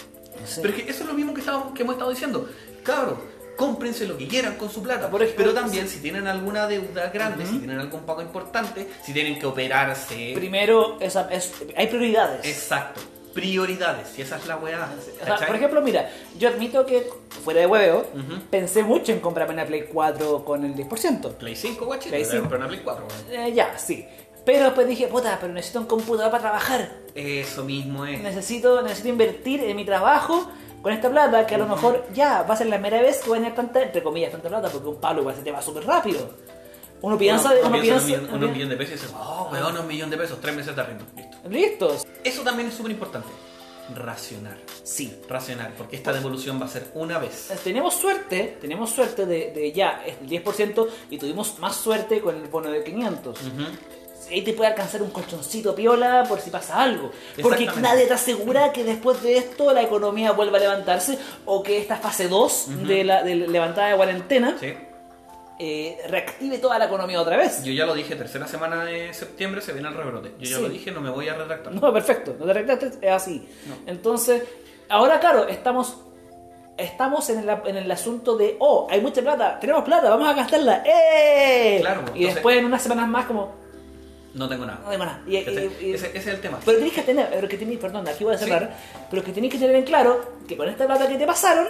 Sé. 0.46 0.62
Pero 0.62 0.74
es 0.78 0.84
que 0.84 0.90
eso 0.92 1.04
es 1.04 1.10
lo 1.10 1.14
mismo 1.14 1.34
que, 1.34 1.42
estamos- 1.42 1.74
que 1.74 1.82
hemos 1.82 1.96
estado 1.96 2.12
diciendo. 2.12 2.50
Cabros, 2.84 3.18
cómprense 3.60 4.08
lo 4.08 4.18
que 4.18 4.26
quieran 4.26 4.56
con 4.56 4.72
su 4.72 4.82
plata. 4.82 5.12
Por 5.12 5.22
ejemplo, 5.22 5.44
pero 5.44 5.54
también 5.54 5.90
si 5.90 6.00
tienen 6.00 6.28
alguna 6.28 6.66
deuda 6.66 7.10
grande, 7.10 7.46
si 7.46 7.58
tienen 7.58 7.78
algún 7.78 8.02
pago 8.04 8.22
importante, 8.22 8.88
si 9.04 9.12
tienen 9.12 9.38
que 9.38 9.46
operarse. 9.46 10.32
Primero, 10.34 10.98
esa, 11.02 11.28
es, 11.30 11.52
hay 11.76 11.88
prioridades. 11.88 12.46
Exacto. 12.46 13.02
Prioridades, 13.34 14.18
y 14.18 14.22
esa 14.22 14.38
es 14.38 14.48
la 14.48 14.56
weá. 14.56 14.90
O 15.22 15.26
sea, 15.38 15.46
por 15.46 15.56
ejemplo, 15.58 15.82
mira, 15.82 16.10
yo 16.38 16.48
admito 16.48 16.86
que, 16.86 17.10
fuera 17.44 17.60
de 17.60 17.68
hueveo, 17.68 18.08
Ujú. 18.14 18.42
pensé 18.50 18.82
mucho 18.82 19.12
en 19.12 19.20
comprarme 19.20 19.54
una 19.54 19.66
Play 19.66 19.88
4 19.92 20.46
con 20.46 20.64
el 20.64 20.74
10%. 20.74 21.34
Play 21.34 21.56
5, 21.56 21.86
guachito. 21.86 22.10
Play 22.12 22.24
Play 22.24 22.32
5. 22.32 22.48
5. 22.48 22.50
Pero 22.50 22.60
una 22.60 22.68
Play 22.70 22.82
4, 22.82 23.06
weón. 23.06 23.42
Eh, 23.46 23.54
ya, 23.54 23.78
sí. 23.78 24.06
Pero 24.46 24.66
después 24.66 24.88
dije, 24.88 25.08
puta, 25.08 25.38
pero 25.40 25.54
necesito 25.54 25.82
un 25.82 25.86
computador 25.86 26.32
para 26.32 26.44
trabajar. 26.44 26.92
Eso 27.14 27.66
mismo 27.66 28.06
es. 28.06 28.22
Necesito, 28.22 28.82
necesito 28.82 29.10
invertir 29.10 29.64
en 29.66 29.76
mi 29.76 29.86
trabajo 29.86 30.50
con 30.82 30.94
esta 30.94 31.10
plata 31.10 31.46
que 31.46 31.56
a 31.56 31.58
lo 31.58 31.68
mejor 31.68 32.08
ya 32.14 32.44
va 32.44 32.54
a 32.54 32.58
ser 32.58 32.68
la 32.68 32.78
primera 32.78 33.02
vez 33.02 33.20
que 33.20 33.30
voy 33.30 33.40
a 33.40 33.42
tener 33.42 33.56
tanta, 33.56 33.82
entre 33.82 34.02
comillas, 34.04 34.32
tanta 34.32 34.50
plata, 34.50 34.70
porque 34.70 34.88
un 34.88 35.00
palo 35.00 35.22
igual 35.22 35.36
se 35.36 35.42
te 35.42 35.52
va 35.52 35.62
súper 35.62 35.86
rápido. 35.86 36.30
Uno 37.02 37.18
piensa, 37.18 37.52
uno, 37.52 37.70
uno 37.70 37.82
piensa 37.82 38.02
un, 38.02 38.08
millón, 38.08 38.44
un 38.44 38.52
millón 38.52 38.70
de 38.70 38.76
pesos 38.76 38.96
y 38.96 38.98
dice, 38.98 39.16
oh, 39.18 39.50
weón, 39.52 39.78
un 39.78 39.88
millón 39.88 40.10
de 40.10 40.18
pesos, 40.18 40.40
tres 40.42 40.56
meses 40.56 40.76
de 40.76 40.82
arriendo. 40.82 41.06
Listo. 41.16 41.50
listos. 41.50 42.08
Eso 42.24 42.42
también 42.44 42.68
es 42.70 42.76
súper 42.76 42.92
importante. 42.92 43.30
Racionar. 43.96 44.58
Sí. 44.84 45.20
Racionar, 45.28 45.74
porque 45.78 45.96
esta 45.96 46.14
devolución 46.14 46.62
va 46.62 46.66
a 46.66 46.70
ser 46.70 46.92
una 46.94 47.18
vez. 47.18 47.52
Tenemos 47.64 47.96
suerte, 47.96 48.58
tenemos 48.60 48.90
suerte 48.90 49.26
de, 49.26 49.52
de 49.52 49.72
ya 49.72 50.04
el 50.06 50.30
10% 50.30 50.88
y 51.10 51.18
tuvimos 51.18 51.58
más 51.60 51.76
suerte 51.76 52.22
con 52.22 52.36
el 52.36 52.48
bono 52.50 52.70
de 52.70 52.84
500. 52.84 53.42
Ujú. 53.42 53.50
Ahí 54.30 54.42
te 54.44 54.54
puede 54.54 54.70
alcanzar 54.70 55.02
un 55.02 55.10
colchoncito 55.12 55.74
piola 55.76 56.24
por 56.28 56.40
si 56.40 56.50
pasa 56.50 56.82
algo. 56.82 57.12
Porque 57.42 57.66
nadie 57.82 58.06
te 58.06 58.14
asegura 58.14 58.72
que 58.72 58.84
después 58.84 59.22
de 59.24 59.38
esto 59.38 59.74
la 59.74 59.82
economía 59.82 60.32
vuelva 60.34 60.58
a 60.58 60.62
levantarse 60.62 61.18
o 61.46 61.64
que 61.64 61.78
esta 61.80 61.96
fase 61.98 62.28
2 62.28 62.88
de 62.88 63.04
la 63.04 63.24
de 63.24 63.36
levantada 63.36 63.90
de 63.90 63.96
cuarentena 63.96 64.56
Sí. 64.60 64.74
eh, 65.62 65.98
reactive 66.08 66.58
toda 66.60 66.80
la 66.80 66.86
economía 66.86 67.20
otra 67.22 67.38
vez. 67.38 67.64
Yo 67.64 67.74
ya 67.74 67.86
lo 67.86 67.94
dije, 67.94 68.16
tercera 68.16 68.48
semana 68.48 68.86
de 68.86 69.14
septiembre 69.14 69.62
se 69.62 69.74
viene 69.74 69.90
el 69.90 69.96
rebrote. 69.96 70.34
Yo 70.40 70.46
ya 70.50 70.56
Sí. 70.58 70.62
lo 70.62 70.70
dije, 70.70 70.92
no 70.92 71.02
me 71.02 71.10
voy 71.10 71.28
a 71.28 71.36
retractar. 71.36 71.74
No, 71.74 71.92
perfecto, 71.92 72.36
no 72.40 72.46
te 72.46 72.54
retractes, 72.54 72.98
es 73.02 73.12
así. 73.12 73.48
No. 73.68 73.76
Entonces, 73.88 74.44
ahora 74.88 75.20
claro, 75.20 75.48
estamos 75.48 75.98
estamos 76.78 77.30
en 77.30 77.40
el, 77.40 77.50
en 77.66 77.76
el 77.76 77.92
asunto 77.92 78.38
de, 78.38 78.56
oh, 78.60 78.88
hay 78.90 79.02
mucha 79.02 79.22
plata, 79.22 79.60
tenemos 79.60 79.84
plata, 79.84 80.10
vamos 80.10 80.30
a 80.30 80.34
gastarla, 80.34 80.82
¡eh! 80.86 81.80
Claro, 81.82 82.04
y 82.06 82.20
entonces- 82.20 82.36
después 82.36 82.58
en 82.58 82.64
unas 82.66 82.82
semanas 82.82 83.10
más 83.10 83.26
como, 83.26 83.54
No 84.34 84.48
tengo 84.48 84.66
nada. 84.66 84.80
no 84.84 84.92
tengo 84.92 85.06
nada. 85.06 85.22
Y- 85.28 85.38
y- 85.38 85.76
y- 85.82 85.94
ese, 85.94 86.08
ese 86.08 86.18
es 86.18 86.28
el 86.28 86.42
tema. 86.42 86.60
Pero 86.64 86.78
tenés 86.78 86.94
que 86.94 87.02
tener, 87.02 87.30
pero 87.32 87.48
que 87.48 87.58
tenés, 87.58 87.78
perdón, 87.80 88.08
aquí 88.08 88.24
voy 88.24 88.36
a 88.36 88.38
cerrar, 88.38 88.76
pero 89.10 89.24
que 89.24 89.32
tenés 89.32 89.52
que 89.52 89.58
tener 89.58 89.76
en 89.76 89.84
claro 89.84 90.34
que 90.48 90.56
con 90.56 90.70
esta 90.70 90.86
plata 90.86 91.08
que 91.08 91.16
te 91.18 91.26
pasaron, 91.26 91.68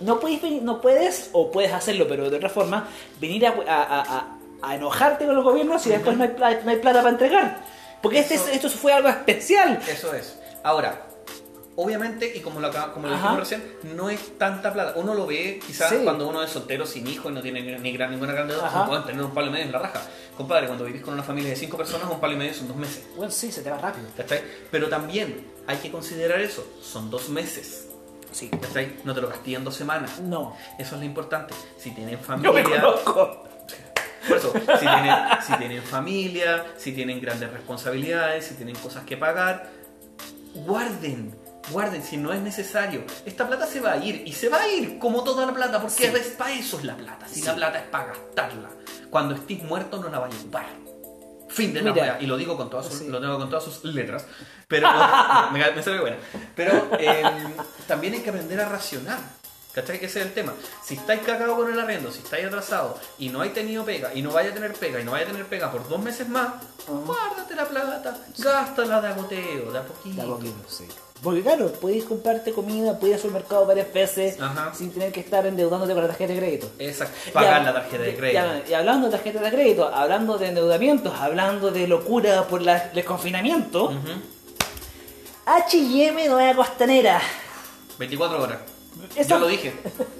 no 0.00 0.18
puedes, 0.18 0.42
no 0.62 0.80
puedes, 0.80 1.28
o 1.32 1.50
puedes 1.50 1.72
hacerlo, 1.72 2.06
pero 2.08 2.30
de 2.30 2.36
otra 2.38 2.48
forma, 2.48 2.88
venir 3.20 3.46
a, 3.46 3.50
a- 3.50 4.00
a- 4.00 4.36
a- 4.62 4.74
enojarte 4.74 5.26
con 5.26 5.34
los 5.34 5.44
gobiernos 5.44 5.86
y 5.86 5.90
después 5.90 6.16
no 6.16 6.24
hay, 6.24 6.30
plata, 6.30 6.60
no 6.64 6.70
hay 6.70 6.76
plata 6.78 6.98
para 7.00 7.10
entregar. 7.10 7.60
Porque 8.02 8.20
este, 8.20 8.34
esto 8.36 8.70
fue 8.70 8.92
algo 8.94 9.08
especial. 9.10 9.78
Eso 9.86 10.14
es. 10.14 10.38
Ahora, 10.62 11.02
obviamente, 11.76 12.32
y 12.36 12.40
como 12.40 12.60
lo, 12.60 12.70
como 12.92 13.06
lo 13.08 13.14
dijimos 13.14 13.38
recién, 13.38 13.64
no 13.96 14.10
es 14.10 14.38
tanta 14.38 14.72
plata. 14.72 14.92
Uno 14.96 15.14
lo 15.14 15.26
ve 15.26 15.60
quizás 15.66 15.88
Sí. 15.90 15.98
cuando 16.04 16.28
uno 16.28 16.42
es 16.42 16.50
soltero, 16.50 16.84
sin 16.86 17.06
hijo 17.06 17.30
y 17.30 17.32
no 17.32 17.40
tiene 17.42 17.78
ni, 17.78 17.92
gran, 17.92 18.10
ninguna 18.10 18.32
gran 18.32 18.48
deuda, 18.48 18.86
pueden 18.86 19.04
tener 19.04 19.22
un 19.22 19.32
palo 19.32 19.48
y 19.48 19.50
medio 19.50 19.64
en 19.66 19.72
la 19.72 19.78
raja. 19.78 20.02
Compadre, 20.36 20.66
cuando 20.66 20.84
vivís 20.84 21.02
con 21.02 21.14
una 21.14 21.22
familia 21.22 21.50
de 21.50 21.56
cinco 21.56 21.76
personas, 21.76 22.08
un 22.10 22.20
palo 22.20 22.34
y 22.34 22.36
medio 22.36 22.54
son 22.54 22.68
dos 22.68 22.76
meses. 22.76 23.04
Bueno, 23.16 23.30
sí, 23.32 23.50
se 23.52 23.62
te 23.62 23.70
va 23.70 23.78
rápido. 23.78 24.06
¿Cachai? 24.16 24.42
Pero 24.70 24.88
también 24.88 25.46
hay 25.66 25.76
que 25.78 25.90
considerar 25.90 26.40
eso. 26.40 26.66
Son 26.82 27.10
dos 27.10 27.28
meses. 27.28 27.86
Sí. 28.32 28.48
¿Cachai? 28.48 28.96
No 29.04 29.14
te 29.14 29.20
lo 29.20 29.28
gasté 29.28 29.54
en 29.54 29.64
dos 29.64 29.74
semanas. 29.74 30.20
No. 30.20 30.56
Eso 30.78 30.94
es 30.94 31.00
lo 31.00 31.04
importante. 31.06 31.52
Si 31.78 31.90
tienen 31.90 32.14
Yo 32.14 32.18
me 32.20 32.24
familia. 32.62 32.80
conozco. 32.82 33.44
Por 34.28 34.36
eso, 34.36 34.52
si 34.52 34.80
tienen, 34.86 35.14
si 35.46 35.52
tienen 35.56 35.82
familia, 35.82 36.66
si 36.76 36.92
tienen 36.92 37.20
grandes 37.20 37.50
responsabilidades, 37.52 38.44
si 38.46 38.54
tienen 38.54 38.76
cosas 38.76 39.04
que 39.04 39.16
pagar, 39.16 39.70
guarden, 40.54 41.34
guarden 41.70 42.02
si 42.02 42.16
no 42.16 42.32
es 42.32 42.40
necesario. 42.40 43.04
Esta 43.24 43.46
plata 43.46 43.66
se 43.66 43.80
va 43.80 43.92
a 43.92 43.96
ir 43.98 44.22
y 44.26 44.32
se 44.32 44.48
va 44.48 44.58
a 44.62 44.68
ir 44.68 44.98
como 44.98 45.22
toda 45.24 45.46
la 45.46 45.52
plata, 45.52 45.80
porque 45.80 45.94
Sí. 46.10 46.16
es 46.16 46.28
para 46.28 46.52
eso 46.52 46.78
es 46.78 46.84
la 46.84 46.96
plata. 46.96 47.26
Si 47.28 47.40
Sí. 47.40 47.46
la 47.46 47.54
plata 47.54 47.78
es 47.78 47.86
para 47.88 48.06
gastarla. 48.06 48.70
Cuando 49.10 49.34
estés 49.34 49.62
muerto 49.62 49.98
no 49.98 50.08
la 50.08 50.18
vayas 50.18 50.38
a 50.38 50.40
ocupar. 50.42 50.66
Fin 51.48 51.74
de 51.74 51.82
la 51.82 51.92
Mira. 51.92 52.18
Y 52.20 52.26
lo 52.26 52.36
digo 52.36 52.56
con 52.56 52.70
todas 52.70 52.86
sus, 52.86 52.98
Sí. 52.98 53.08
lo 53.08 53.20
tengo 53.20 53.36
con 53.38 53.48
todas 53.50 53.64
sus 53.64 53.84
letras. 53.84 54.24
Pero 54.68 54.88
me, 55.52 55.70
me 55.72 55.82
sale 55.82 56.00
buena. 56.00 56.16
Pero 56.54 56.88
eh, 56.98 57.22
también 57.88 58.14
hay 58.14 58.20
que 58.20 58.30
aprender 58.30 58.60
a 58.60 58.68
racionar. 58.68 59.18
¿Cachai? 59.72 59.96
Ese 59.96 60.20
es 60.20 60.26
el 60.26 60.32
tema. 60.32 60.52
Si 60.84 60.94
estáis 60.94 61.20
cagados 61.22 61.56
con 61.56 61.72
el 61.72 61.78
arrendo, 61.78 62.10
si 62.10 62.18
estáis 62.18 62.44
atrasados 62.46 62.98
y 63.18 63.28
no 63.28 63.40
hay 63.40 63.50
tenido 63.50 63.84
pega, 63.84 64.12
y 64.12 64.20
no 64.22 64.32
vaya 64.32 64.50
a 64.50 64.54
tener 64.54 64.72
pega, 64.74 65.00
y 65.00 65.04
no 65.04 65.12
vaya 65.12 65.24
a 65.24 65.28
tener 65.28 65.46
pega 65.46 65.70
por 65.70 65.88
dos 65.88 66.00
meses 66.02 66.28
más, 66.28 66.54
guárdate 66.88 67.54
la 67.54 67.66
plata, 67.66 68.16
gástala 68.38 69.00
de 69.00 69.08
agoteo, 69.08 69.70
de 69.70 69.78
a 69.78 69.82
poquito. 69.84 70.16
De 70.16 70.22
a 70.22 70.26
poquito, 70.26 70.68
sí. 70.68 70.88
Porque 71.22 71.42
claro, 71.42 71.70
puedes 71.72 72.04
comprarte 72.04 72.50
comida, 72.52 72.98
puedes 72.98 73.08
ir 73.08 73.14
al 73.16 73.20
supermercado 73.20 73.66
varias 73.66 73.92
veces 73.92 74.40
Ajá. 74.40 74.72
sin 74.74 74.90
tener 74.90 75.12
que 75.12 75.20
estar 75.20 75.46
endeudándote 75.46 75.92
con 75.92 76.00
la 76.02 76.08
tarjeta 76.08 76.32
de 76.32 76.38
crédito. 76.38 76.70
Exacto. 76.78 77.14
Pagar 77.34 77.62
la 77.62 77.74
tarjeta 77.74 78.02
de 78.04 78.16
crédito. 78.16 78.40
Y, 78.66 78.70
y 78.70 78.74
hablando 78.74 79.06
de 79.08 79.12
tarjeta 79.12 79.40
de 79.42 79.50
crédito, 79.50 79.86
hablando 79.94 80.38
de 80.38 80.46
endeudamientos, 80.48 81.12
hablando 81.20 81.70
de 81.70 81.86
locura 81.86 82.46
por 82.48 82.62
la- 82.62 82.90
el 82.94 83.04
confinamiento, 83.04 83.84
Ujú. 83.86 83.96
H&M 85.46 86.28
Nueva 86.28 86.54
Costanera. 86.54 87.20
24 87.98 88.42
horas. 88.42 88.58
Eso- 89.16 89.28
Yo 89.30 89.38
lo 89.38 89.46
dije. 89.48 89.72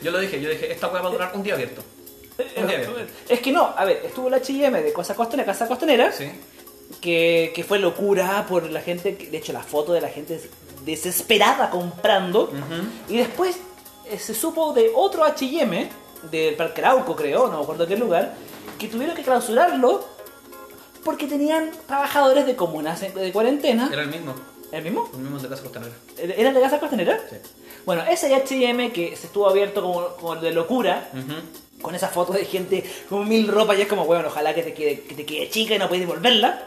Yo 0.03 0.11
lo 0.11 0.19
dije. 0.19 0.41
Yo 0.41 0.51
dije, 0.51 0.73
esta 0.73 0.89
weá 0.89 1.01
va 1.03 1.09
a 1.09 1.13
durar 1.13 1.31
un 1.35 1.43
día 1.43 1.55
abierto. 1.55 1.83
Un 2.57 2.67
día 2.67 2.77
abierto. 2.79 2.97
Es 3.29 3.41
que 3.41 3.53
no, 3.53 3.73
a 3.77 3.85
ver, 3.85 4.03
estuvo 4.05 4.29
el 4.29 4.35
H&M 4.35 4.83
de 4.83 4.93
Cosa 4.93 5.15
Costanera, 5.15 5.47
Casa 5.53 5.67
Costanera, 5.69 6.11
Sí. 6.13 6.31
que, 7.01 7.53
que 7.55 7.65
fue 7.65 7.79
locura 7.79 8.45
por 8.49 8.69
la 8.71 8.81
gente, 8.81 9.13
de 9.13 9.37
hecho 9.37 9.53
la 9.53 9.63
foto 9.63 9.93
de 9.93 10.01
la 10.01 10.09
gente 10.09 10.41
desesperada 10.91 11.71
comprando, 11.71 12.45
Ujú. 12.45 13.13
y 13.13 13.19
después 13.19 13.59
eh, 14.07 14.19
se 14.19 14.35
supo 14.35 14.73
de 14.73 14.91
otro 14.95 15.25
H&M, 15.25 15.89
del 16.31 16.55
Parque 16.57 16.81
Arauco 16.83 17.17
creo, 17.17 17.49
no 17.49 17.59
me 17.59 17.63
acuerdo 17.63 17.87
qué 17.87 17.97
lugar, 17.97 18.35
que 18.79 18.89
tuvieron 18.89 19.17
que 19.17 19.23
clausurarlo 19.23 20.05
porque 21.05 21.27
tenían 21.27 21.71
trabajadores 21.87 22.45
de 22.47 22.57
comunas 22.57 23.01
de 23.01 23.33
cuarentena. 23.33 23.89
Era 23.93 24.03
el 24.03 24.09
mismo. 24.09 24.35
¿El 24.71 24.85
mismo? 24.85 25.09
El 25.15 25.21
mismo 25.21 25.39
de 25.39 25.49
Casa 25.49 25.63
Costanera. 25.63 25.93
¿Era 26.19 26.49
el 26.51 26.55
de 26.55 26.61
Casa 26.61 26.79
Costanera? 26.79 27.19
Sí. 27.29 27.37
Bueno, 27.87 28.03
ese 28.09 28.33
H&M 28.35 28.93
que 28.93 29.17
se 29.17 29.27
estuvo 29.27 29.49
abierto 29.49 29.83
como, 29.83 30.09
como 30.17 30.37
de 30.37 30.53
locura, 30.53 31.09
Ujú. 31.15 31.81
con 31.83 31.95
esa 31.95 32.09
foto 32.09 32.33
de 32.35 32.45
gente 32.45 32.85
con 33.09 33.27
mil 33.29 33.49
ropas 33.49 33.79
y 33.79 33.83
es 33.83 33.89
como, 33.89 34.05
bueno, 34.05 34.29
ojalá 34.29 34.55
que 34.55 34.63
te 34.63 34.75
quede, 34.75 35.01
que 35.01 35.15
te 35.15 35.25
quede 35.25 35.49
chica 35.49 35.75
y 35.75 35.79
no 35.79 35.89
puedes 35.89 36.07
devolverla. 36.07 36.63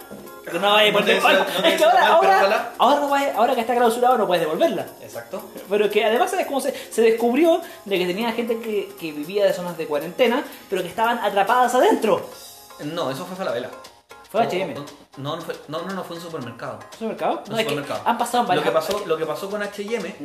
No 0.60 0.74
vayas 0.74 0.96
a 1.26 1.34
No 1.62 1.68
es 1.68 1.78
que 1.78 1.84
ahora, 1.84 2.74
no 2.78 3.16
ahora 3.36 3.56
que 3.56 3.62
está 3.62 3.76
clausurado 3.76 4.18
no 4.18 4.28
puedes 4.28 4.44
devolverla. 4.44 4.86
Exacto. 5.02 5.50
Pero 5.70 5.90
que 5.90 6.06
además 6.06 6.34
es 6.34 6.46
como 6.46 6.62
se, 6.62 6.74
se 6.92 7.02
descubrió 7.02 7.62
de 7.86 7.98
que 7.98 8.06
tenía 8.06 8.32
gente 8.32 8.60
que, 8.60 8.94
que 9.00 9.12
vivía 9.12 9.46
de 9.46 9.54
zonas 9.54 9.78
de 9.78 9.86
cuarentena, 9.86 10.44
pero 10.70 10.82
que 10.82 10.88
estaban 10.88 11.20
atrapadas 11.20 11.74
adentro. 11.76 12.28
No, 12.84 13.12
eso 13.12 13.26
fue 13.26 13.36
Falabella. 13.36 13.70
Fue 14.30 14.42
H&M. 14.42 14.74
No, 15.18 15.36
no, 15.36 15.42
fue, 15.42 15.56
no, 15.68 15.84
no, 15.84 15.94
no, 15.94 16.04
fue 16.04 16.16
un 16.16 16.24
supermercado. 16.24 16.80
¿Supermercado? 16.92 17.44
Un 17.48 17.52
es 17.52 17.58
que 17.60 17.70
supermercado. 17.70 18.02
han 18.04 18.18
pasado 18.18 18.44
lo 18.44 18.48
varias 18.50 18.66
que 18.66 18.72
pasó, 18.72 19.04
lo 19.06 19.18
que 19.18 19.26
pasó 19.28 19.50
con 19.50 19.62
H&M 19.62 20.16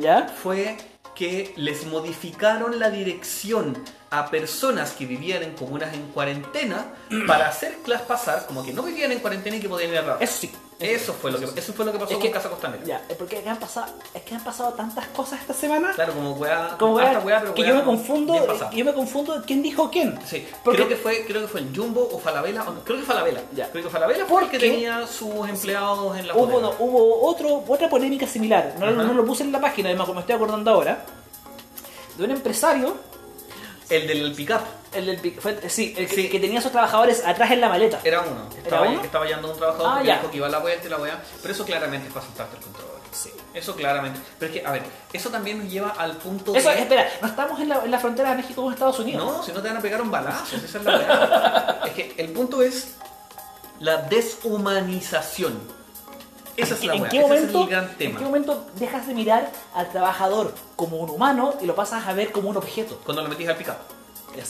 fue 0.41 0.77
que 1.13 1.53
les 1.57 1.85
modificaron 1.85 2.79
la 2.79 2.89
dirección 2.89 3.77
a 4.11 4.27
personas 4.29 4.91
que 4.93 5.05
vivían 5.05 5.43
en 5.43 5.53
comunas 5.55 5.93
en 5.93 6.07
cuarentena 6.11 6.87
para 7.27 7.47
hacerlas 7.47 8.01
pasar 8.03 8.45
como 8.47 8.63
que 8.63 8.73
no 8.73 8.81
vivían 8.81 9.11
en 9.11 9.19
cuarentena 9.19 9.57
y 9.57 9.59
que 9.59 9.69
podían 9.69 9.91
ir 9.91 9.97
a 9.99 10.01
trabajar. 10.03 10.23
Eso 10.23 10.37
sí. 10.39 10.51
Eso 10.79 11.13
fue 11.13 11.29
lo 11.29 11.37
que, 11.39 11.59
eso 11.59 11.73
fue 11.73 11.83
lo 11.83 11.91
que 11.91 11.99
pasó 11.99 12.11
Es 12.11 12.17
con 12.17 12.23
que- 12.27 12.31
Casa 12.31 12.49
Costanera. 12.49 12.83
Ya, 12.85 13.03
es 13.09 13.17
porque 13.17 13.43
han 13.45 13.57
pasado, 13.59 13.87
es 14.13 14.21
que 14.23 14.33
han 14.33 14.43
pasado 14.43 14.71
tantas 14.73 15.05
cosas 15.07 15.41
esta 15.41 15.53
semana. 15.53 15.91
Claro, 15.93 16.13
como 16.13 16.31
weá, 16.31 16.77
Como 16.79 16.95
weá, 16.95 17.19
weá, 17.19 17.41
pero 17.41 17.53
que 17.53 17.61
weá 17.63 17.69
yo 17.71 17.75
me 17.75 17.83
confundo, 17.83 18.47
yo 18.71 18.85
me 18.85 18.93
confundo 18.93 19.43
quién 19.45 19.61
dijo 19.61 19.91
quién. 19.91 20.17
Sí, 20.25 20.47
Porque- 20.63 20.77
creo 20.77 20.87
que 20.89 20.95
fue, 20.95 21.25
creo 21.25 21.41
que 21.41 21.47
fue 21.49 21.59
el 21.59 21.75
Jumbo 21.75 22.09
o 22.13 22.17
Falabella, 22.17 22.63
o 22.63 22.71
no, 22.71 22.79
creo 22.85 22.97
que 22.97 23.03
Falabella. 23.05 23.41
Ya. 23.53 23.69
Creo 23.69 23.83
que 23.83 23.89
Falabella 23.89 24.25
fue 24.25 24.39
Porque- 24.39 24.57
tenía 24.57 25.05
sus 25.05 25.49
empleados 25.49 26.17
en 26.17 26.27
la 26.29 26.33
Hubo, 26.35 26.61
no, 26.61 26.73
hubo 26.79 27.27
otro, 27.27 27.61
otra 27.67 27.89
polémica 27.89 28.25
similar, 28.25 28.73
no, 28.79 28.89
no 28.89 29.13
lo 29.13 29.25
puse 29.25 29.43
en 29.43 29.51
la 29.51 29.59
página, 29.59 29.89
además 29.89 30.07
como 30.07 30.21
estoy 30.21 30.35
acordando 30.35 30.71
ahora, 30.71 31.03
de 32.17 32.23
un 32.23 32.31
empresario, 32.31 32.95
El 33.89 34.07
del 34.07 34.33
pick-up. 34.35 34.61
el 34.93 35.05
del, 35.07 35.21
pic- 35.21 35.39
fue- 35.39 35.69
sí, 35.69 35.93
el 35.97 36.07
que, 36.07 36.15
Sí. 36.15 36.29
que 36.29 36.39
tenía 36.39 36.59
a 36.59 36.61
sus 36.61 36.71
trabajadores 36.71 37.23
atrás 37.25 37.51
en 37.51 37.61
la 37.61 37.69
maleta. 37.69 37.99
Era 38.03 38.21
uno. 38.21 38.47
Estaba, 38.55 38.87
uno? 38.87 39.01
estaba 39.03 39.25
llevando 39.25 39.47
a 39.47 39.51
un 39.51 39.57
trabajador 39.57 39.87
Ah, 39.87 39.93
porque 39.95 40.07
ya. 40.07 40.17
dijo 40.17 40.31
que 40.31 40.37
iba 40.37 40.47
a 40.47 40.49
la 40.49 40.59
vuelta 40.59 40.85
y 40.87 40.89
la 40.89 40.97
weá. 40.97 41.21
Pero 41.41 41.53
eso 41.53 41.65
claramente 41.65 42.07
es 42.07 42.13
para 42.13 42.25
saltarte 42.25 42.57
el 42.57 42.63
control. 42.63 42.85
Sí. 43.11 43.31
Eso 43.55 43.75
claramente. 43.75 44.19
Pero 44.37 44.53
es 44.53 44.59
que, 44.61 44.65
a 44.67 44.71
ver, 44.71 44.83
eso 45.11 45.29
también 45.31 45.57
nos 45.57 45.71
lleva 45.71 45.89
al 45.89 46.13
punto 46.17 46.55
Eso, 46.55 46.69
de. 46.69 46.79
espera, 46.81 47.09
no 47.21 47.27
estamos 47.27 47.59
en 47.59 47.69
la, 47.69 47.83
en 47.83 47.89
la 47.91 47.97
frontera 47.99 48.29
de 48.29 48.35
México 48.37 48.61
con 48.63 48.71
Estados 48.71 48.99
Unidos. 48.99 49.25
No, 49.25 49.43
si 49.43 49.51
no 49.51 49.61
te 49.61 49.67
van 49.69 49.77
a 49.77 49.81
pegar 49.81 50.01
un 50.03 50.11
balazo, 50.11 50.55
esa 50.55 50.77
es 50.77 50.83
la 50.85 50.91
weá. 50.97 51.81
es 51.87 51.91
que 51.93 52.13
el 52.17 52.29
punto 52.29 52.61
es 52.61 52.89
la 53.79 53.97
deshumanización. 54.03 55.78
Esa 56.61 56.75
es 56.75 56.83
la 56.83 56.95
¿En 56.95 57.09
qué, 57.09 57.21
momento, 57.21 57.63
es 57.63 57.69
gran 57.69 57.83
¿En 57.85 57.97
tema. 57.97 58.19
qué 58.19 58.25
momento 58.25 58.67
dejas 58.75 59.07
de 59.07 59.13
mirar 59.13 59.51
al 59.73 59.89
trabajador 59.91 60.53
como 60.75 60.97
un 60.97 61.09
humano 61.09 61.55
y 61.61 61.65
lo 61.65 61.75
pasas 61.75 62.05
a 62.07 62.13
ver 62.13 62.31
como 62.31 62.49
un 62.49 62.57
objeto? 62.57 62.99
Cuando 63.03 63.23
lo 63.23 63.29
metís 63.29 63.47
al 63.47 63.55
pick-up. 63.55 63.75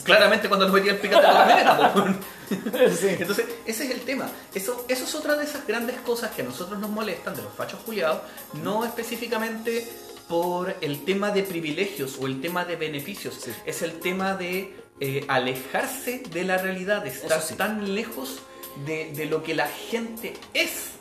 Claramente 0.03 0.47
cuando 0.47 0.67
lo 0.67 0.73
metí 0.73 0.89
al. 0.89 0.99
Sí. 2.49 3.09
Entonces, 3.09 3.45
ese 3.65 3.85
es 3.85 3.91
el 3.91 4.01
tema. 4.01 4.27
Eso, 4.55 4.83
eso 4.87 5.03
es 5.03 5.15
otra 5.15 5.35
de 5.35 5.43
esas 5.43 5.67
grandes 5.67 5.97
cosas 5.97 6.31
que 6.31 6.41
a 6.41 6.45
nosotros 6.45 6.79
nos 6.79 6.89
molestan 6.89 7.35
de 7.35 7.43
los 7.43 7.53
fachos 7.53 7.79
culiados, 7.81 8.21
no 8.63 8.83
específicamente 8.83 9.87
por 10.27 10.75
el 10.81 11.05
tema 11.05 11.29
de 11.29 11.43
privilegios 11.43 12.17
o 12.19 12.25
el 12.25 12.41
tema 12.41 12.65
de 12.65 12.75
beneficios, 12.75 13.37
es 13.65 13.81
el 13.83 13.99
tema 13.99 14.33
de 14.33 14.75
eh, 14.99 15.25
alejarse 15.27 16.23
de 16.31 16.43
la 16.43 16.57
realidad, 16.57 17.03
de 17.03 17.09
estar 17.09 17.41
sí. 17.41 17.53
tan 17.53 17.93
lejos 17.93 18.39
de, 18.85 19.11
de 19.13 19.25
lo 19.27 19.43
que 19.43 19.53
la 19.53 19.67
gente 19.67 20.33
es. 20.53 20.98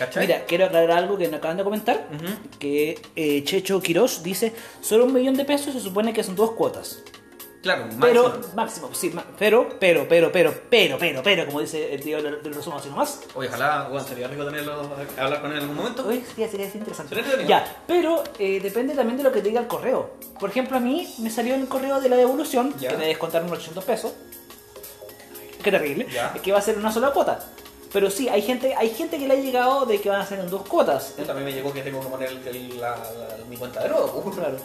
¿Cachai? 0.00 0.26
Mira, 0.26 0.44
quiero 0.46 0.64
aclarar 0.64 0.92
algo 0.92 1.18
que 1.18 1.28
me 1.28 1.36
acaban 1.36 1.58
de 1.58 1.62
comentar. 1.64 2.08
Que 2.58 2.98
eh, 3.14 3.44
Checho 3.44 3.80
Quiroz 3.82 4.22
dice, 4.22 4.52
solo 4.80 5.04
un 5.04 5.12
millón 5.12 5.34
de 5.36 5.44
pesos 5.44 5.74
se 5.74 5.80
supone 5.80 6.12
que 6.14 6.24
son 6.24 6.34
dos 6.36 6.52
cuotas. 6.52 7.02
Claro, 7.62 7.90
Pero, 8.00 8.22
máximo. 8.30 8.54
máximo, 8.56 8.90
sí, 8.94 9.12
pero, 9.38 9.68
pero, 9.78 10.06
pero, 10.08 10.32
pero, 10.32 10.54
pero, 10.70 10.96
pero, 10.98 11.22
pero, 11.22 11.44
como 11.44 11.60
dice 11.60 11.92
el 11.92 12.00
tío 12.00 12.22
del 12.22 12.40
resumen 12.54 12.78
así 12.78 12.88
nomás. 12.88 13.20
Oye, 13.34 13.48
ojalá, 13.48 13.86
bueno, 13.90 14.06
sería 14.08 14.28
rico 14.28 14.46
tenerlo, 14.46 14.80
hablar 15.18 15.42
con 15.42 15.50
él 15.50 15.58
en 15.58 15.62
algún 15.64 15.76
momento. 15.76 16.06
Hoy 16.08 16.24
sería, 16.26 16.48
sería 16.48 16.66
interesante. 16.72 17.14
Sería. 17.22 17.46
Ya, 17.46 17.82
pero 17.86 18.24
eh, 18.38 18.60
depende 18.62 18.94
también 18.94 19.18
de 19.18 19.24
lo 19.24 19.30
que 19.32 19.42
te 19.42 19.48
diga 19.50 19.60
el 19.60 19.66
correo. 19.66 20.14
Por 20.40 20.48
ejemplo, 20.48 20.78
a 20.78 20.80
mí 20.80 21.06
me 21.18 21.28
salió 21.28 21.54
el 21.54 21.68
correo 21.68 22.00
de 22.00 22.08
la 22.08 22.16
devolución 22.16 22.72
Ya. 22.80 22.88
que 22.92 22.96
me 22.96 23.06
descontaron 23.08 23.46
unos 23.48 23.58
800 23.58 23.84
pesos. 23.84 24.12
Qué 25.62 25.70
terrible. 25.70 26.06
Ya. 26.10 26.32
Que 26.32 26.52
va 26.52 26.58
a 26.60 26.62
ser 26.62 26.78
una 26.78 26.90
sola 26.90 27.10
cuota. 27.10 27.44
Pero 27.92 28.10
sí, 28.10 28.28
hay 28.28 28.42
gente, 28.42 28.74
hay 28.76 28.90
gente 28.90 29.18
que 29.18 29.26
le 29.26 29.34
ha 29.34 29.36
llegado 29.36 29.84
de 29.86 30.00
que 30.00 30.08
van 30.08 30.20
a 30.20 30.26
ser 30.26 30.38
en 30.40 30.48
dos 30.48 30.62
cuotas. 30.66 31.14
Yo 31.18 31.24
también 31.24 31.46
me 31.46 31.52
llegó 31.52 31.72
que 31.72 31.82
tengo 31.82 32.00
que 32.00 32.06
poner 32.08 32.28
el- 32.28 32.46
el- 32.46 32.80
la- 32.80 32.96
la- 32.96 33.44
mi 33.48 33.56
cuenta 33.56 33.82
de 33.82 33.88
nuevo. 33.88 34.22
pues. 34.22 34.36
Claro. 34.36 34.56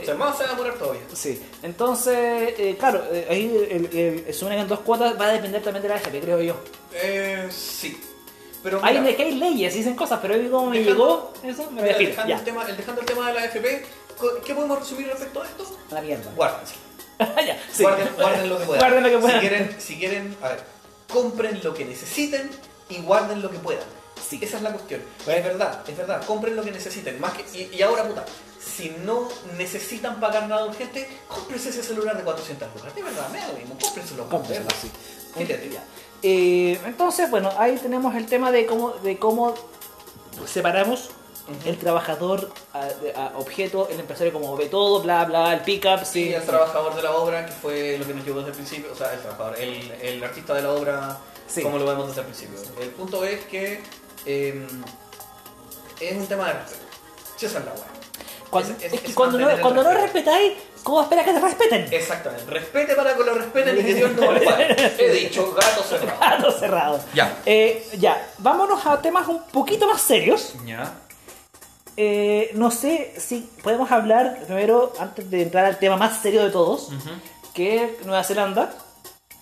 O 0.00 0.04
sea, 0.04 0.14
más 0.14 0.36
se 0.38 0.44
va 0.44 0.50
a 0.50 0.52
demorar 0.54 0.74
todavía. 0.78 1.02
Sí, 1.12 1.42
entonces, 1.62 2.54
eh, 2.58 2.76
claro, 2.78 3.02
eh, 3.12 3.26
ahí 3.28 3.66
el, 3.70 4.24
el, 4.26 4.32
sumen 4.34 4.58
en 4.60 4.68
dos 4.68 4.80
cuotas 4.80 5.20
va 5.20 5.26
a 5.26 5.32
depender 5.32 5.62
también 5.62 5.82
de 5.82 5.88
la 5.90 5.96
AFP, 5.96 6.20
creo 6.20 6.40
yo. 6.40 6.56
Eh, 6.94 7.48
sí. 7.50 8.00
Pero 8.62 8.78
Hay, 8.82 8.96
mira, 9.00 9.10
es 9.10 9.16
que 9.16 9.22
hay 9.24 9.34
leyes, 9.34 9.74
dicen 9.74 9.94
cosas, 9.96 10.20
pero 10.22 10.34
hoy 10.34 10.48
como 10.48 10.70
me 10.70 10.78
Dejando- 10.78 11.32
llegó 11.42 11.52
eso, 11.52 11.70
me 11.72 11.82
mira, 11.82 11.98
dejando, 11.98 12.28
ya, 12.30 12.38
el 12.38 12.44
tema, 12.44 12.64
el- 12.66 12.76
dejando 12.76 13.00
el 13.02 13.06
tema 13.06 13.26
de 13.28 13.34
la 13.34 13.44
FP, 13.46 13.84
co- 14.16 14.40
¿qué 14.46 14.54
podemos 14.54 14.78
resumir 14.78 15.08
respecto 15.08 15.42
a 15.42 15.46
esto? 15.46 15.76
la 15.90 16.00
mierda. 16.00 16.30
Guárdense. 16.36 16.74
ya, 17.46 17.60
sí. 17.72 17.82
Guarden, 17.82 18.08
guarden 18.16 18.48
lo 18.48 18.58
que 18.58 18.64
puedan. 18.66 18.80
Guarden 18.80 19.02
lo 19.02 19.08
que 19.10 19.18
puedan. 19.18 19.40
Si 19.40 19.48
quieren, 19.48 19.76
si 19.80 19.98
quieren, 19.98 20.36
a 20.40 20.48
ver, 20.48 20.60
compren 21.12 21.60
lo 21.62 21.74
que 21.74 21.84
necesiten 21.84 22.50
y 22.88 22.98
guarden 23.02 23.42
lo 23.42 23.50
que 23.50 23.58
puedan. 23.58 23.84
Sí. 24.28 24.38
Esa 24.40 24.56
es 24.56 24.62
la 24.62 24.72
cuestión. 24.72 25.02
Es 25.20 25.44
verdad, 25.44 25.82
es 25.86 25.96
verdad. 25.96 26.24
Compren 26.24 26.56
lo 26.56 26.62
que 26.62 26.70
necesiten. 26.70 27.20
Más 27.20 27.32
que, 27.34 27.44
y, 27.58 27.76
y 27.76 27.82
ahora, 27.82 28.06
puta, 28.06 28.24
si 28.58 28.94
no 29.04 29.28
necesitan 29.56 30.20
pagar 30.20 30.48
nada 30.48 30.66
urgente, 30.66 31.08
cómprense 31.28 31.70
ese 31.70 31.82
celular 31.82 32.16
de 32.16 32.22
400 32.22 32.68
lucas. 32.74 32.94
De 32.94 33.02
verdad, 33.02 33.28
me 33.30 33.38
da 33.38 33.48
lo 33.48 33.54
mismo. 33.54 33.76
Cómprenselo. 33.80 34.28
Cómprenselo, 34.28 34.68
sí. 34.80 34.90
Eh, 36.22 36.78
entonces, 36.84 37.30
bueno, 37.30 37.50
ahí 37.58 37.76
tenemos 37.76 38.14
el 38.14 38.26
tema 38.26 38.52
de 38.52 38.66
cómo, 38.66 38.90
de 38.90 39.18
cómo 39.18 39.54
separamos 40.46 41.10
El 41.64 41.78
trabajador 41.78 42.50
a, 42.74 43.32
objeto, 43.36 43.88
el 43.90 44.00
empresario 44.00 44.32
como 44.32 44.56
ve 44.56 44.66
todo, 44.66 45.02
bla, 45.02 45.24
bla, 45.24 45.52
el 45.54 45.60
pick-up, 45.60 46.00
sí. 46.04 46.24
Sí, 46.28 46.34
el 46.34 46.42
trabajador 46.44 46.94
de 46.94 47.02
la 47.02 47.12
obra, 47.12 47.46
que 47.46 47.52
fue 47.52 47.96
lo 47.98 48.06
que 48.06 48.14
nos 48.14 48.24
llevó 48.24 48.38
desde 48.38 48.50
el 48.50 48.56
principio, 48.56 48.92
o 48.92 48.96
sea, 48.96 49.12
el 49.12 49.20
trabajador, 49.20 49.56
el, 49.60 49.90
el 50.02 50.22
artista 50.24 50.54
de 50.54 50.62
la 50.62 50.70
obra, 50.72 51.18
Sí. 51.46 51.62
como 51.62 51.76
lo 51.78 51.84
vemos 51.86 52.08
desde 52.08 52.20
el 52.22 52.26
principio. 52.28 52.58
El 52.80 52.88
punto 52.90 53.24
es 53.24 53.44
que 53.44 53.82
eh, 54.24 54.66
es 56.00 56.16
un 56.16 56.26
tema 56.26 56.46
de 56.48 56.52
respeto. 56.54 56.82
Esa 57.36 57.46
es 57.58 57.64
la 57.64 57.72
weá. 57.72 57.84
Cuando, 58.50 58.70
es- 58.72 58.82
es- 58.84 58.92
es 58.92 59.00
que 59.00 59.14
cuando 59.14 59.38
no, 59.38 59.48
cuando 59.60 59.82
no 59.82 59.92
respetáis, 59.92 60.52
¿cómo 60.82 61.02
esperas 61.02 61.24
que 61.24 61.32
te 61.32 61.40
respeten? 61.40 61.88
Exactamente. 61.90 62.44
Respete 62.50 62.94
para 62.94 63.16
que 63.16 63.24
lo 63.24 63.34
respeten 63.34 63.78
y 63.80 63.82
que 63.82 63.94
Dios 63.94 64.12
no 64.12 64.30
lo. 64.32 64.40
He 64.40 65.10
dicho, 65.10 65.52
gato 65.54 65.82
cerrado. 65.82 66.18
Gato 66.20 66.50
cerrado. 66.52 67.00
Ya. 67.14 67.36
Eh, 67.46 67.88
ya, 67.98 68.30
vámonos 68.38 68.84
a 68.86 69.00
temas 69.00 69.26
un 69.28 69.42
poquito 69.44 69.86
más 69.86 70.00
serios. 70.02 70.52
Ya. 70.66 70.92
Eh, 71.96 72.50
no 72.54 72.70
sé 72.70 73.14
si 73.18 73.48
podemos 73.62 73.90
hablar 73.92 74.40
primero, 74.46 74.92
antes 74.98 75.30
de 75.30 75.42
entrar 75.42 75.64
al 75.66 75.78
tema 75.78 75.96
más 75.96 76.20
serio 76.22 76.42
de 76.44 76.50
todos, 76.50 76.90
que 77.54 77.84
es 77.84 78.06
Nueva 78.06 78.24
Zelanda. 78.24 78.74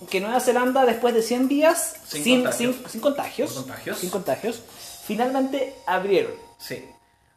Que 0.09 0.19
Nueva 0.19 0.39
Zelanda, 0.39 0.83
después 0.85 1.13
de 1.13 1.21
100 1.21 1.47
días 1.47 1.95
Sin 2.07 2.23
sin, 2.23 2.41
contagios. 2.43 2.75
sin- 2.75 2.89
Sin 2.89 3.01
contagios. 3.01 3.51
sin 3.99 4.09
contagios, 4.09 4.61
finalmente 5.05 5.75
abrieron. 5.85 6.33
Sí. 6.57 6.83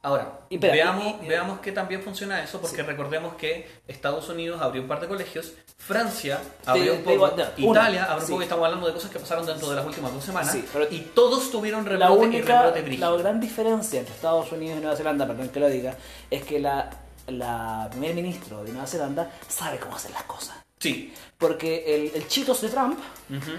Ahora, 0.05 0.41
Y 0.51 0.59
veamos, 0.59 1.03
y- 1.23 1.25
y- 1.25 1.29
veamos 1.29 1.61
que 1.61 1.73
también 1.73 2.03
funciona 2.03 2.43
eso, 2.45 2.61
porque 2.61 2.83
recordemos 2.83 3.35
que 3.37 3.67
Estados 3.89 4.29
Unidos 4.29 4.61
abrió 4.61 4.83
un 4.83 4.89
par 4.89 5.01
de 5.01 5.09
colegios, 5.09 5.55
Francia 5.79 6.41
abrió 6.67 6.93
un 6.95 7.03
poco, 7.03 7.25
una, 7.33 7.51
Italia 7.57 8.05
abrió 8.05 8.17
un 8.19 8.27
sí. 8.27 8.31
poco, 8.33 8.43
y 8.43 8.45
estamos 8.45 8.65
hablando 8.67 8.87
de 8.87 8.93
cosas 8.93 9.11
que 9.11 9.19
pasaron 9.19 9.47
dentro 9.47 9.71
de 9.71 9.77
las 9.77 9.87
últimas 9.87 10.13
dos 10.13 10.23
semanas, 10.23 10.53
Sí, 10.53 10.63
pero- 10.73 10.87
y 10.91 11.01
todos 11.15 11.51
tuvieron 11.51 11.85
La 11.85 11.91
rebrote 12.09 12.23
y 12.23 12.29
única, 12.29 12.63
rebrote 12.71 12.99
la 12.99 13.11
gran 13.13 13.41
diferencia 13.41 13.99
entre 14.01 14.15
Estados 14.15 14.53
Unidos 14.53 14.77
y 14.79 14.81
Nueva 14.83 14.97
Zelanda, 14.97 15.27
perdón 15.27 15.49
que 15.49 15.61
lo 15.61 15.69
diga, 15.71 15.95
es 16.31 16.45
que 16.45 16.61
la, 16.61 16.91
la 17.29 17.89
primer 17.91 18.15
ministro 18.15 18.63
de 18.63 18.73
Nueva 18.73 18.87
Zelanda 18.87 19.31
sabe 19.49 19.79
cómo 19.79 19.97
hacer 19.97 20.11
las 20.11 20.25
cosas. 20.25 20.55
Sí. 20.79 21.15
Porque 21.39 21.83
el, 21.95 22.13
el 22.15 22.29
Chitos 22.29 22.61
de 22.61 22.69
Trump 22.69 22.99
Ujú. 23.31 23.53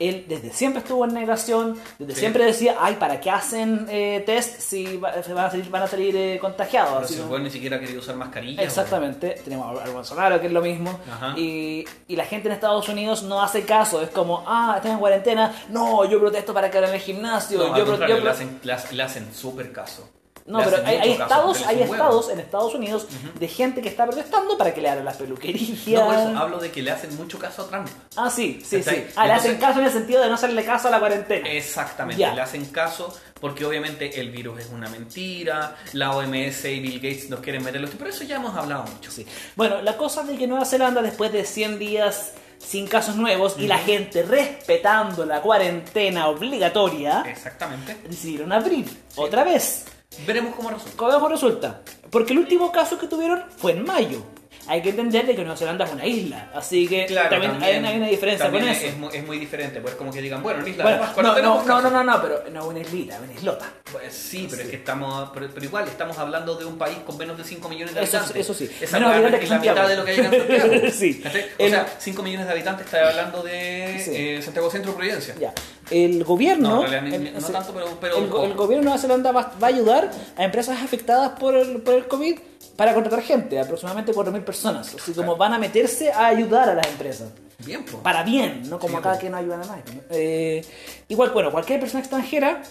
Él 0.00 0.26
desde 0.28 0.52
siempre 0.52 0.80
estuvo 0.80 1.04
en 1.04 1.12
negación, 1.12 1.76
desde 1.98 2.14
Sí. 2.14 2.20
siempre 2.20 2.44
decía, 2.44 2.76
ay, 2.78 2.94
¿para 3.00 3.18
qué 3.20 3.30
hacen 3.30 3.86
eh, 3.90 4.22
test 4.24 4.60
si 4.60 4.96
va- 4.96 5.12
van 5.34 5.44
a 5.46 5.50
salir, 5.50 5.68
van 5.70 5.82
a 5.82 5.86
salir 5.88 6.16
eh, 6.16 6.38
contagiados? 6.40 6.94
Pero 6.98 7.08
si 7.08 7.14
el 7.16 7.22
weón 7.28 7.42
ni 7.42 7.50
siquiera 7.50 7.80
quería 7.80 7.98
usar 7.98 8.14
mascarilla. 8.14 8.62
Exactamente, 8.62 9.40
tenemos 9.42 9.80
al 9.80 9.90
Bolsonaro 9.90 10.40
que 10.40 10.46
es 10.46 10.52
lo 10.52 10.62
mismo, 10.62 10.96
y, 11.36 11.84
y 12.06 12.14
la 12.16 12.24
gente 12.26 12.46
en 12.48 12.54
Estados 12.54 12.88
Unidos 12.88 13.24
no 13.24 13.42
hace 13.42 13.64
caso, 13.64 14.00
es 14.00 14.10
como, 14.10 14.44
ah, 14.46 14.74
estás 14.76 14.92
en 14.92 14.98
cuarentena, 14.98 15.52
no, 15.70 16.04
yo 16.04 16.20
protesto 16.20 16.54
para 16.54 16.70
que 16.70 16.78
abran 16.78 16.94
el 16.94 17.00
gimnasio, 17.00 17.58
No, 17.58 17.76
yo, 17.76 17.84
yo 18.06 18.30
hacen, 18.30 18.60
le 18.62 18.72
hacen- 18.72 18.96
le 18.96 19.02
hacen 19.02 19.34
súper 19.34 19.72
caso. 19.72 20.08
No, 20.48 20.60
pero 20.64 20.78
hay, 20.84 21.12
estados, 21.12 21.62
hay 21.66 21.82
estados 21.82 22.30
en 22.30 22.40
Estados 22.40 22.74
Unidos 22.74 23.06
de 23.38 23.48
gente 23.48 23.82
que 23.82 23.90
está 23.90 24.06
protestando 24.06 24.56
para 24.56 24.72
que 24.72 24.80
le 24.80 24.88
abran 24.88 25.04
las 25.04 25.18
peluquerías. 25.18 25.86
No, 25.86 26.06
por 26.06 26.14
eso 26.14 26.38
hablo 26.38 26.58
de 26.58 26.70
que 26.70 26.82
le 26.82 26.90
hacen 26.90 27.14
mucho 27.16 27.38
caso 27.38 27.62
a 27.62 27.68
Trump. 27.68 27.86
Ah, 28.16 28.30
sí, 28.30 28.60
sí, 28.64 28.82
sí. 28.82 29.04
Ah, 29.14 29.26
le 29.26 29.34
hacen 29.34 29.58
caso 29.58 29.80
en 29.80 29.86
el 29.86 29.92
sentido 29.92 30.22
de 30.22 30.28
no 30.28 30.34
hacerle 30.34 30.64
caso 30.64 30.88
a 30.88 30.90
la 30.90 31.00
cuarentena. 31.00 31.46
Exactamente, 31.50 32.32
le 32.34 32.40
hacen 32.40 32.64
caso 32.66 33.14
porque 33.40 33.64
obviamente 33.64 34.20
el 34.20 34.30
virus 34.30 34.60
es 34.60 34.70
una 34.70 34.88
mentira, 34.88 35.76
la 35.92 36.16
OMS 36.16 36.64
y 36.64 36.80
Bill 36.80 36.94
Gates 36.94 37.28
nos 37.30 37.40
quieren 37.40 37.62
meter 37.62 37.80
los... 37.80 37.90
Pero 37.90 38.10
eso 38.10 38.24
ya 38.24 38.36
hemos 38.36 38.56
hablado 38.56 38.84
mucho. 38.84 39.10
Sí. 39.10 39.26
Bueno, 39.54 39.82
la 39.82 39.96
cosa 39.96 40.22
es 40.22 40.28
de 40.28 40.38
que 40.38 40.46
Nueva 40.46 40.64
Zelanda, 40.64 41.02
después 41.02 41.30
de 41.30 41.44
100 41.44 41.78
días 41.78 42.32
sin 42.58 42.88
casos 42.88 43.16
nuevos 43.16 43.56
y 43.58 43.66
la 43.66 43.78
gente 43.78 44.22
respetando 44.22 45.24
la 45.24 45.40
cuarentena 45.40 46.28
obligatoria, 46.28 47.22
Exactamente. 47.26 47.96
decidieron 48.08 48.52
abrir 48.52 48.86
otra 49.16 49.44
vez. 49.44 49.84
Veremos 50.26 50.54
cómo 50.56 50.70
resulta. 50.70 50.96
¿Cómo 50.96 51.28
resulta? 51.28 51.80
Porque 52.10 52.32
el 52.32 52.38
último 52.40 52.72
caso 52.72 52.98
que 52.98 53.06
tuvieron 53.06 53.44
fue 53.56 53.72
en 53.72 53.84
mayo. 53.84 54.22
Hay 54.66 54.82
que 54.82 54.90
entender 54.90 55.24
de 55.26 55.34
que 55.34 55.40
Nueva 55.42 55.56
Zelanda 55.56 55.86
es 55.86 55.92
una 55.92 56.04
isla, 56.04 56.50
así 56.54 56.86
que 56.86 57.06
Claro, 57.06 57.30
también, 57.30 57.62
hay, 57.62 57.76
hay 57.82 57.96
una 57.96 58.06
diferencia 58.08 58.44
también 58.46 58.64
con 58.64 58.72
es, 58.72 58.78
eso. 58.78 58.86
es 58.88 58.96
muy, 58.98 59.16
es 59.16 59.24
muy 59.26 59.38
diferente, 59.38 59.80
pues 59.80 59.94
como 59.94 60.12
que 60.12 60.20
digan, 60.20 60.42
bueno, 60.42 60.60
en 60.60 60.68
Isla 60.68 60.82
Bueno, 60.84 60.98
de 60.98 61.04
Pascua 61.04 61.22
no, 61.22 61.38
no, 61.38 61.64
no, 61.64 61.80
no, 61.80 61.90
no, 61.90 62.04
no, 62.04 62.20
pero 62.22 62.44
no 62.52 62.66
una 62.66 62.80
islita, 62.80 63.18
una 63.22 63.32
islota. 63.32 63.64
Pues 63.90 64.12
sí, 64.12 64.46
pero 64.50 64.56
Sí. 64.60 64.64
es 64.64 64.70
que 64.70 64.76
estamos, 64.76 65.30
pero, 65.32 65.48
pero 65.54 65.64
igual 65.64 65.88
estamos 65.88 66.18
hablando 66.18 66.54
de 66.56 66.66
un 66.66 66.76
país 66.76 66.98
con 67.06 67.16
menos 67.16 67.38
de 67.38 67.44
5 67.44 67.66
millones 67.70 67.94
de 67.94 68.02
Eso- 68.02 68.18
habitantes. 68.18 68.42
eso 68.44 68.52
sí. 68.54 68.70
Esa 68.78 68.98
Menos 68.98 69.14
habitantes 69.14 69.40
es 69.40 69.44
que 69.44 69.48
la 69.48 69.54
Santiago. 69.56 69.78
mitad 69.78 69.88
de 69.88 69.96
lo 69.96 70.04
que 70.04 70.10
hay 70.10 70.18
en 70.18 70.30
Santiago. 70.70 70.90
Sí. 70.92 71.22
O 71.58 71.68
sea, 71.68 71.86
5 71.98 72.22
millones 72.22 72.46
de 72.46 72.52
habitantes, 72.52 72.84
está 72.86 73.08
hablando 73.08 73.42
de 73.42 74.02
Sí. 74.04 74.10
eh, 74.14 74.42
Santiago 74.42 74.70
Centro 74.70 74.92
Providencia. 74.94 75.34
Ya. 75.40 75.54
El 75.90 76.22
gobierno. 76.24 76.76
No, 76.76 76.86
realidad 76.86 77.20
el- 77.20 77.40
no 77.40 77.48
tanto, 77.48 77.72
pero- 77.72 77.86
pero 78.00 78.18
el, 78.18 78.24
el 78.50 78.54
gobierno 78.54 78.82
de 78.82 78.84
Nueva 78.84 78.98
Zelanda 78.98 79.32
va, 79.32 79.52
va 79.62 79.66
a 79.66 79.70
ayudar 79.70 80.10
a 80.36 80.44
empresas 80.44 80.82
afectadas 80.82 81.38
por 81.38 81.54
el, 81.56 81.80
por 81.82 81.94
el 81.94 82.06
COVID 82.06 82.38
para 82.76 82.94
contratar 82.94 83.22
gente, 83.22 83.58
aproximadamente 83.58 84.12
4.000 84.12 84.44
personas. 84.44 84.94
Así 84.94 85.12
como 85.12 85.36
van 85.36 85.52
a 85.54 85.58
meterse 85.58 86.12
a 86.12 86.26
ayudar 86.26 86.68
a 86.68 86.74
las 86.74 86.86
empresas. 86.86 87.30
Bien, 87.64 87.84
pues. 87.84 87.96
Para 88.02 88.22
bien, 88.22 88.62
no 88.68 88.78
como 88.78 88.98
acá 88.98 89.10
pues. 89.10 89.20
que 89.20 89.30
no 89.30 89.36
ayudan 89.36 89.62
a 89.62 89.66
nadie. 89.66 89.82
Eh, 90.10 90.64
igual, 91.08 91.30
bueno, 91.30 91.50
cualquier 91.50 91.80
persona 91.80 92.00
extranjera 92.00 92.62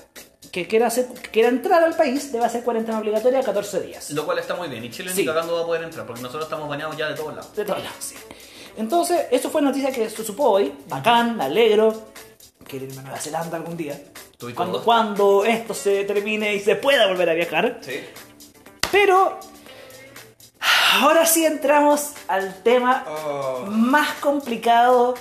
que 0.51 0.65
quiera, 0.65 0.87
hacer, 0.87 1.07
que 1.07 1.29
quiera 1.29 1.49
entrar 1.49 1.83
al 1.83 1.93
país 1.95 2.31
debe 2.31 2.45
hacer 2.45 2.63
cuarentena 2.63 2.97
obligatoria 2.99 3.41
14 3.43 3.81
días. 3.81 4.11
Lo 4.11 4.25
cual 4.25 4.39
está 4.39 4.55
muy 4.55 4.69
bien. 4.69 4.85
Y 4.85 4.89
Chile 4.89 5.11
Sí. 5.13 5.21
ni 5.21 5.25
cagando 5.27 5.55
va 5.55 5.61
a 5.63 5.65
poder 5.65 5.83
entrar, 5.83 6.05
porque 6.05 6.21
nosotros 6.21 6.45
estamos 6.45 6.69
bañados 6.69 6.95
ya 6.95 7.09
de 7.09 7.15
todos 7.15 7.35
lados. 7.35 7.53
De 7.53 7.65
todos 7.65 7.79
lados, 7.83 7.97
sí. 7.99 8.15
Entonces, 8.77 9.25
eso 9.31 9.49
fue 9.49 9.61
noticia 9.61 9.91
que 9.91 10.09
se 10.09 10.23
supo 10.23 10.43
hoy. 10.45 10.71
Bacán, 10.87 11.35
me 11.35 11.43
alegro. 11.45 12.03
Quiero 12.67 12.85
irme 12.85 12.99
a 12.99 13.03
Nueva 13.03 13.17
Zelanda 13.19 13.57
algún 13.57 13.77
día. 13.77 13.99
Tú 14.37 14.49
y 14.49 14.53
Cuando, 14.53 14.83
cuando 14.83 15.45
esto 15.45 15.73
se 15.73 16.03
termine 16.03 16.53
y 16.55 16.59
se 16.59 16.75
pueda 16.75 17.07
volver 17.07 17.29
a 17.29 17.33
viajar. 17.33 17.79
Sí. 17.81 18.01
Pero 18.91 19.39
ahora 21.01 21.25
sí 21.25 21.45
entramos 21.45 22.13
al 22.27 22.61
tema 22.63 23.05
Oh. 23.07 23.65
más 23.69 24.15
complicado, 24.15 25.15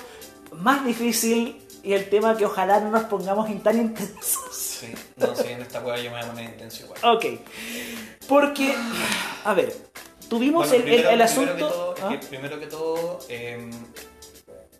más 0.53 0.85
difícil 0.85 1.61
y 1.83 1.93
el 1.93 2.09
tema 2.09 2.35
que 2.35 2.45
ojalá 2.45 2.79
no 2.79 2.89
nos 2.91 3.03
pongamos 3.03 3.49
en 3.49 3.61
tan 3.61 3.77
intensos. 3.79 4.39
Sí. 4.53 4.93
No, 5.15 5.35
sí, 5.35 5.47
en 5.47 5.61
esta 5.61 5.79
hueá 5.81 5.97
yo 5.97 6.11
me 6.11 6.17
voy 6.17 6.25
a 6.25 6.27
poner 6.31 6.45
intenso 6.51 6.83
igual. 6.83 6.99
Ok. 7.15 7.25
Porque, 8.27 8.75
a 9.45 9.53
ver, 9.53 9.73
tuvimos 10.29 10.67
Bueno, 10.67 10.83
el, 10.83 10.89
el- 10.93 11.01
primero- 11.03 11.09
el 11.09 11.17
primero 11.17 11.55
que 11.55 11.63
asunto... 11.63 11.67
todo, 11.69 11.95
¿Ah? 12.03 12.09
que- 12.09 12.27
primero 12.27 12.59
que 12.59 12.67
todo, 12.67 13.19
em, 13.29 13.71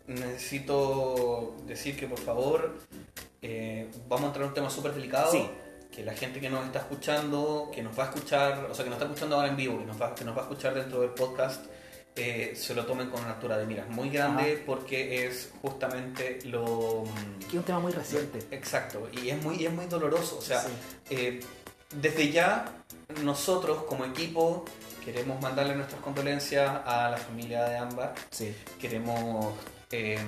necesito 0.08 1.56
decir 1.66 1.98
que 1.98 2.08
por 2.08 2.20
favor 2.20 2.78
eh, 3.42 3.90
vamos 4.08 4.26
a 4.26 4.28
entrar 4.28 4.44
en 4.44 4.50
un 4.50 4.54
tema 4.54 4.70
súper 4.70 4.94
delicado. 4.94 5.32
Sí. 5.32 5.48
Que 5.92 6.04
la 6.04 6.14
gente 6.14 6.40
que 6.40 6.50
nos 6.50 6.66
está 6.66 6.80
escuchando, 6.80 7.70
que 7.74 7.82
nos 7.82 7.98
va 7.98 8.04
a 8.04 8.08
escuchar, 8.08 8.68
o 8.70 8.74
sea, 8.76 8.84
que 8.84 8.90
nos 8.90 8.98
está 8.98 9.06
escuchando 9.06 9.36
ahora 9.36 9.48
en 9.48 9.56
vivo, 9.58 9.80
que 9.80 9.86
nos 9.86 10.00
va, 10.00 10.14
que 10.14 10.24
nos 10.26 10.36
va 10.36 10.42
a 10.42 10.44
escuchar 10.44 10.74
dentro 10.76 11.02
del 11.02 11.10
podcast, 11.12 11.66
eh, 12.16 12.54
se 12.56 12.74
lo 12.76 12.86
tomen 12.86 13.10
con 13.10 13.22
una 13.22 13.34
altura 13.34 13.58
de 13.58 13.66
miras 13.66 13.88
muy 13.90 14.10
grande 14.10 14.62
porque 14.66 15.26
es 15.26 15.52
justamente 15.62 16.40
lo... 16.46 17.04
Que 17.40 17.48
es 17.48 17.54
un 17.54 17.64
tema 17.64 17.80
muy 17.80 17.92
reciente. 17.92 18.40
Exacto, 18.52 19.08
y 19.12 19.30
es 19.30 19.42
muy, 19.44 19.56
y 19.58 19.66
es 19.66 19.74
muy 19.74 19.86
doloroso. 19.86 20.38
O 20.38 20.42
sea, 20.42 20.62
Sí. 20.62 20.70
eh, 21.12 21.40
desde 21.96 22.32
ya 22.32 22.66
nosotros 23.24 23.84
como 23.84 24.04
equipo 24.06 24.66
queremos 25.06 25.42
mandarle 25.42 25.76
nuestras 25.76 26.02
condolencias 26.02 26.70
a 26.86 27.10
la 27.10 27.18
familia 27.18 27.64
de 27.70 27.78
Ámbar. 27.78 28.14
Sí. 28.30 28.54
Queremos 28.80 29.54
eh, 29.92 30.20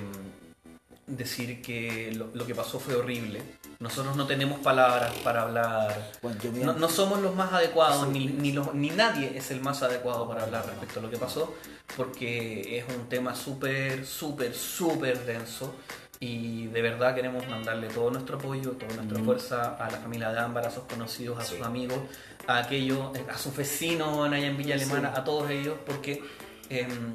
decir 1.06 1.60
que 1.60 2.12
lo, 2.14 2.28
lo 2.34 2.46
que 2.46 2.54
pasó 2.54 2.78
fue 2.78 2.94
horrible. 2.94 3.42
Nosotros 3.80 4.14
no 4.14 4.26
tenemos 4.26 4.60
palabras 4.60 5.12
para 5.24 5.42
hablar. 5.42 6.12
Bueno, 6.22 6.38
No, 6.64 6.72
no 6.74 6.88
somos 6.88 7.20
los 7.20 7.34
más 7.34 7.52
adecuados, 7.52 8.06
Sí. 8.06 8.12
ni, 8.12 8.26
ni, 8.26 8.52
los- 8.52 8.74
ni 8.74 8.90
nadie 8.90 9.32
es 9.36 9.50
el 9.50 9.60
más 9.60 9.82
adecuado 9.82 10.28
para 10.28 10.44
hablar 10.44 10.66
respecto 10.66 11.00
a 11.00 11.02
lo 11.02 11.10
que 11.10 11.16
pasó, 11.16 11.54
porque 11.96 12.78
es 12.78 12.84
un 12.94 13.08
tema 13.08 13.34
súper, 13.34 14.06
súper, 14.06 14.54
súper 14.54 15.24
denso. 15.24 15.74
Y 16.22 16.66
de 16.66 16.82
verdad 16.82 17.14
queremos 17.14 17.48
mandarle 17.48 17.88
todo 17.88 18.10
nuestro 18.10 18.36
apoyo, 18.36 18.72
toda 18.72 18.92
nuestra 18.94 19.18
Mm. 19.18 19.24
fuerza 19.24 19.76
a 19.76 19.90
la 19.90 19.96
familia 19.96 20.30
de 20.30 20.38
Ámbar, 20.38 20.66
a 20.66 20.70
sus 20.70 20.84
conocidos, 20.84 21.38
a 21.40 21.44
Sí. 21.44 21.56
sus 21.56 21.66
amigos, 21.66 21.98
a 22.46 22.58
aquellos, 22.58 23.10
a 23.28 23.38
sus 23.38 23.56
vecinos 23.56 24.18
allá 24.28 24.46
en 24.46 24.56
Villa 24.58 24.76
Sí. 24.78 24.84
Alemana, 24.84 25.14
a 25.16 25.24
todos 25.24 25.50
ellos, 25.50 25.76
porque 25.86 26.22
em, 26.68 27.14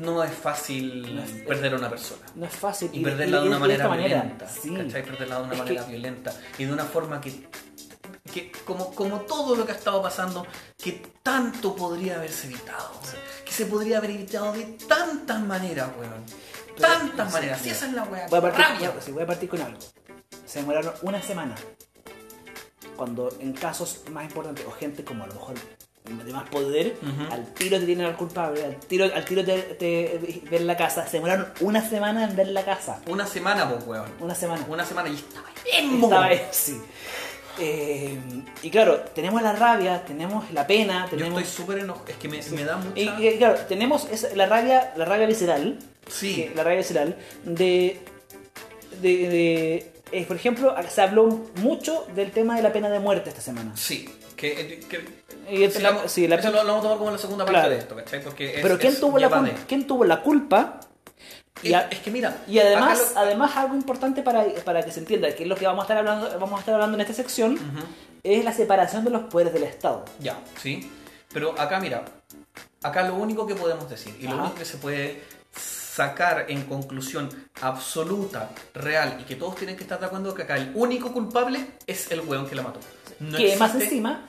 no 0.00 0.22
es 0.24 0.32
fácil 0.34 1.14
No 1.16 1.22
es- 1.22 1.30
perder 1.46 1.74
a 1.74 1.76
una 1.78 1.90
persona. 1.90 2.26
No 2.34 2.46
es 2.46 2.54
fácil. 2.54 2.90
Y 2.92 3.02
perderla 3.02 3.38
de 3.40 3.44
y 3.44 3.48
una 3.48 3.58
manera 3.58 3.88
violenta. 3.88 4.48
Sí. 4.48 4.74
¿Cachai? 4.74 5.04
Perderla 5.04 5.38
de 5.38 5.44
una 5.44 5.52
Es 5.52 5.58
manera 5.58 5.84
que- 5.84 5.90
violenta. 5.92 6.32
Y 6.58 6.64
de 6.64 6.72
una 6.72 6.84
forma 6.84 7.20
que, 7.20 7.48
que 8.32 8.52
como, 8.64 8.94
como 8.94 9.20
todo 9.22 9.54
lo 9.56 9.64
que 9.66 9.72
ha 9.72 9.74
estado 9.76 10.02
pasando, 10.02 10.46
que 10.76 11.02
tanto 11.22 11.74
podría 11.76 12.16
haberse 12.16 12.46
evitado. 12.48 12.90
Que 13.44 13.52
se 13.52 13.66
podría 13.66 13.98
haber 13.98 14.10
evitado 14.10 14.52
de 14.52 14.64
tantas 14.88 15.40
maneras, 15.40 15.88
weón. 15.98 16.24
Pero, 16.76 16.88
Tantas 16.88 17.28
sí, 17.28 17.34
maneras. 17.34 17.58
Si 17.58 17.64
mira. 17.66 17.76
esa 17.76 17.86
es 17.86 17.92
la 17.92 18.02
weá. 18.04 18.26
Voy 18.28 18.38
a, 18.38 18.42
partir, 18.42 18.64
rabia. 18.64 18.90
voy 18.90 18.98
a- 18.98 19.02
sí, 19.02 19.12
voy 19.12 19.22
a 19.22 19.26
partir 19.26 19.48
con 19.48 19.62
algo. 19.62 19.78
Se 20.44 20.58
demoraron 20.58 20.92
una 21.02 21.22
semana. 21.22 21.54
Cuando 22.96 23.28
en 23.40 23.52
casos 23.52 24.02
más 24.10 24.24
importantes, 24.24 24.64
o 24.66 24.70
gente 24.72 25.04
como 25.04 25.24
a 25.24 25.26
lo 25.26 25.34
mejor 25.34 25.54
de 26.04 26.32
más 26.34 26.46
poder, 26.50 26.96
al 27.30 27.46
tiro 27.54 27.80
te 27.80 27.86
tienen 27.86 28.04
al 28.04 28.14
culpable, 28.16 28.62
al 28.62 28.76
tiro, 28.76 29.06
al 29.06 29.24
tiro 29.24 29.42
te, 29.42 29.56
te 29.56 30.42
ven 30.50 30.66
la 30.66 30.76
casa. 30.76 31.06
Se 31.06 31.12
demoraron 31.16 31.46
una 31.60 31.86
semana 31.88 32.24
en 32.24 32.36
ver 32.36 32.48
la 32.48 32.62
casa. 32.62 33.00
Una 33.06 33.26
semana, 33.26 33.66
pues, 33.70 33.86
weón. 33.86 34.10
Una 34.20 34.34
semana. 34.34 34.66
Una 34.68 34.84
semana 34.84 35.08
y 35.08 35.14
estaba 35.14 35.48
bien, 35.64 36.04
Estaba 36.04 36.24
ahí, 36.26 36.42
sí. 36.50 36.78
Eh, 37.58 38.18
y 38.62 38.68
claro, 38.70 38.98
tenemos 39.14 39.40
la 39.40 39.52
rabia, 39.54 40.04
tenemos 40.04 40.50
la 40.50 40.66
pena, 40.66 41.08
Yo 41.10 41.24
estoy 41.24 41.44
súper 41.44 41.78
enojado. 41.78 42.04
Es 42.08 42.16
que 42.16 42.28
me, 42.28 42.42
Sí. 42.42 42.54
me 42.54 42.64
da 42.64 42.76
mucha. 42.76 43.00
Y, 43.00 43.08
y, 43.26 43.38
claro, 43.38 43.54
tenemos 43.66 44.06
esa- 44.10 44.34
la 44.36 44.44
rabia, 44.44 44.92
la 44.96 45.06
rabia 45.06 45.26
visceral, 45.26 45.78
Sí. 46.06 46.34
que- 46.34 46.52
la 46.54 46.64
rabia 46.64 46.78
visceral 46.78 47.16
de, 47.44 47.98
de, 49.00 49.08
de- 49.08 49.92
eh, 50.12 50.24
por 50.26 50.36
ejemplo, 50.36 50.74
se 50.86 51.00
habló 51.00 51.46
mucho 51.62 52.06
del 52.14 52.30
tema 52.30 52.56
de 52.56 52.62
la 52.62 52.72
pena 52.74 52.90
de 52.90 52.98
muerte 53.00 53.30
esta 53.30 53.40
semana. 53.40 53.72
Sí. 53.74 54.06
Que, 54.36 54.80
que- 54.90 55.23
Y 55.50 55.64
el- 55.64 55.72
sí, 55.72 55.82
la- 55.82 56.08
sí, 56.08 56.28
la- 56.28 56.36
eso 56.36 56.50
lo, 56.50 56.62
lo 56.64 56.68
vamos 56.68 56.78
a 56.78 56.82
tomar 56.82 56.98
como 56.98 57.10
la 57.10 57.18
segunda 57.18 57.44
parte 57.44 57.58
Claro. 57.60 57.70
de 57.74 57.78
esto, 57.78 57.96
¿cachai? 57.96 58.22
Porque 58.22 58.56
es, 58.56 58.62
Pero 58.62 58.78
¿quién 58.78 58.92
es- 58.92 59.00
tuvo, 59.00 59.18
la 59.18 59.28
de- 59.28 59.54
¿quién 59.68 59.86
tuvo 59.86 60.04
la 60.04 60.20
culpa? 60.22 60.80
Y, 61.62 61.68
Es, 61.68 61.74
a- 61.74 61.88
es 61.88 61.98
que 62.00 62.10
mira. 62.10 62.42
y 62.48 62.58
además, 62.58 63.12
lo- 63.14 63.20
además 63.20 63.56
algo 63.56 63.74
importante 63.74 64.22
para, 64.22 64.44
para 64.64 64.82
que 64.82 64.90
se 64.92 65.00
entienda, 65.00 65.34
que 65.34 65.44
es 65.44 65.48
lo 65.48 65.56
que 65.56 65.66
vamos 65.66 65.82
a 65.82 65.84
estar 65.84 65.96
hablando, 65.98 66.28
vamos 66.38 66.56
a 66.56 66.60
estar 66.60 66.74
hablando 66.74 66.96
en 66.96 67.00
esta 67.02 67.14
sección, 67.14 67.54
Ujú. 67.54 67.86
es 68.22 68.44
la 68.44 68.52
separación 68.52 69.04
de 69.04 69.10
los 69.10 69.22
poderes 69.22 69.52
del 69.54 69.62
Estado. 69.64 70.04
Ya, 70.20 70.36
sí. 70.60 70.90
Pero 71.32 71.58
acá, 71.58 71.80
mira, 71.80 72.04
acá 72.82 73.02
lo 73.08 73.14
único 73.16 73.46
que 73.46 73.54
podemos 73.54 73.88
decir 73.88 74.16
y 74.20 74.24
lo 74.24 74.34
Ajá. 74.34 74.42
único 74.42 74.54
que 74.56 74.64
se 74.64 74.76
puede 74.78 75.22
sacar 75.56 76.46
en 76.48 76.64
conclusión 76.64 77.28
absoluta, 77.60 78.50
real 78.74 79.18
y 79.20 79.24
que 79.24 79.36
todos 79.36 79.54
tienen 79.56 79.76
que 79.76 79.82
estar 79.84 80.00
de 80.00 80.06
acuerdo 80.06 80.34
que 80.34 80.42
acá 80.42 80.56
el 80.56 80.72
único 80.74 81.12
culpable 81.12 81.64
es 81.86 82.10
el 82.10 82.20
weón 82.20 82.48
que 82.48 82.56
la 82.56 82.62
mató. 82.62 82.80
No 83.20 83.36
que 83.38 83.56
más 83.56 83.70
existe- 83.74 83.84
encima 83.84 84.28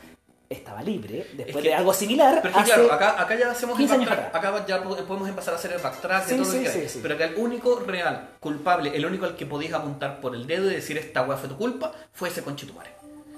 estaba 0.50 0.82
libre 0.84 1.28
después 1.34 1.48
Es 1.48 1.56
que- 1.56 1.70
de 1.70 1.74
algo 1.76 1.94
similar. 1.94 2.40
Pero 2.42 2.54
que 2.54 2.60
hace- 2.60 2.74
claro, 2.74 2.92
acá, 2.94 3.22
acá 3.22 3.36
ya 3.36 3.52
hacemos 3.52 3.74
el 3.76 3.80
15 3.88 3.96
años 3.96 4.10
backtrack, 4.10 4.36
acá 4.36 4.66
ya 4.68 4.84
po- 4.84 4.96
podemos 4.96 5.28
empezar 5.30 5.54
a 5.54 5.58
hacer 5.58 5.72
el 5.74 5.82
backtrack 5.82 6.26
Sí, 6.28 6.36
todo 6.38 6.46
sí, 6.46 6.64
lo 6.64 6.72
que 6.72 6.90
sí. 6.90 7.00
Pero 7.02 7.16
acá 7.16 7.26
el 7.26 7.36
único 7.36 7.80
real 7.80 8.30
culpable, 8.40 8.96
el 8.96 9.06
único 9.06 9.26
al 9.26 9.36
que 9.36 9.46
podías 9.46 9.74
apuntar 9.74 10.22
por 10.22 10.36
el 10.36 10.46
dedo 10.48 10.70
y 10.70 10.76
decir 10.76 10.98
esta 10.98 11.24
weá 11.24 11.38
fue 11.38 11.50
tu 11.50 11.58
culpa, 11.58 11.92
fue 12.14 12.30
ese 12.30 12.42
conchetumare. 12.44 12.92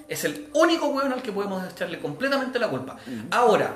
Es 0.08 0.24
el 0.24 0.48
único 0.54 0.86
weón 0.88 1.12
al 1.12 1.22
que 1.22 1.32
podemos 1.32 1.66
echarle 1.70 1.98
completamente 1.98 2.58
la 2.58 2.68
culpa. 2.68 2.96
Ahora, 3.30 3.72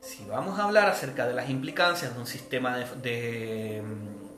si 0.00 0.24
vamos 0.26 0.58
a 0.58 0.64
hablar 0.64 0.88
acerca 0.88 1.26
de 1.26 1.34
las 1.34 1.48
implicancias 1.50 2.14
de 2.14 2.20
un 2.20 2.26
sistema 2.26 2.76
de, 2.76 2.86
de- 3.02 3.82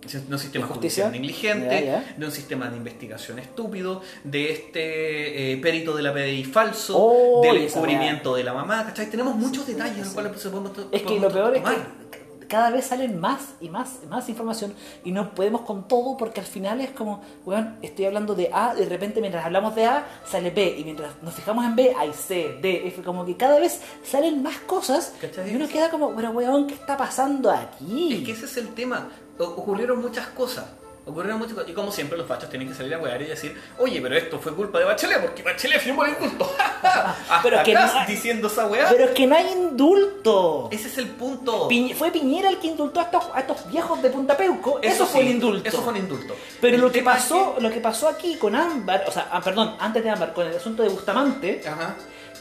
de 0.01 0.32
un 0.34 0.38
sistema 0.38 0.66
judicial 0.66 1.11
negligente, 1.12 2.03
de 2.16 2.24
un 2.26 2.32
sistema 2.32 2.68
de 2.70 2.76
investigación 2.76 3.38
estúpido, 3.38 4.01
de 4.24 4.53
este 4.53 5.53
eh, 5.53 5.57
perito 5.59 5.94
de 5.96 6.03
la 6.03 6.12
PDI 6.14 6.44
falso, 6.44 6.94
Oh, 6.96 7.42
del 7.42 7.59
encubrimiento 7.64 8.34
de 8.34 8.44
la 8.44 8.55
mamá, 8.55 8.86
¿cachai? 8.86 9.07
Tenemos 9.11 9.34
muchos 9.34 9.66
detalles 9.66 9.96
en 9.99 10.05
los 10.05 10.12
cuales 10.14 10.40
se 10.40 10.49
podemos 10.51 10.72
to- 10.72 10.88
Es 10.92 11.03
que 11.03 11.09
podemos 11.09 11.22
lo 11.24 11.38
peor 11.40 11.57
es 11.57 11.62
tomar. 11.62 11.76
que 12.11 12.28
cada 12.49 12.70
vez 12.70 12.86
salen 12.86 13.20
más 13.20 13.40
y 13.61 13.68
más 13.68 13.99
y 14.03 14.07
más 14.07 14.28
información 14.28 14.74
y 15.05 15.12
no 15.12 15.34
podemos 15.34 15.62
con 15.62 15.86
todo 15.86 16.16
porque 16.16 16.40
al 16.40 16.46
final 16.46 16.80
es 16.80 16.90
como, 16.90 17.22
weón, 17.44 17.76
estoy 17.82 18.07
hablando 18.07 18.34
de 18.34 18.51
A, 18.53 18.74
de 18.74 18.86
repente 18.86 19.20
mientras 19.20 19.44
hablamos 19.44 19.74
de 19.74 19.84
A 19.86 20.07
sale 20.26 20.51
B 20.51 20.76
y 20.78 20.84
mientras 20.84 21.22
nos 21.22 21.34
fijamos 21.34 21.64
en 21.64 21.76
B 21.76 21.94
hay 21.96 22.12
C, 22.12 22.59
D, 22.61 22.88
F, 22.88 23.03
como 23.03 23.24
que 23.24 23.36
cada 23.36 23.61
vez 23.61 23.80
salen 24.03 24.42
más 24.42 24.59
cosas 24.59 25.14
¿Cachai? 25.20 25.53
y 25.53 25.57
uno 25.57 25.68
queda 25.68 25.90
como, 25.90 26.11
bueno, 26.12 26.30
weón, 26.30 26.66
¿qué 26.66 26.74
está 26.74 26.96
pasando 26.96 27.51
aquí? 27.51 28.14
Es 28.14 28.24
que 28.24 28.32
ese 28.32 28.46
es 28.46 28.57
el 28.57 28.68
tema. 28.74 29.09
Ocurrieron 29.38 30.01
muchas 30.01 30.26
cosas. 30.28 30.64
Ocurrieron 31.09 31.39
muchas 31.39 31.55
cosas. 31.55 31.71
Y 31.71 31.73
como 31.73 31.91
siempre, 31.91 32.19
los 32.19 32.27
fachos 32.27 32.51
tienen 32.51 32.69
que 32.69 32.75
salir 32.75 32.95
a 32.95 32.99
wear 32.99 33.21
y 33.23 33.27
decir, 33.27 33.61
oye, 33.79 34.01
pero 34.01 34.17
esto 34.17 34.39
fue 34.39 34.55
culpa 34.55 34.79
de 34.79 34.85
Bachelet, 34.85 35.21
porque 35.23 35.43
Bachelet 35.43 35.81
firmó 35.81 36.05
el 36.05 36.13
indulto. 36.13 36.53
Hasta 36.83 37.41
Pero 37.43 37.63
que 37.63 37.75
no 37.75 37.81
hay- 37.81 38.07
diciendo 38.07 38.49
esa 38.49 38.67
weá. 38.67 38.89
Pero 38.91 39.05
es 39.05 39.11
que 39.13 39.27
no 39.27 39.35
hay 39.37 39.49
indulto. 39.53 40.69
Ese 40.71 40.89
es 40.89 40.99
el 40.99 41.09
punto. 41.09 41.69
Piñ- 41.69 41.95
fue 41.95 42.11
Piñera 42.11 42.49
el 42.49 42.59
que 42.59 42.69
indultó 42.69 43.01
a 43.01 43.05
estos, 43.05 43.25
a 43.35 43.41
estos 43.41 43.69
viejos 43.71 44.01
de 44.03 44.11
Punta 44.11 44.37
Peuco. 44.37 44.79
Eso, 44.83 45.07
fue 45.07 45.23
sí, 45.23 45.27
el 45.29 45.33
indulto. 45.35 45.69
Eso 45.69 45.83
fue 45.83 45.93
un 45.93 45.99
indulto. 45.99 46.35
Pero 46.61 46.75
El 46.77 46.81
lo 46.83 46.93
que 46.93 47.03
pasó, 47.03 47.57
lo 47.59 47.71
que 47.71 47.81
pasó 47.81 48.09
aquí 48.09 48.37
con 48.37 48.55
Ámbar, 48.55 49.05
o 49.07 49.11
sea, 49.11 49.29
ah, 49.33 49.41
perdón, 49.41 49.77
antes 49.79 50.03
de 50.05 50.11
Ámbar, 50.11 50.33
con 50.33 50.47
el 50.47 50.57
asunto 50.57 50.83
de 50.83 50.89
Bustamante, 50.89 51.61
que- 51.61 51.69
Ajá. 51.69 51.95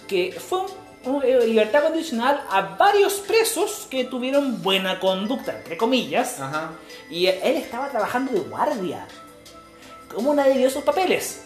que 0.07 0.37
fue 0.39 0.59
un- 1.05 1.23
eh, 1.23 1.39
libertad 1.47 1.83
condicional 1.83 2.43
a 2.49 2.61
varios 2.77 3.13
presos 3.15 3.87
que 3.89 4.03
tuvieron 4.05 4.61
buena 4.61 4.99
conducta, 4.99 5.55
entre 5.57 5.77
comillas, 5.77 6.39
Ajá. 6.39 6.71
Y 7.09 7.27
él 7.27 7.57
estaba 7.57 7.89
trabajando 7.89 8.31
de 8.33 8.39
guardia. 8.39 9.07
¿Cómo 10.13 10.33
nadie 10.33 10.57
vio 10.57 10.69
sus 10.69 10.83
papeles? 10.83 11.41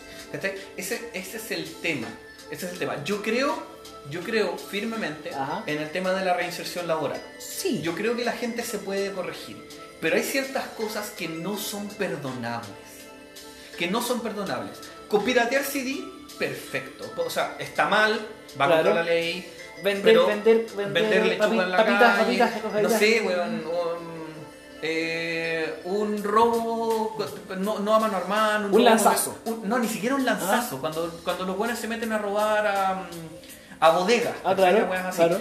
Ese, 0.78 1.10
ese 1.14 1.38
es 1.38 1.52
el 1.52 1.72
tema. 1.82 2.08
Ese 2.50 2.66
es 2.68 2.74
el 2.74 2.80
tema. 2.80 3.04
Yo 3.04 3.22
creo, 3.22 3.58
yo 4.10 4.22
creo 4.22 4.58
firmemente 4.58 5.34
Ajá. 5.34 5.64
en 5.66 5.80
el 5.82 5.90
tema 5.92 6.12
de 6.14 6.24
la 6.26 6.34
reinserción 6.36 6.88
laboral. 6.88 7.22
Sí. 7.40 7.82
Yo 7.82 7.96
creo 7.96 8.16
que 8.16 8.24
la 8.24 8.32
gente 8.34 8.64
se 8.64 8.78
puede 8.78 9.12
corregir, 9.12 9.58
pero 10.00 10.16
hay 10.16 10.24
ciertas 10.24 10.66
cosas 10.78 11.10
que 11.12 11.28
no 11.28 11.58
son 11.58 11.88
perdonables. 11.90 12.70
Que 13.78 13.88
no 13.88 14.02
son 14.02 14.22
perdonables. 14.22 14.78
Copiratear 15.08 15.64
CD, 15.64 16.04
perfecto. 16.38 17.12
O 17.26 17.30
sea, 17.30 17.56
está 17.60 17.86
mal, 17.88 18.14
va 18.60 18.68
Claro. 18.68 18.84
contra 18.84 18.94
la 18.96 19.04
ley. 19.04 19.52
Vender, 19.84 20.04
pero 20.04 20.28
vender, 20.28 20.66
vender, 20.78 20.92
vender 20.94 21.26
lechuga 21.26 21.48
papi- 21.48 21.64
en 21.64 21.72
la 21.72 21.78
papitas, 21.78 22.18
calle, 22.20 22.38
papitas, 22.38 22.84
no 22.84 22.90
sé, 23.00 23.22
weón, 23.22 23.64
eh, 24.82 25.82
un 25.86 26.24
robo, 26.24 27.18
no, 27.60 27.80
no 27.80 27.96
a 27.96 28.00
mano 28.00 28.18
armada, 28.18 28.68
un, 28.72 28.84
lanzazo. 28.84 29.38
un- 29.46 29.68
no, 29.70 29.80
ni 29.80 29.88
siquiera 29.88 30.16
un 30.16 30.26
lanzazo. 30.26 30.80
Cuando, 30.80 31.10
cuando 31.24 31.46
los 31.46 31.58
buenos 31.58 31.78
se 31.80 31.88
meten 31.88 32.12
a 32.14 32.18
robar 32.18 32.66
a, 32.68 32.94
mm, 32.96 33.80
a 33.80 33.90
bodegas. 33.92 34.34
Ah, 34.44 34.56
claro, 34.56 34.90
así. 34.94 35.18
claro. 35.18 35.40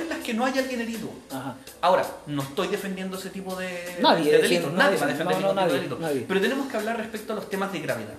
En 0.00 0.08
las 0.08 0.18
que 0.18 0.34
no 0.34 0.44
hay 0.44 0.58
alguien 0.58 0.80
herido. 0.80 1.08
Ajá. 1.30 1.56
Ahora, 1.80 2.04
no 2.26 2.42
estoy 2.42 2.68
defendiendo 2.68 3.16
ese 3.18 3.30
tipo 3.30 3.56
de, 3.56 3.96
Nadie 4.00 4.30
de 4.32 4.38
defiende, 4.38 4.48
delitos. 4.68 4.72
nadie 4.74 4.98
Nadie 4.98 4.98
va 5.00 5.04
a 5.04 5.08
defender 5.08 5.36
no, 5.36 5.42
no, 5.42 5.48
de 5.48 5.54
nadie, 5.54 5.74
delito. 5.74 5.98
nadie. 5.98 6.24
Pero 6.28 6.40
tenemos 6.40 6.68
que 6.70 6.76
hablar 6.76 6.96
respecto 6.98 7.32
a 7.32 7.36
los 7.36 7.48
temas 7.48 7.72
de 7.72 7.80
gravedad. 7.80 8.14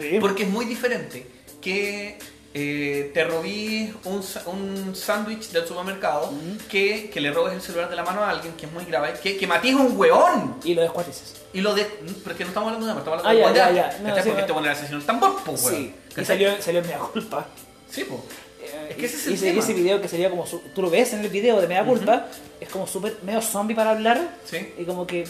Sí. 0.00 0.18
Porque 0.20 0.44
es 0.44 0.48
muy 0.48 0.64
diferente 0.64 1.26
que 1.60 2.18
eh, 2.54 3.10
te 3.14 3.24
robí 3.24 3.92
un, 4.04 4.22
un 4.46 4.94
sándwich 4.94 5.50
del 5.50 5.66
supermercado 5.66 6.32
que, 6.70 7.08
que 7.10 7.20
le 7.20 7.30
robes 7.32 7.54
el 7.54 7.62
celular 7.62 7.88
de 7.88 7.96
la 7.96 8.04
mano 8.04 8.22
a 8.22 8.30
alguien, 8.30 8.52
que 8.54 8.66
es 8.66 8.72
muy 8.72 8.84
grave, 8.84 9.14
que, 9.22 9.36
que 9.38 9.46
mates 9.46 9.72
a 9.74 9.76
un 9.78 9.96
hueón. 9.96 10.56
Y 10.64 10.74
lo 10.74 10.82
descuartices. 10.82 11.34
Y 11.54 11.60
lo 11.60 11.74
de. 11.74 11.84
Porque 12.24 12.44
no 12.44 12.48
estamos 12.48 12.68
hablando 12.72 12.86
de 12.94 12.98
estamos 12.98 13.20
Ah, 13.24 13.28
hablando 13.30 13.48
de 13.52 13.56
ya, 13.56 13.70
ya, 13.70 13.90
ya. 13.92 13.98
No, 13.98 14.08
¿cachai? 14.08 14.22
sí, 14.22 14.28
Porque 14.28 14.32
no. 14.32 14.38
este 14.40 14.52
bueno 14.52 14.66
era 14.68 14.72
asesino 14.76 14.98
del 14.98 15.06
tambor, 15.06 15.36
pues, 15.44 15.64
hueón. 15.64 15.76
Sí. 15.76 15.94
Y 16.20 16.24
salió, 16.24 16.62
salió 16.62 16.80
en 16.80 16.86
Mea 16.86 16.98
Culpa. 16.98 17.46
Sí, 17.90 18.04
pues. 18.04 18.20
Eh, 18.62 18.86
Es 18.90 18.96
que 18.96 19.06
ese 19.06 19.16
es 19.16 19.26
el 19.26 19.32
ese, 19.34 19.46
tema. 19.46 19.60
ese 19.60 19.72
video 19.74 20.00
que 20.00 20.08
sería 20.08 20.30
como. 20.30 20.46
su- 20.46 20.60
tú 20.74 20.82
lo 20.82 20.90
ves 20.90 21.12
en 21.14 21.20
el 21.20 21.28
video 21.30 21.60
de 21.60 21.66
Mea 21.68 21.84
Culpa, 21.84 22.26
es 22.60 22.68
como 22.68 22.86
súper 22.86 23.16
medio 23.22 23.40
zombie 23.42 23.74
para 23.74 23.90
hablar. 23.90 24.36
Sí. 24.44 24.72
Y 24.78 24.84
como 24.84 25.06
que. 25.06 25.24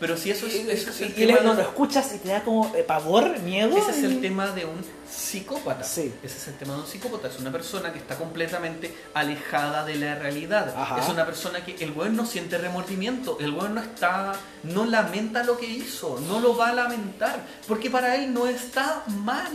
Pero 0.00 0.16
si 0.16 0.30
eso 0.30 0.46
es, 0.46 0.54
eso 0.54 0.90
es 0.90 1.00
el 1.02 1.10
y 1.10 1.26
tema. 1.26 1.40
no, 1.42 1.54
de- 1.54 1.62
lo 1.62 1.68
escuchas 1.68 2.10
y 2.14 2.18
te 2.18 2.28
da 2.30 2.42
como 2.42 2.74
eh, 2.74 2.82
pavor, 2.82 3.38
miedo. 3.40 3.76
Ese 3.76 3.90
es 3.90 3.98
y- 3.98 4.06
el 4.06 4.20
tema 4.22 4.48
de 4.48 4.64
un 4.64 4.82
psicópata. 5.08 5.84
Sí. 5.84 6.12
Ese 6.22 6.38
es 6.38 6.48
el 6.48 6.54
tema 6.56 6.74
de 6.74 6.80
un 6.80 6.86
psicópata. 6.86 7.28
Es 7.28 7.38
una 7.38 7.52
persona 7.52 7.92
que 7.92 7.98
está 7.98 8.16
completamente 8.16 8.94
alejada 9.12 9.84
de 9.84 9.96
la 9.96 10.14
realidad. 10.14 10.74
Ajá. 10.76 10.98
Es 11.02 11.08
una 11.10 11.26
persona 11.26 11.62
que 11.64 11.74
el 11.84 11.92
weón 11.92 12.16
no 12.16 12.24
siente 12.24 12.56
remordimiento. 12.56 13.36
El 13.40 13.52
weón 13.52 13.74
no 13.74 13.82
está. 13.82 14.32
no 14.62 14.86
lamenta 14.86 15.44
lo 15.44 15.58
que 15.58 15.66
hizo. 15.66 16.18
No 16.26 16.40
lo 16.40 16.56
va 16.56 16.70
a 16.70 16.74
lamentar. 16.74 17.40
Porque 17.68 17.90
para 17.90 18.16
él 18.16 18.32
no 18.32 18.46
está 18.46 19.02
mal. 19.06 19.52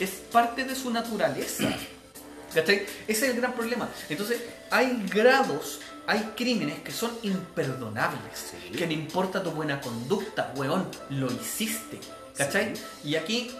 Es 0.00 0.10
parte 0.32 0.64
de 0.64 0.74
su 0.74 0.90
naturaleza. 0.90 1.68
¿Cachai? 2.54 2.86
Ese 3.06 3.26
es 3.26 3.34
el 3.34 3.40
gran 3.40 3.52
problema. 3.52 3.88
Entonces, 4.08 4.40
hay 4.70 5.04
grados, 5.12 5.80
hay 6.06 6.32
crímenes 6.36 6.80
que 6.80 6.92
son 6.92 7.10
imperdonables. 7.22 8.54
Que 8.76 8.86
no 8.86 8.92
importa 8.92 9.42
tu 9.42 9.50
buena 9.50 9.80
conducta, 9.80 10.52
weón, 10.56 10.88
lo 11.10 11.26
hiciste. 11.32 11.98
¿Cachai? 12.36 12.74
Y 13.04 13.16
aquí, 13.16 13.50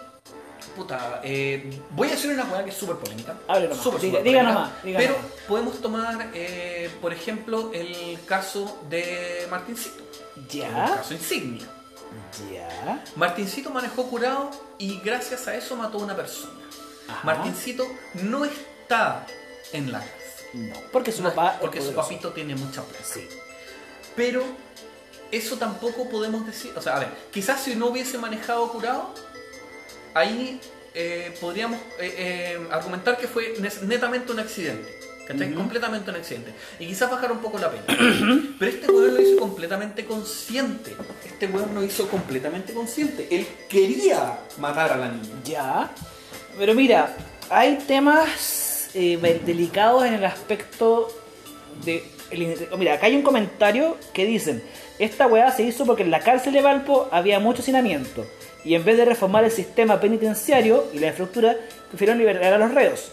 puta, 0.74 1.20
eh, 1.24 1.80
voy 1.90 2.10
a 2.10 2.14
hacer 2.14 2.30
una 2.32 2.44
weá 2.44 2.62
que 2.64 2.70
es 2.70 2.76
súper 2.76 2.96
polémica. 2.96 3.34
Diga- 3.48 3.74
súper 3.74 4.00
diga 4.00 4.18
polémica, 4.18 4.42
nomás, 4.42 4.70
diga 4.84 4.98
Pero 4.98 5.12
nomás. 5.14 5.30
podemos 5.48 5.80
tomar, 5.80 6.30
eh, 6.34 6.90
por 7.00 7.12
ejemplo, 7.12 7.70
el 7.72 8.18
caso 8.26 8.80
de 8.90 9.46
Martincito. 9.50 10.04
Ya. 10.50 10.68
caso 10.96 11.14
insignia. 11.14 11.66
Ya. 12.52 13.02
Martincito 13.16 13.70
manejó 13.70 14.06
curado 14.08 14.50
y 14.78 15.00
gracias 15.00 15.48
a 15.48 15.54
eso 15.54 15.74
mató 15.76 15.98
a 15.98 16.02
una 16.04 16.14
persona. 16.16 16.52
Ajá. 17.08 17.20
Martincito 17.24 17.86
no 18.14 18.44
está 18.44 19.26
en 19.72 19.90
la 19.92 20.00
cárcel. 20.00 20.25
No. 20.52 20.74
Porque 20.92 21.12
su 21.12 21.22
No, 21.22 21.30
papá. 21.34 21.58
porque 21.60 21.80
su 21.80 21.92
papito 21.94 22.30
tiene 22.32 22.54
mucha 22.54 22.82
plata. 22.82 23.04
Sí. 23.04 23.28
Pero 24.14 24.42
eso 25.30 25.56
tampoco 25.56 26.08
podemos 26.08 26.46
decir. 26.46 26.72
O 26.76 26.80
sea, 26.80 26.96
a 26.96 26.98
ver, 27.00 27.08
quizás 27.30 27.62
si 27.62 27.74
no 27.76 27.86
hubiese 27.86 28.16
manejado 28.18 28.70
curado, 28.72 29.12
ahí 30.14 30.60
eh, 30.94 31.36
podríamos 31.40 31.78
eh, 31.98 32.14
eh, 32.58 32.68
argumentar 32.70 33.18
que 33.18 33.26
fue 33.28 33.54
netamente 33.82 34.32
un 34.32 34.40
accidente. 34.40 34.94
¿Cachai? 35.26 35.48
Ujú. 35.48 35.56
Completamente 35.58 36.08
un 36.10 36.16
accidente. 36.16 36.54
Y 36.78 36.86
quizás 36.86 37.10
bajar 37.10 37.32
un 37.32 37.38
poco 37.38 37.58
la 37.58 37.68
pena. 37.70 37.84
Pero 38.60 38.70
este 38.70 38.86
weón 38.90 39.14
lo 39.14 39.20
hizo 39.20 39.40
completamente 39.40 40.06
consciente. 40.06 40.94
Este 41.24 41.48
weón 41.48 41.74
lo 41.74 41.82
hizo 41.82 42.08
completamente 42.08 42.72
consciente. 42.72 43.26
Él 43.30 43.44
quería 43.68 44.38
matar 44.58 44.92
a 44.92 44.96
la 44.96 45.08
niña. 45.08 45.34
Ya. 45.44 45.90
Pero 46.56 46.74
mira, 46.74 47.16
hay 47.50 47.76
temas 47.88 48.65
eh, 48.96 49.40
delicados 49.44 50.04
en 50.04 50.14
el 50.14 50.24
aspecto 50.24 51.08
de. 51.84 52.02
el- 52.30 52.68
oh, 52.72 52.76
mira, 52.76 52.94
acá 52.94 53.06
hay 53.06 53.14
un 53.16 53.22
comentario 53.22 53.96
que 54.12 54.24
dicen: 54.24 54.62
Esta 54.98 55.26
weá 55.26 55.50
se 55.52 55.62
hizo 55.62 55.84
porque 55.86 56.02
en 56.02 56.10
la 56.10 56.20
cárcel 56.20 56.52
de 56.52 56.62
Valpo 56.62 57.08
había 57.10 57.38
mucho 57.38 57.62
hacinamiento. 57.62 58.24
Y 58.64 58.74
en 58.74 58.84
vez 58.84 58.96
de 58.96 59.04
reformar 59.04 59.44
el 59.44 59.52
sistema 59.52 60.00
penitenciario 60.00 60.86
y 60.92 60.98
la 60.98 61.08
estructura, 61.08 61.54
prefirieron 61.88 62.18
liberar 62.18 62.52
a 62.54 62.58
los 62.58 62.74
reos. 62.74 63.12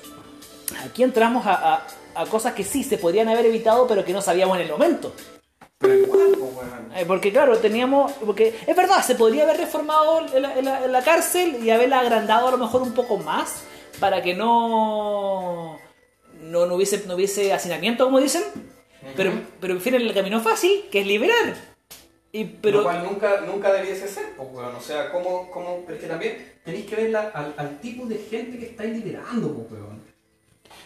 Aquí 0.84 1.04
entramos 1.04 1.46
a, 1.46 1.86
a- 2.16 2.26
cosas 2.26 2.54
que 2.54 2.64
sí 2.64 2.84
se 2.84 2.98
podrían 2.98 3.28
haber 3.30 3.46
evitado, 3.46 3.86
pero 3.88 4.04
que 4.04 4.14
no 4.14 4.22
sabíamos 4.22 4.58
en 4.58 4.64
el 4.64 4.72
momento. 4.72 5.14
Eh, 6.96 7.06
Porque 7.08 7.32
claro, 7.32 7.58
teníamos, 7.58 8.12
porque 8.26 8.56
es 8.66 8.76
verdad, 8.76 9.04
se 9.04 9.16
podría 9.16 9.44
haber 9.44 9.58
reformado 9.58 10.22
la 10.22 11.02
cárcel 11.04 11.58
y 11.64 11.70
haberla 11.72 12.00
agrandado 12.00 12.48
a 12.48 12.52
lo 12.52 12.58
mejor 12.58 12.82
un 12.82 12.94
poco 12.94 13.18
más 13.18 13.64
para 14.04 14.22
que 14.22 14.34
no 14.34 15.80
no, 16.42 16.66
no 16.66 16.76
hubiese 16.76 17.06
no 17.08 17.16
hubiese 17.16 17.54
hacinamiento 17.54 18.04
como 18.04 18.20
dicen, 18.20 18.44
pero 19.16 19.32
pero 19.62 19.76
prefieren 19.76 20.02
el 20.02 20.14
camino 20.14 20.42
fácil 20.42 20.86
que 20.92 21.00
es 21.02 21.08
liberar. 21.08 21.56
Y 22.34 22.44
pero 22.46 22.80
Lo 22.80 22.84
cual 22.84 23.04
nunca, 23.04 23.42
nunca 23.42 23.72
debiese 23.72 24.08
ser, 24.10 24.26
pues, 24.36 24.50
weón. 24.52 24.76
O 24.76 24.82
sea, 24.82 25.10
¿cómo, 25.12 25.50
cómo? 25.52 25.84
Pero 25.86 25.96
es 25.98 26.02
que 26.04 26.10
también 26.10 26.52
tenéis 26.66 26.86
que 26.88 26.96
ver 26.96 27.12
la- 27.12 27.30
al, 27.30 27.54
al 27.56 27.80
tipo 27.80 28.06
de 28.08 28.18
gente 28.18 28.58
que 28.58 28.66
estáis 28.66 28.92
liberando, 28.92 29.54
pues, 29.54 29.72
weón. 29.72 30.02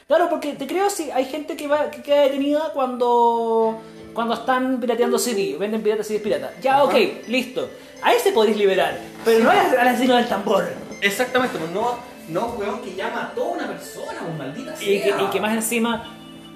claro, 0.08 0.30
porque 0.30 0.54
te 0.54 0.68
creo 0.68 0.90
si 0.92 1.10
hay 1.10 1.26
gente 1.26 1.56
que 1.56 1.68
va 1.68 1.90
que 1.90 2.04
queda 2.04 2.22
detenida 2.24 2.72
cuando 2.74 3.80
cuando 4.14 4.34
están 4.36 4.80
pirateando 4.80 5.18
CD, 5.18 5.56
venden 5.58 5.82
piratas 5.82 6.06
CDs 6.08 6.22
pirata. 6.22 6.54
Ya, 6.62 6.76
Ajá. 6.76 6.84
ok, 6.84 6.96
listo. 7.28 7.68
A 8.04 8.14
ese 8.14 8.32
podéis 8.32 8.58
liberar, 8.58 9.00
pero 9.26 9.44
no 9.46 9.50
al 9.50 9.58
al 9.80 9.88
asesino 9.88 10.16
del 10.18 10.28
tambor. 10.28 10.66
Exactamente, 11.02 11.58
pues 11.58 11.72
no, 11.72 11.98
no, 12.30 12.48
weón, 12.58 12.82
que 12.82 12.96
ya 12.96 13.10
mató 13.10 13.44
a 13.46 13.52
una 13.54 13.68
persona, 13.68 14.22
un 14.22 14.38
maldita 14.38 14.76
sea. 14.76 14.88
Y 14.90 15.02
que, 15.02 15.10
y 15.10 15.28
que 15.32 15.40
más 15.42 15.54
encima 15.54 16.14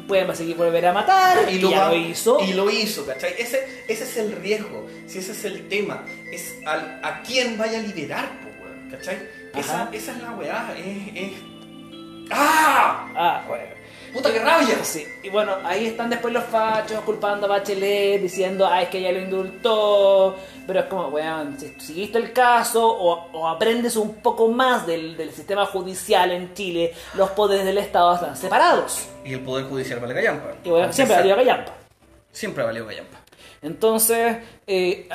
pueden 0.08 0.36
seguir 0.36 0.58
volver 0.58 0.86
a 0.88 0.94
matar, 0.94 1.50
y, 1.52 1.60
ya 1.60 1.84
va- 1.84 1.90
lo 1.90 1.96
hizo. 1.96 2.40
Y 2.42 2.54
lo 2.54 2.70
hizo, 2.70 3.06
¿cachai? 3.06 3.34
Ese, 3.38 3.84
ese 3.88 4.04
es 4.04 4.18
el 4.18 4.32
riesgo, 4.34 4.88
si 5.08 5.20
ese 5.20 5.32
es 5.32 5.46
el 5.46 5.68
tema, 5.70 6.04
es 6.32 6.56
al, 6.66 7.00
a 7.04 7.22
quién 7.24 7.58
vaya 7.58 7.80
a 7.80 7.82
liberar, 7.82 8.30
weón, 8.62 8.90
¿cachai? 8.92 9.18
Esa, 9.56 9.90
esa 9.92 10.12
es 10.14 10.22
la 10.22 10.32
weá, 10.32 10.74
es, 10.78 11.08
es... 11.16 11.32
¡Ah! 12.32 13.08
Ah, 13.16 13.44
bueno. 13.48 13.71
¡Puta 14.14 14.32
que 14.32 14.40
rabia! 14.40 14.84
Sí. 14.84 15.06
Y 15.24 15.30
bueno, 15.30 15.56
ahí 15.64 15.88
están 15.88 16.10
después 16.10 16.34
los 16.34 16.44
fachos 16.46 17.00
culpando 17.02 17.46
a 17.46 17.50
Bachelet, 17.50 18.22
diciendo, 18.22 18.68
ah, 18.68 18.82
es 18.82 18.90
que 18.90 18.98
ella 18.98 19.12
lo 19.14 19.20
indultó. 19.20 20.38
Pero 20.68 20.80
es 20.82 20.86
como, 20.88 21.08
weón, 21.08 21.60
si 21.60 21.74
seguiste 21.80 22.18
el 22.18 22.34
caso 22.34 22.86
o, 22.88 23.30
o 23.32 23.48
aprendes 23.48 23.96
un 23.96 24.16
poco 24.16 24.50
más 24.50 24.86
del, 24.86 25.16
del 25.16 25.32
sistema 25.32 25.66
judicial 25.66 26.32
en 26.32 26.54
Chile, 26.54 26.94
los 27.14 27.30
poderes 27.32 27.66
del 27.66 27.78
Estado 27.78 28.16
están 28.16 28.36
separados. 28.36 29.08
Y 29.24 29.34
el 29.34 29.42
Poder 29.42 29.66
Judicial 29.66 30.00
vale 30.00 30.14
callampa. 30.14 30.54
Y 30.64 30.70
bueno, 30.70 30.92
siempre 30.92 31.16
arriba 31.16 31.36
callampa. 31.36 31.74
Siempre 32.32 32.64
ha 32.64 32.66
valido 32.68 32.88
callampa. 32.88 33.18
Entonces, 33.62 34.38
eh, 34.66 35.08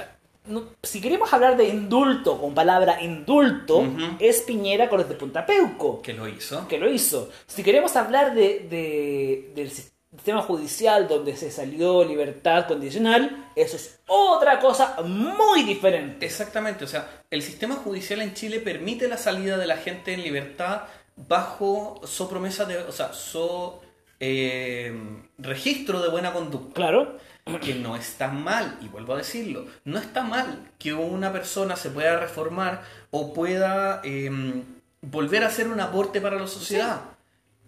no- 0.49 0.65
si 0.83 1.01
queremos 1.01 1.33
hablar 1.33 1.57
de 1.57 1.69
indulto, 1.69 2.41
con 2.41 2.55
palabra 2.55 3.03
indulto, 3.03 3.85
es 4.19 4.41
Piñera 4.43 4.89
con 4.89 4.99
los 5.01 5.09
de 5.09 5.15
Punta 5.15 5.45
Peuco, 5.47 6.01
Que 6.03 6.13
lo 6.13 6.27
hizo. 6.29 6.67
que 6.69 6.79
lo 6.79 6.91
hizo. 6.91 7.31
Si 7.47 7.63
queremos 7.63 7.95
hablar 7.97 8.35
de, 8.35 8.67
de- 8.71 9.53
del 9.55 9.71
sistema 9.71 10.41
judicial 10.43 11.09
donde 11.09 11.37
se 11.37 11.51
salió 11.51 12.03
libertad 12.05 12.67
condicional, 12.67 13.51
eso 13.55 13.77
es 13.77 13.99
otra 14.07 14.59
cosa 14.61 14.97
muy 15.05 15.63
diferente. 15.63 16.25
Exactamente, 16.25 16.85
o 16.85 16.89
sea, 16.89 17.23
el 17.31 17.43
sistema 17.43 17.75
judicial 17.75 18.23
en 18.23 18.33
Chile 18.35 18.61
permite 18.61 19.09
la 19.09 19.19
salida 19.19 19.59
de 19.59 19.67
la 19.67 19.77
gente 19.77 20.15
en 20.15 20.23
libertad 20.23 20.83
bajo 21.17 22.01
so 22.05 22.29
promesa 22.29 22.65
de, 22.65 22.79
o 22.79 22.93
sea, 22.93 23.13
so 23.13 23.81
eh, 24.21 24.93
registro 25.39 26.01
de 26.01 26.09
buena 26.09 26.33
conducta. 26.33 26.75
Claro, 26.75 27.19
Que 27.61 27.75
no 27.75 27.95
está 27.95 28.29
mal, 28.29 28.77
y 28.81 28.89
vuelvo 28.89 29.15
a 29.15 29.19
decirlo, 29.19 29.67
no 29.85 29.99
está 29.99 30.23
mal 30.23 30.69
que 30.81 30.93
una 30.93 31.33
persona 31.33 31.77
se 31.77 31.91
pueda 31.91 32.19
reformar 32.19 32.83
o 33.13 33.33
pueda 33.33 34.01
eh, 34.03 34.31
volver 35.01 35.45
a 35.45 35.47
hacer 35.47 35.69
un 35.69 35.79
aporte 35.79 36.21
para 36.21 36.37
la 36.37 36.49
sociedad. 36.49 37.03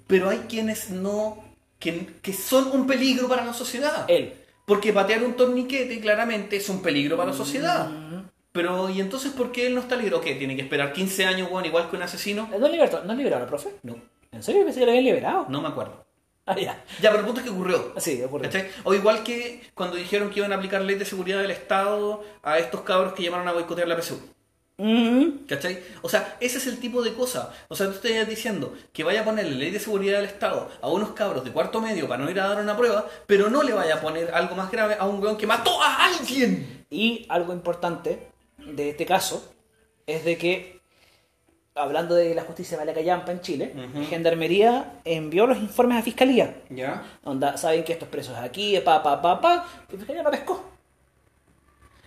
Pero 0.09 0.31
hay 0.31 0.47
quienes 0.49 0.91
no, 0.91 1.45
que, 1.79 2.09
que 2.21 2.33
son 2.33 2.73
un 2.73 2.87
peligro 2.89 3.29
para 3.29 3.45
la 3.45 3.55
sociedad. 3.55 4.05
él. 4.09 4.35
Porque 4.67 4.93
patear 4.93 5.23
un 5.23 5.35
torniquete 5.35 6.01
claramente 6.01 6.57
es 6.57 6.69
un 6.69 6.83
peligro 6.83 7.17
para 7.17 7.31
la 7.31 7.37
sociedad. 7.37 7.89
Mm. 7.89 8.29
Pero, 8.51 8.91
¿y 8.91 9.01
entonces 9.01 9.33
por 9.33 9.53
qué 9.53 9.69
él 9.69 9.75
no 9.75 9.81
está 9.81 9.95
libre? 9.95 10.19
¿Qué? 10.21 10.35
¿Tiene 10.35 10.57
que 10.57 10.63
esperar 10.63 10.93
15 10.93 11.25
años, 11.25 11.49
igual 11.65 11.89
que 11.89 11.97
un 11.97 12.03
asesino? 12.03 12.49
¿No 12.59 12.67
es 12.67 12.73
liberado, 12.73 13.05
¿no 13.05 13.13
es 13.13 13.19
liberado 13.19 13.47
profe? 13.47 13.71
No, 13.85 13.97
¿En 14.33 14.43
serio? 14.43 14.65
Pensé 14.65 14.81
que 14.81 14.87
lo 14.87 14.93
habían 14.93 15.05
liberado. 15.05 15.47
no 15.49 15.63
me 15.63 15.69
acuerdo. 15.69 16.08
Ah, 16.49 16.57
ya. 16.59 16.83
Ya, 17.03 17.11
pero 17.11 17.19
el 17.21 17.27
punto 17.27 17.41
es 17.41 17.47
que 17.47 17.53
ocurrió. 17.53 17.93
Sí, 17.99 18.23
ocurrió. 18.23 18.51
¿Cachai? 18.51 18.71
O 18.85 18.95
igual 18.95 19.23
que 19.23 19.61
cuando 19.75 19.97
dijeron 19.97 20.31
que 20.31 20.41
iban 20.41 20.53
a 20.53 20.57
aplicar 20.57 20.81
ley 20.81 20.97
de 20.97 21.05
seguridad 21.05 21.43
del 21.43 21.51
Estado 21.51 22.25
a 22.43 22.59
estos 22.59 22.81
cabros 22.81 23.13
que 23.13 23.23
llamaron 23.23 23.47
a 23.49 23.53
boicotear 23.53 23.87
la 23.87 24.01
PSU. 24.01 24.19
Mm. 24.79 25.45
¿Cachai? 25.47 25.83
O 26.03 26.09
sea, 26.09 26.37
ese 26.41 26.59
es 26.59 26.67
el 26.69 26.79
tipo 26.79 27.03
de 27.03 27.13
cosa. 27.13 27.53
O 27.69 27.77
sea, 27.77 27.89
tú 27.89 27.95
estás 27.95 28.29
diciendo 28.29 28.75
que 28.93 29.05
vaya 29.05 29.21
a 29.21 29.25
ponerle 29.25 29.57
ley 29.57 29.71
de 29.71 29.81
seguridad 29.81 30.21
del 30.21 30.31
Estado 30.31 30.71
a 30.81 30.89
unos 30.89 31.11
cabros 31.11 31.45
de 31.45 31.51
cuarto 31.51 31.81
medio 31.81 32.09
para 32.09 32.25
no 32.25 32.31
ir 32.31 32.41
a 32.41 32.49
dar 32.49 32.63
una 32.63 32.77
prueba, 32.77 33.07
pero 33.27 33.51
no 33.51 33.63
le 33.63 33.75
vaya 33.75 33.97
a 33.97 34.01
poner 34.01 34.31
algo 34.33 34.55
más 34.55 34.71
grave 34.71 34.97
a 34.99 35.07
un 35.07 35.23
weón 35.23 35.37
que 35.37 35.47
mató 35.47 35.83
a 35.83 36.07
alguien. 36.07 36.87
Y 36.91 37.27
algo 37.29 37.53
importante 37.53 38.29
de 38.57 38.91
este 38.91 39.05
caso 39.05 39.53
es 40.07 40.25
de 40.25 40.39
que, 40.39 40.78
hablando 41.79 42.15
de 42.15 42.35
la 42.35 42.43
justicia 42.43 42.77
de 42.79 42.85
la 42.85 42.93
callampa 42.95 43.33
en 43.33 43.41
Chile, 43.41 43.73
Ujú. 43.75 44.05
Gendarmería 44.07 44.93
envió 45.05 45.47
los 45.47 45.59
informes 45.59 45.99
a 45.99 46.03
Fiscalía. 46.03 46.57
¿Ya? 46.71 47.03
Onda, 47.25 47.57
saben 47.57 47.85
que 47.85 47.93
estos 47.93 48.09
presos 48.09 48.37
aquí, 48.37 48.79
pa, 48.85 49.03
pa, 49.03 49.21
pa, 49.23 49.41
pa, 49.41 49.67
y 49.93 49.97
Fiscalía 49.97 50.23
no 50.23 50.31
pescó. 50.31 50.65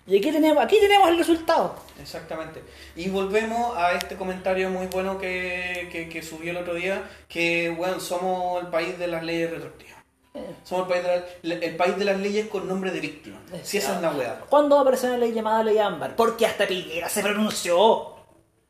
Y 0.06 0.18
aquí 0.18 0.32
tenemos, 0.32 0.62
aquí 0.64 0.78
tenemos 0.80 1.08
el 1.10 1.18
resultado. 1.18 1.76
Exactamente. 2.00 2.62
Y 2.96 3.08
volvemos 3.08 3.76
a 3.76 3.92
este 3.92 4.16
comentario 4.16 4.68
muy 4.68 4.86
bueno 4.88 5.16
que, 5.16 5.88
que, 5.92 6.08
que 6.08 6.22
subí 6.22 6.48
el 6.48 6.56
otro 6.56 6.74
día, 6.74 7.04
que, 7.28 7.68
bueno, 7.70 8.00
somos 8.00 8.60
el 8.62 8.68
país 8.68 8.98
de 8.98 9.06
las 9.06 9.22
leyes 9.22 9.50
retroactivas. 9.50 9.92
Somos 10.64 10.88
el 10.88 10.92
país, 10.92 11.04
de 11.04 11.48
la- 11.48 11.54
el 11.64 11.76
país 11.76 11.96
de 11.98 12.04
las 12.04 12.18
leyes 12.18 12.48
con 12.48 12.66
nombre 12.66 12.90
de 12.90 12.98
víctima. 13.00 13.38
Si 13.62 13.78
esa 13.78 13.94
es 13.96 14.02
la 14.02 14.10
weá. 14.10 14.40
¿Cuándo 14.48 14.76
apareció 14.78 15.08
una 15.08 15.18
ley 15.18 15.32
llamada 15.32 15.62
Ley 15.62 15.78
Ámbar? 15.78 16.16
Porque 16.16 16.46
hasta 16.46 16.66
Piñera 16.66 17.08
se 17.08 17.22
pronunció. 17.22 18.11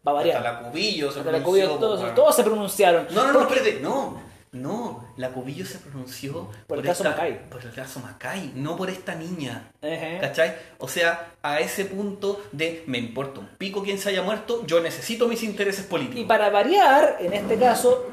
Va 0.07 0.13
a 0.13 0.15
variar. 0.15 0.39
Hasta 0.39 0.63
la 0.63 0.69
Cubillo 0.71 1.13
se 1.13 1.19
Hasta 1.21 1.31
la 1.33 1.39
pronunció, 1.39 1.69
Cubillo, 1.79 2.15
todos, 2.15 2.37
se 2.37 2.43
pronunciaron. 2.45 3.07
No, 3.11 3.27
no, 3.27 3.33
no, 3.33 3.41
espérate, 3.43 3.81
no. 3.81 4.21
No, 4.53 5.07
la 5.17 5.31
Cubillo 5.31 5.65
se 5.65 5.79
pronunció 5.79 6.51
Por 6.67 6.79
el 6.79 6.85
caso 6.85 7.03
esta- 7.05 7.17
Macay. 7.17 7.49
Por 7.49 7.63
el 7.63 7.73
caso 7.73 8.01
Macay, 8.01 8.53
no 8.55 8.77
por 8.77 8.91
esta 8.91 9.15
niña. 9.15 9.71
Ejé. 9.81 10.19
¿Cachai? 10.21 10.55
O 10.79 10.89
sea, 10.89 11.31
a 11.43 11.61
ese 11.61 11.87
punto 11.87 12.43
de 12.53 12.85
me 12.87 12.99
importa 12.99 13.41
un 13.41 13.47
pico 13.57 13.83
quien 13.83 13.99
se 13.99 14.11
haya 14.11 14.21
muerto, 14.23 14.67
yo 14.67 14.81
necesito 14.81 15.27
mis 15.27 15.43
intereses 15.43 15.87
políticos. 15.87 16.21
Y 16.21 16.25
para 16.25 16.51
variar, 16.51 17.17
en 17.21 17.33
este 17.33 17.57
caso, 17.57 18.07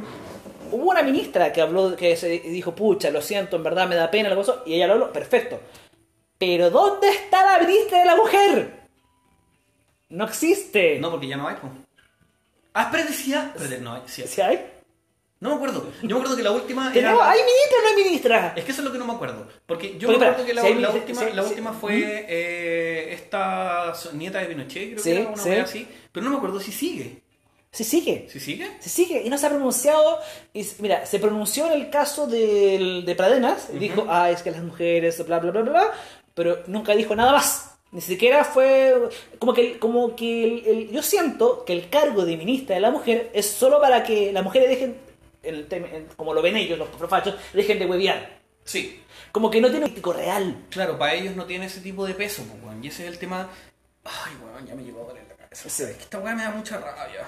hubo 0.71 0.91
una 0.91 1.01
ministra 1.01 1.51
que 1.51 1.59
habló, 1.59 1.97
que 1.97 2.15
se 2.15 2.29
dijo, 2.29 2.73
pucha, 2.73 3.09
lo 3.09 3.21
siento, 3.21 3.57
en 3.57 3.63
verdad 3.63 3.89
me 3.89 3.95
da 3.95 4.09
pena, 4.09 4.29
algo 4.29 4.43
así", 4.43 4.51
y 4.65 4.75
ella 4.75 4.87
lo 4.87 4.93
habló, 4.93 5.11
perfecto. 5.11 5.59
Pero 6.37 6.69
¿dónde 6.69 7.09
está 7.09 7.43
la 7.57 7.65
ministra 7.67 7.99
de 7.99 8.05
la 8.05 8.15
mujer? 8.15 8.78
No 10.09 10.25
existe. 10.25 10.99
No, 10.99 11.11
porque 11.11 11.27
ya 11.27 11.37
no 11.37 11.47
hay. 11.47 11.55
po. 11.55 11.69
Ah, 12.73 12.83
espérate, 12.83 13.13
sí 13.13 13.33
hay. 13.33 13.47
Espérate, 13.55 13.79
no 13.79 13.93
hay. 13.93 14.01
Sí 14.07 14.21
hay. 14.21 14.27
¿Sí 14.27 14.41
hay? 14.41 14.65
No 15.41 15.49
me 15.51 15.55
acuerdo. 15.55 15.89
Yo 16.01 16.07
me 16.09 16.15
acuerdo 16.15 16.35
que 16.35 16.43
la 16.43 16.51
última 16.51 16.83
era. 16.85 16.93
¿Tenemos, 16.93 17.21
¿Hay 17.23 17.39
ministra 17.39 17.77
o 17.77 17.81
no 17.81 17.87
hay 17.89 18.03
ministra? 18.03 18.53
Es 18.57 18.65
que 18.65 18.71
eso 18.71 18.81
es 18.81 18.85
lo 18.87 18.91
que 18.91 18.97
no 18.97 19.05
me 19.05 19.13
acuerdo. 19.13 19.47
Porque 19.65 19.97
yo 19.97 20.07
Porque, 20.09 20.19
me 20.19 20.25
acuerdo 20.27 20.45
que 20.45 20.53
la, 20.53 20.61
si 20.61 20.67
hay- 20.67 20.73
la 20.75 20.91
si- 20.91 20.97
última, 20.97 21.19
si- 21.21 21.33
la 21.33 21.43
si- 21.43 21.49
última 21.49 21.73
fue 21.73 22.25
eh, 22.27 23.13
esta 23.13 23.95
so- 23.95 24.11
nieta 24.11 24.39
de 24.39 24.45
Pinochet, 24.47 24.89
creo 24.91 25.03
Sí, 25.03 25.11
que 25.13 25.21
era 25.21 25.29
una 25.29 25.41
sí. 25.41 25.49
wea 25.49 25.63
así. 25.63 25.87
Pero 26.11 26.23
no 26.25 26.31
me 26.31 26.37
acuerdo 26.37 26.59
si 26.59 26.71
sigue. 26.73 27.21
Sí 27.71 27.83
sigue. 27.85 28.27
¿Si 28.29 28.39
sigue? 28.39 28.67
Se 28.81 28.89
sigue 28.89 29.21
y 29.23 29.29
no 29.29 29.37
se 29.37 29.45
ha 29.45 29.49
pronunciado. 29.49 30.19
Y, 30.51 30.61
s- 30.61 30.75
mira, 30.79 31.05
se 31.05 31.19
pronunció 31.19 31.67
en 31.67 31.73
el 31.73 31.89
caso 31.89 32.27
del- 32.27 33.05
de 33.05 33.15
Pradenas. 33.15 33.69
y 33.73 33.77
Dijo, 33.77 34.07
ah, 34.09 34.29
es 34.31 34.41
que 34.43 34.51
las 34.51 34.61
mujeres, 34.63 35.25
bla, 35.25 35.39
bla, 35.39 35.51
bla, 35.51 35.61
bla, 35.61 35.71
bla. 35.71 35.91
Pero 36.33 36.63
nunca 36.67 36.93
dijo 36.95 37.15
nada 37.15 37.31
más. 37.31 37.68
Ni 37.91 38.01
siquiera 38.01 38.43
fue. 38.43 39.09
Como 39.39 39.53
que, 39.53 39.79
como 39.79 40.15
que 40.15 40.43
el- 40.43 40.67
el- 40.67 40.91
yo 40.91 41.01
siento 41.01 41.65
que 41.65 41.73
el 41.73 41.89
cargo 41.89 42.23
de 42.25 42.37
ministra 42.37 42.75
de 42.75 42.81
la 42.81 42.91
mujer 42.91 43.31
es 43.33 43.47
solo 43.49 43.81
para 43.81 44.03
que 44.03 44.31
las 44.31 44.43
mujeres 44.43 44.69
dejen. 44.69 44.97
en 45.41 45.55
el 45.55 46.07
como 46.17 46.33
lo 46.33 46.41
ven 46.41 46.57
ellos, 46.57 46.77
los 46.77 46.89
profachos, 46.89 47.33
dejen 47.53 47.79
de 47.79 47.85
huevear. 47.85 48.39
Sí. 48.65 49.01
Como 49.31 49.49
que 49.49 49.61
no 49.61 49.69
tiene 49.69 49.85
político 49.85 50.11
real. 50.11 50.65
Claro, 50.69 50.99
para 50.99 51.13
ellos 51.13 51.35
no 51.35 51.45
tiene 51.45 51.67
ese 51.67 51.79
tipo 51.79 52.05
de 52.05 52.13
peso, 52.13 52.43
pues, 52.43 52.61
weón. 52.61 52.83
Y 52.83 52.89
ese 52.89 53.03
es 53.07 53.13
el 53.13 53.17
tema. 53.19 53.49
Ay, 54.03 54.33
weón, 54.43 54.67
ya 54.67 54.75
me 54.75 54.83
llegó 54.83 55.01
a 55.03 55.07
doler 55.07 55.23
la 55.29 55.35
cabeza. 55.35 55.69
Sí. 55.69 55.83
Es 55.83 55.95
que 55.95 56.03
esta 56.03 56.19
weá 56.19 56.35
me 56.35 56.43
da 56.43 56.51
mucha 56.51 56.77
rabia. 56.77 57.25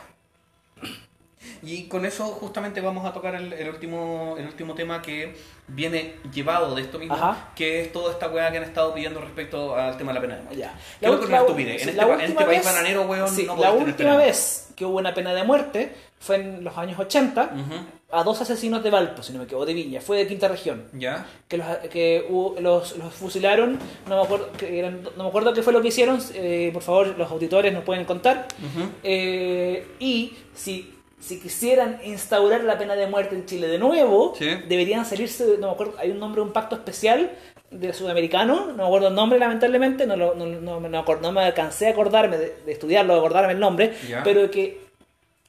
Y 1.64 1.84
con 1.84 2.06
eso 2.06 2.26
justamente 2.28 2.82
vamos 2.82 3.06
a 3.06 3.14
tocar 3.14 3.36
el, 3.36 3.54
el 3.54 3.70
último, 3.70 4.36
el 4.38 4.46
último 4.48 4.74
tema 4.74 5.02
que 5.02 5.36
viene 5.68 6.16
llevado 6.34 6.76
de 6.76 6.82
esto 6.84 7.00
mismo, 7.00 7.16
Ajá. 7.16 7.50
que 7.56 7.82
es 7.82 7.92
toda 7.94 8.12
esta 8.14 8.28
weá 8.30 8.52
que 8.52 8.58
han 8.58 8.64
estado 8.64 8.94
pidiendo 8.94 9.20
respecto 9.22 9.76
al 9.76 9.98
tema 9.98 10.12
de 10.12 10.16
la 10.16 10.22
pena 10.22 10.36
de 10.36 10.42
muerte. 10.42 10.58
Ya. 10.60 10.78
Creo 11.00 11.14
ul- 11.14 11.18
que 11.18 11.24
es 11.24 11.30
una 11.30 11.38
estupidez. 11.40 11.88
En 11.88 11.98
la 11.98 12.04
este, 12.04 12.14
en 12.14 12.22
este 12.32 12.46
país 12.46 12.58
vez- 12.60 12.66
bananero, 12.66 13.02
weón, 13.04 13.30
sí, 13.30 13.44
no 13.46 13.56
La 13.58 13.72
tener 13.72 13.88
última 13.88 14.16
vez 14.18 14.70
que 14.76 14.86
hubo 14.86 14.98
una 14.98 15.14
pena 15.14 15.34
de 15.34 15.44
muerte 15.44 15.96
fue 16.20 16.36
en 16.38 16.64
los 16.64 16.78
años 16.78 17.00
80 17.00 17.52
Ujú. 17.56 18.18
a 18.18 18.24
dos 18.24 18.42
asesinos 18.42 18.84
de 18.84 18.90
Valpo, 18.92 19.24
si 19.24 19.32
no 19.34 19.40
me 19.40 19.46
equivoco, 19.46 19.66
de 19.66 19.74
Viña, 19.74 20.02
fue 20.02 20.18
de 20.18 20.28
quinta 20.28 20.48
región. 20.48 20.86
¿Ya? 20.94 21.26
Que 21.48 21.58
los, 21.58 21.68
que 21.92 22.26
hubo- 22.30 22.60
los, 22.60 22.98
los 22.98 23.14
fusilaron, 23.14 23.80
no 24.08 24.18
me, 24.18 24.24
acuerdo, 24.24 24.52
que 24.54 24.78
eran- 24.80 25.02
no 25.18 25.24
me 25.24 25.30
acuerdo 25.30 25.54
qué 25.54 25.64
fue 25.64 25.74
lo 25.74 25.82
que 25.82 25.88
hicieron, 25.88 26.20
eh, 26.34 26.70
por 26.74 26.82
favor 26.84 27.16
los 27.18 27.32
auditores 27.32 27.74
nos 27.74 27.84
pueden 27.84 28.06
contar. 28.06 28.48
Ujú. 28.60 28.90
Eh, 29.04 29.88
y 30.00 30.36
si, 30.54 30.94
si 31.22 31.40
quisieran 31.40 32.00
instaurar 32.04 32.64
la 32.64 32.78
pena 32.78 32.96
de 32.96 33.08
muerte 33.08 33.36
en 33.36 33.46
Chile 33.46 33.68
de 33.68 33.78
nuevo, 33.78 34.34
Sí. 34.38 34.48
deberían 34.68 35.06
salirse, 35.06 35.58
no 35.60 35.68
me 35.68 35.74
acuerdo, 35.74 35.94
hay 36.00 36.12
un 36.12 36.20
nombre, 36.20 36.42
un 36.42 36.52
pacto 36.52 36.76
especial 36.76 37.32
de 37.70 37.94
sudamericano, 37.94 38.66
no 38.68 38.74
me 38.74 38.84
acuerdo 38.84 39.08
el 39.08 39.16
nombre 39.16 39.40
lamentablemente, 39.40 40.06
no, 40.06 40.16
lo- 40.18 40.36
no, 40.36 40.46
no, 40.46 40.80
me- 40.80 40.90
no, 40.90 41.06
acor- 41.06 41.22
no 41.22 41.32
me 41.32 41.42
alcancé 41.42 41.88
a 41.88 41.92
acordarme 41.92 42.38
de, 42.38 42.56
de 42.66 42.72
estudiarlo, 42.72 43.14
de 43.14 43.20
acordarme 43.20 43.54
el 43.54 43.60
nombre, 43.60 43.94
Ya. 44.10 44.24
pero 44.24 44.50
que, 44.52 44.82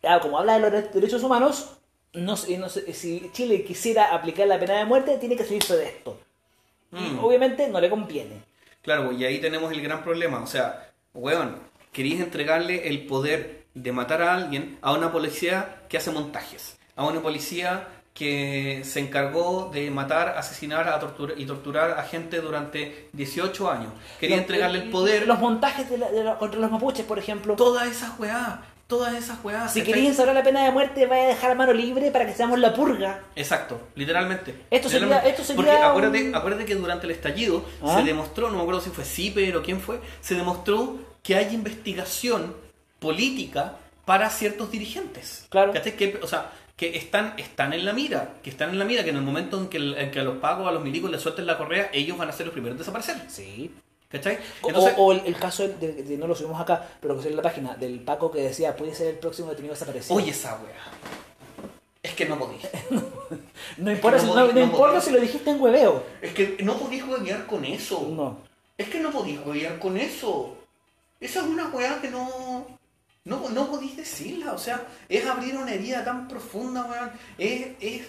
ah, 0.04 0.20
como 0.20 0.38
habla 0.38 0.54
de 0.54 0.60
los 0.60 0.70
de- 0.72 0.82
derechos 0.90 1.22
humanos, 1.24 1.72
no, 2.12 2.34
no 2.58 2.68
si 2.68 3.30
Chile 3.32 3.64
quisiera 3.64 4.14
aplicar 4.14 4.46
la 4.46 4.60
pena 4.60 4.74
de 4.78 4.84
muerte, 4.84 5.16
tiene 5.18 5.34
que 5.36 5.44
salirse 5.44 5.76
de 5.76 5.86
esto. 5.86 6.18
Y 6.92 6.96
Mm. 7.14 7.24
obviamente 7.24 7.68
no 7.68 7.80
le 7.80 7.88
conviene. 7.88 8.42
Claro, 8.82 9.10
y 9.12 9.24
ahí 9.24 9.40
tenemos 9.40 9.72
el 9.72 9.80
gran 9.80 10.04
problema. 10.04 10.42
O 10.42 10.46
sea, 10.46 10.90
weón, 11.14 11.56
queréis 11.90 12.20
entregarle 12.20 12.86
el 12.88 13.06
poder 13.06 13.61
de 13.74 13.92
matar 13.92 14.22
a 14.22 14.34
alguien 14.34 14.78
a 14.82 14.92
una 14.92 15.10
policía 15.12 15.82
que 15.88 15.96
hace 15.98 16.10
montajes. 16.10 16.76
A 16.96 17.04
una 17.04 17.20
policía 17.20 17.88
que 18.14 18.82
se 18.84 19.00
encargó 19.00 19.70
de 19.72 19.90
matar, 19.90 20.34
asesinar 20.36 20.86
a 20.88 20.98
tortura- 21.00 21.32
y 21.36 21.46
torturar 21.46 21.98
a 21.98 22.02
gente 22.02 22.40
durante 22.42 23.08
18 23.14 23.70
años. 23.70 23.90
Quería 24.20 24.36
Los- 24.36 24.42
entregarle 24.42 24.82
el 24.82 24.90
poder. 24.90 25.26
Los 25.26 25.38
montajes 25.38 25.88
de 25.88 25.96
la- 25.96 26.10
de 26.10 26.22
la- 26.22 26.36
contra 26.38 26.60
los 26.60 26.70
mapuches, 26.70 27.06
por 27.06 27.18
ejemplo. 27.18 27.56
Todas 27.56 27.88
esas 27.88 28.18
weá. 28.18 28.62
Todas 28.86 29.14
esas 29.14 29.42
weá. 29.42 29.66
Si 29.68 29.82
queréis 29.82 30.08
instaurar 30.08 30.34
la 30.34 30.42
pena 30.42 30.62
de 30.66 30.70
muerte, 30.70 31.06
vaya 31.06 31.22
a 31.24 31.28
dejar 31.28 31.52
a 31.52 31.54
mano 31.54 31.72
libre 31.72 32.10
para 32.10 32.26
que 32.26 32.34
seamos 32.34 32.58
la 32.58 32.74
purga. 32.74 33.20
Exacto, 33.34 33.80
literalmente. 33.94 34.54
Esto 34.70 34.90
sería- 34.90 35.20
esto 35.20 35.42
sería 35.42 35.56
Porque 35.56 35.70
acuérdate, 35.72 36.28
un- 36.28 36.34
acuérdate 36.34 36.64
que 36.66 36.74
durante 36.74 37.06
el 37.06 37.12
estallido 37.12 37.64
¿Ah? 37.82 37.96
se 37.96 38.04
demostró, 38.04 38.50
no 38.50 38.56
me 38.56 38.60
acuerdo 38.62 38.82
si 38.82 38.90
fue 38.90 39.04
CIPER 39.06 39.56
o 39.56 39.62
quién 39.62 39.80
fue, 39.80 39.98
se 40.20 40.34
demostró 40.34 40.98
que 41.22 41.36
hay 41.36 41.54
investigación 41.54 42.54
política 43.02 43.76
para 44.06 44.30
ciertos 44.30 44.70
dirigentes. 44.70 45.44
Claro. 45.50 45.72
¿Cachai? 45.74 45.94
Que, 45.96 46.18
o 46.22 46.26
sea, 46.26 46.50
que 46.76 46.96
están, 46.96 47.34
están 47.36 47.74
en 47.74 47.84
la 47.84 47.92
mira, 47.92 48.34
que 48.42 48.48
están 48.48 48.70
en 48.70 48.78
la 48.78 48.84
mira, 48.86 49.04
que 49.04 49.10
en 49.10 49.16
el 49.16 49.22
momento 49.22 49.58
en 49.60 49.68
que, 49.68 49.76
el- 49.76 49.94
en 49.98 50.10
que 50.10 50.20
a 50.20 50.24
los 50.24 50.38
pagos, 50.38 50.66
a 50.66 50.72
los 50.72 50.82
milicos 50.82 51.10
les 51.10 51.20
suelten 51.20 51.46
la 51.46 51.58
correa, 51.58 51.90
ellos 51.92 52.16
van 52.16 52.28
a 52.30 52.32
ser 52.32 52.46
los 52.46 52.54
primeros 52.54 52.76
en 52.76 52.78
desaparecer. 52.78 53.16
Sí. 53.28 53.70
¿Cachai? 54.08 54.38
O- 54.62 54.68
Entonces, 54.68 54.94
o, 54.96 55.12
el, 55.12 55.22
el 55.26 55.36
caso 55.36 55.66
de, 55.68 55.92
de- 56.02 56.16
no 56.16 56.26
lo 56.26 56.34
subimos 56.34 56.60
acá, 56.60 56.86
pero 57.00 57.14
que 57.16 57.22
salió 57.22 57.32
en 57.32 57.36
la 57.36 57.42
página 57.42 57.74
del 57.76 58.00
Paco 58.00 58.30
que 58.30 58.40
decía 58.40 58.74
puede 58.76 58.94
ser 58.94 59.08
el 59.08 59.16
próximo 59.18 59.50
detenido 59.50 59.74
desaparecido. 59.74 60.14
oye 60.16 60.30
esa 60.30 60.54
weá. 60.62 60.74
Es 62.02 62.14
que 62.14 62.24
no 62.26 62.38
podía. 62.38 62.58
No 63.78 63.90
importa, 63.90 64.18
que 64.18 64.24
si, 64.24 64.28
no 64.28 64.52
no 64.52 64.60
importa 64.60 65.00
si 65.00 65.10
lo 65.12 65.18
dijiste 65.20 65.48
en 65.50 65.58
hueveo. 65.60 66.04
Es 66.20 66.34
que 66.34 66.58
no 66.62 66.76
podís 66.76 67.02
jueguear 67.04 67.46
con 67.46 67.64
eso. 67.64 68.06
No. 68.10 68.38
Es 68.76 68.88
que 68.90 69.00
no 69.00 69.10
podís 69.10 69.40
jueguear 69.40 69.78
con 69.78 69.96
eso. 69.96 70.56
Esa 71.20 71.40
es 71.40 71.46
una 71.46 71.68
weá 71.68 71.98
que 72.02 72.10
no. 72.10 72.66
No, 73.24 73.48
no 73.50 73.70
podís 73.70 73.96
decirla. 73.96 74.52
O 74.52 74.58
sea, 74.58 74.82
es 75.08 75.26
abrir 75.26 75.56
una 75.56 75.72
herida 75.72 76.04
tan 76.04 76.26
profunda, 76.28 76.84
weón. 76.84 77.10
Es. 77.38 77.68
es 77.80 78.08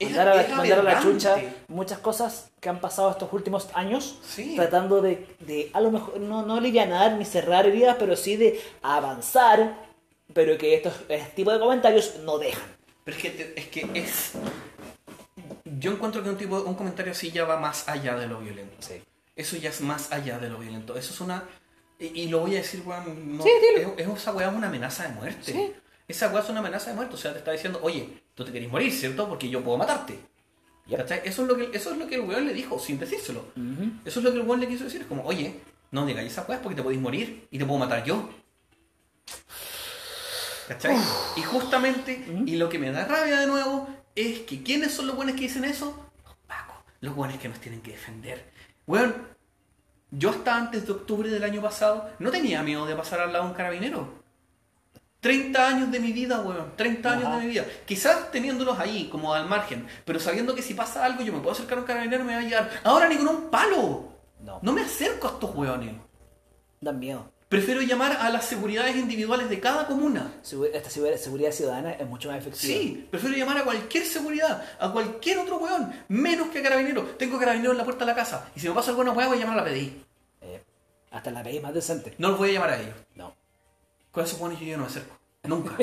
Mandar 0.00 0.28
a 0.28 0.34
la, 0.36 0.42
mandar 0.56 0.78
a 0.78 0.82
la 0.84 0.90
aberrante. 0.92 1.12
chucha 1.12 1.36
muchas 1.66 1.98
cosas 1.98 2.50
que 2.60 2.68
han 2.68 2.80
pasado 2.80 3.10
estos 3.10 3.32
últimos 3.32 3.68
años. 3.74 4.20
Sí. 4.24 4.54
Tratando 4.54 5.02
de, 5.02 5.26
de, 5.40 5.70
a 5.74 5.80
lo 5.80 5.90
mejor, 5.90 6.20
no, 6.20 6.46
no 6.46 6.54
alivianar 6.58 7.14
ni 7.14 7.24
cerrar 7.24 7.66
heridas, 7.66 7.96
pero 7.98 8.14
sí 8.14 8.36
de 8.36 8.60
avanzar. 8.82 9.88
Pero 10.32 10.56
que 10.56 10.74
estos 10.76 10.94
este 11.08 11.30
tipo 11.34 11.50
de 11.52 11.58
comentarios 11.58 12.16
no 12.22 12.38
dejan. 12.38 12.62
Pero 13.04 13.16
es 13.16 13.22
que, 13.22 13.30
te- 13.30 13.58
es 13.58 13.66
que 13.68 13.90
es. 13.94 14.32
Yo 15.64 15.92
encuentro 15.92 16.22
que 16.22 16.30
un 16.30 16.36
tipo, 16.36 16.60
un 16.62 16.74
comentario 16.74 17.12
así 17.12 17.30
ya 17.32 17.44
va 17.44 17.56
más 17.58 17.88
allá 17.88 18.14
de 18.16 18.26
lo 18.28 18.38
violento. 18.38 18.76
Sí. 18.80 19.02
Eso 19.34 19.56
ya 19.56 19.70
es 19.70 19.80
más 19.80 20.12
allá 20.12 20.38
de 20.38 20.48
lo 20.48 20.58
violento. 20.58 20.96
Eso 20.96 21.12
es 21.12 21.20
una. 21.20 21.42
Y, 21.98 22.06
y 22.22 22.28
lo 22.28 22.40
voy 22.40 22.54
a 22.54 22.58
decir, 22.58 22.82
weón. 22.84 23.36
No, 23.38 23.42
Sí, 23.42 23.50
dilo. 23.76 23.94
es, 23.96 24.06
es- 24.08 24.16
esa 24.18 24.32
weá 24.32 24.48
es 24.50 24.54
una 24.54 24.68
amenaza 24.68 25.02
de 25.04 25.08
muerte. 25.14 25.52
Sí. 25.52 25.72
Esa 26.06 26.28
weá 26.28 26.42
es 26.42 26.48
una 26.48 26.60
amenaza 26.60 26.90
de 26.90 26.96
muerte. 26.96 27.14
O 27.14 27.18
sea, 27.18 27.32
te 27.32 27.38
está 27.38 27.52
diciendo, 27.52 27.80
oye, 27.82 28.22
tú 28.34 28.44
te 28.44 28.52
querés 28.52 28.70
morir, 28.70 28.92
¿cierto? 28.92 29.28
Porque 29.28 29.48
yo 29.50 29.62
puedo 29.62 29.76
matarte. 29.78 30.18
¿Cachai? 30.90 31.20
Eso 31.24 31.42
es 31.42 31.48
lo 31.48 31.56
que, 31.56 31.76
eso 31.76 31.90
es 31.92 31.98
lo 31.98 32.06
que 32.06 32.14
el 32.14 32.22
weón 32.22 32.46
le 32.46 32.54
dijo, 32.54 32.78
sin 32.78 32.98
decírselo. 32.98 33.44
Eso 34.06 34.20
es 34.20 34.24
lo 34.24 34.32
que 34.32 34.38
el 34.40 34.46
weón 34.46 34.60
le 34.60 34.68
quiso 34.68 34.84
decir. 34.84 35.02
Es 35.02 35.06
como, 35.06 35.22
oye, 35.24 35.60
no 35.90 36.06
digáis 36.06 36.32
esas 36.32 36.48
weas 36.48 36.60
porque 36.62 36.76
te 36.76 36.82
podéis 36.82 37.00
morir 37.00 37.46
y 37.50 37.58
te 37.58 37.66
puedo 37.66 37.78
matar 37.78 38.04
yo. 38.04 38.28
¿Cachai? 40.68 40.96
Y 41.36 41.42
justamente, 41.42 42.24
y 42.46 42.56
lo 42.56 42.68
que 42.68 42.78
me 42.78 42.90
da 42.90 43.04
rabia 43.06 43.40
de 43.40 43.46
nuevo, 43.46 43.88
es 44.14 44.40
que 44.40 44.62
¿quiénes 44.62 44.92
son 44.92 45.06
los 45.06 45.16
buenos 45.16 45.34
que 45.34 45.42
dicen 45.42 45.64
eso? 45.64 46.10
Los 46.24 46.34
pacos, 46.46 46.76
los 47.00 47.14
buenos 47.14 47.38
que 47.38 47.48
nos 47.48 47.58
tienen 47.60 47.80
que 47.80 47.92
defender. 47.92 48.50
Weón, 48.86 49.14
yo 50.10 50.30
hasta 50.30 50.56
antes 50.56 50.86
de 50.86 50.92
octubre 50.92 51.28
del 51.28 51.44
año 51.44 51.60
pasado 51.60 52.10
no 52.18 52.30
tenía 52.30 52.62
miedo 52.62 52.86
de 52.86 52.94
pasar 52.94 53.20
al 53.20 53.32
lado 53.32 53.44
de 53.44 53.50
un 53.50 53.56
carabinero. 53.56 54.18
30 55.20 55.66
años 55.66 55.90
de 55.90 55.98
mi 55.98 56.12
vida, 56.12 56.40
weón. 56.40 56.72
30 56.76 57.12
años 57.12 57.24
Ajá. 57.26 57.36
de 57.36 57.42
mi 57.42 57.50
vida. 57.50 57.64
Quizás 57.84 58.30
teniéndolos 58.30 58.78
ahí, 58.78 59.08
como 59.10 59.34
al 59.34 59.46
margen. 59.48 59.86
Pero 60.04 60.20
sabiendo 60.20 60.54
que 60.54 60.62
si 60.62 60.74
pasa 60.74 61.04
algo, 61.04 61.22
yo 61.22 61.32
me 61.32 61.40
puedo 61.40 61.52
acercar 61.52 61.78
a 61.78 61.80
un 61.80 61.86
carabinero 61.86 62.22
y 62.22 62.26
me 62.26 62.34
va 62.34 62.40
a 62.40 62.42
llegar. 62.42 62.70
Ahora 62.84 63.08
ni 63.08 63.16
con 63.16 63.28
un 63.28 63.50
palo. 63.50 64.12
No. 64.40 64.60
No 64.62 64.72
me 64.72 64.82
acerco 64.82 65.26
a 65.26 65.30
estos 65.32 65.54
weones. 65.56 65.94
Dan 66.80 66.98
miedo. 67.00 67.28
Prefiero 67.48 67.80
llamar 67.80 68.12
a 68.20 68.28
las 68.28 68.44
seguridades 68.44 68.94
individuales 68.96 69.48
de 69.48 69.58
cada 69.58 69.86
comuna. 69.86 70.34
Esta 70.42 70.90
segu- 70.90 71.16
seguridad 71.16 71.50
ciudadana 71.50 71.92
es 71.92 72.06
mucho 72.06 72.28
más 72.30 72.38
efectiva. 72.38 72.74
Sí, 72.78 73.08
prefiero 73.10 73.36
llamar 73.38 73.56
a 73.58 73.64
cualquier 73.64 74.04
seguridad, 74.04 74.62
a 74.78 74.92
cualquier 74.92 75.38
otro 75.38 75.56
weón, 75.56 75.90
menos 76.08 76.48
que 76.48 76.58
a 76.58 76.62
carabinero. 76.62 77.02
Tengo 77.18 77.38
carabinero 77.38 77.72
en 77.72 77.78
la 77.78 77.84
puerta 77.84 78.04
de 78.04 78.10
la 78.10 78.14
casa. 78.16 78.50
Y 78.54 78.60
si 78.60 78.68
me 78.68 78.74
pasa 78.74 78.90
alguna 78.90 79.12
weá, 79.12 79.28
voy 79.28 79.38
a 79.38 79.40
llamar 79.40 79.58
a 79.60 79.62
la 79.62 79.68
PDI. 79.70 80.04
Eh, 80.42 80.62
hasta 81.10 81.30
la 81.30 81.42
ley 81.42 81.58
más 81.60 81.72
decente. 81.72 82.14
No 82.18 82.28
los 82.28 82.38
voy 82.38 82.50
a 82.50 82.52
llamar 82.52 82.70
a 82.70 82.80
ellos. 82.82 82.94
No. 83.14 83.34
Con 84.10 84.24
esos 84.24 84.38
weones 84.38 84.60
yo 84.60 84.66
ya 84.66 84.76
no 84.76 84.82
me 84.82 84.88
acerco. 84.88 85.16
Nunca. 85.44 85.74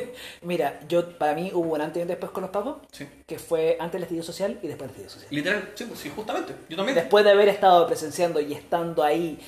Mira, 0.44 0.80
yo 0.88 1.18
para 1.18 1.34
mí 1.34 1.50
hubo 1.52 1.74
un 1.74 1.82
antes 1.82 1.98
y 2.00 2.02
un 2.04 2.08
después 2.08 2.32
con 2.32 2.44
los 2.44 2.52
pagos, 2.52 2.78
Sí. 2.92 3.08
que 3.26 3.40
fue 3.40 3.78
antes 3.80 3.96
el 3.98 4.04
estallido 4.04 4.24
social 4.24 4.60
y 4.62 4.68
después 4.68 4.84
el 4.88 4.90
estallido 4.92 5.10
social. 5.10 5.28
Literal, 5.32 5.72
sí, 5.74 5.86
pues 5.86 6.00
sí, 6.00 6.12
justamente. 6.16 6.54
Yo 6.70 6.78
también. 6.78 6.96
Después 6.96 7.26
de 7.26 7.32
haber 7.32 7.48
estado 7.50 7.88
presenciando 7.88 8.40
y 8.40 8.54
estando 8.54 9.04
ahí 9.04 9.40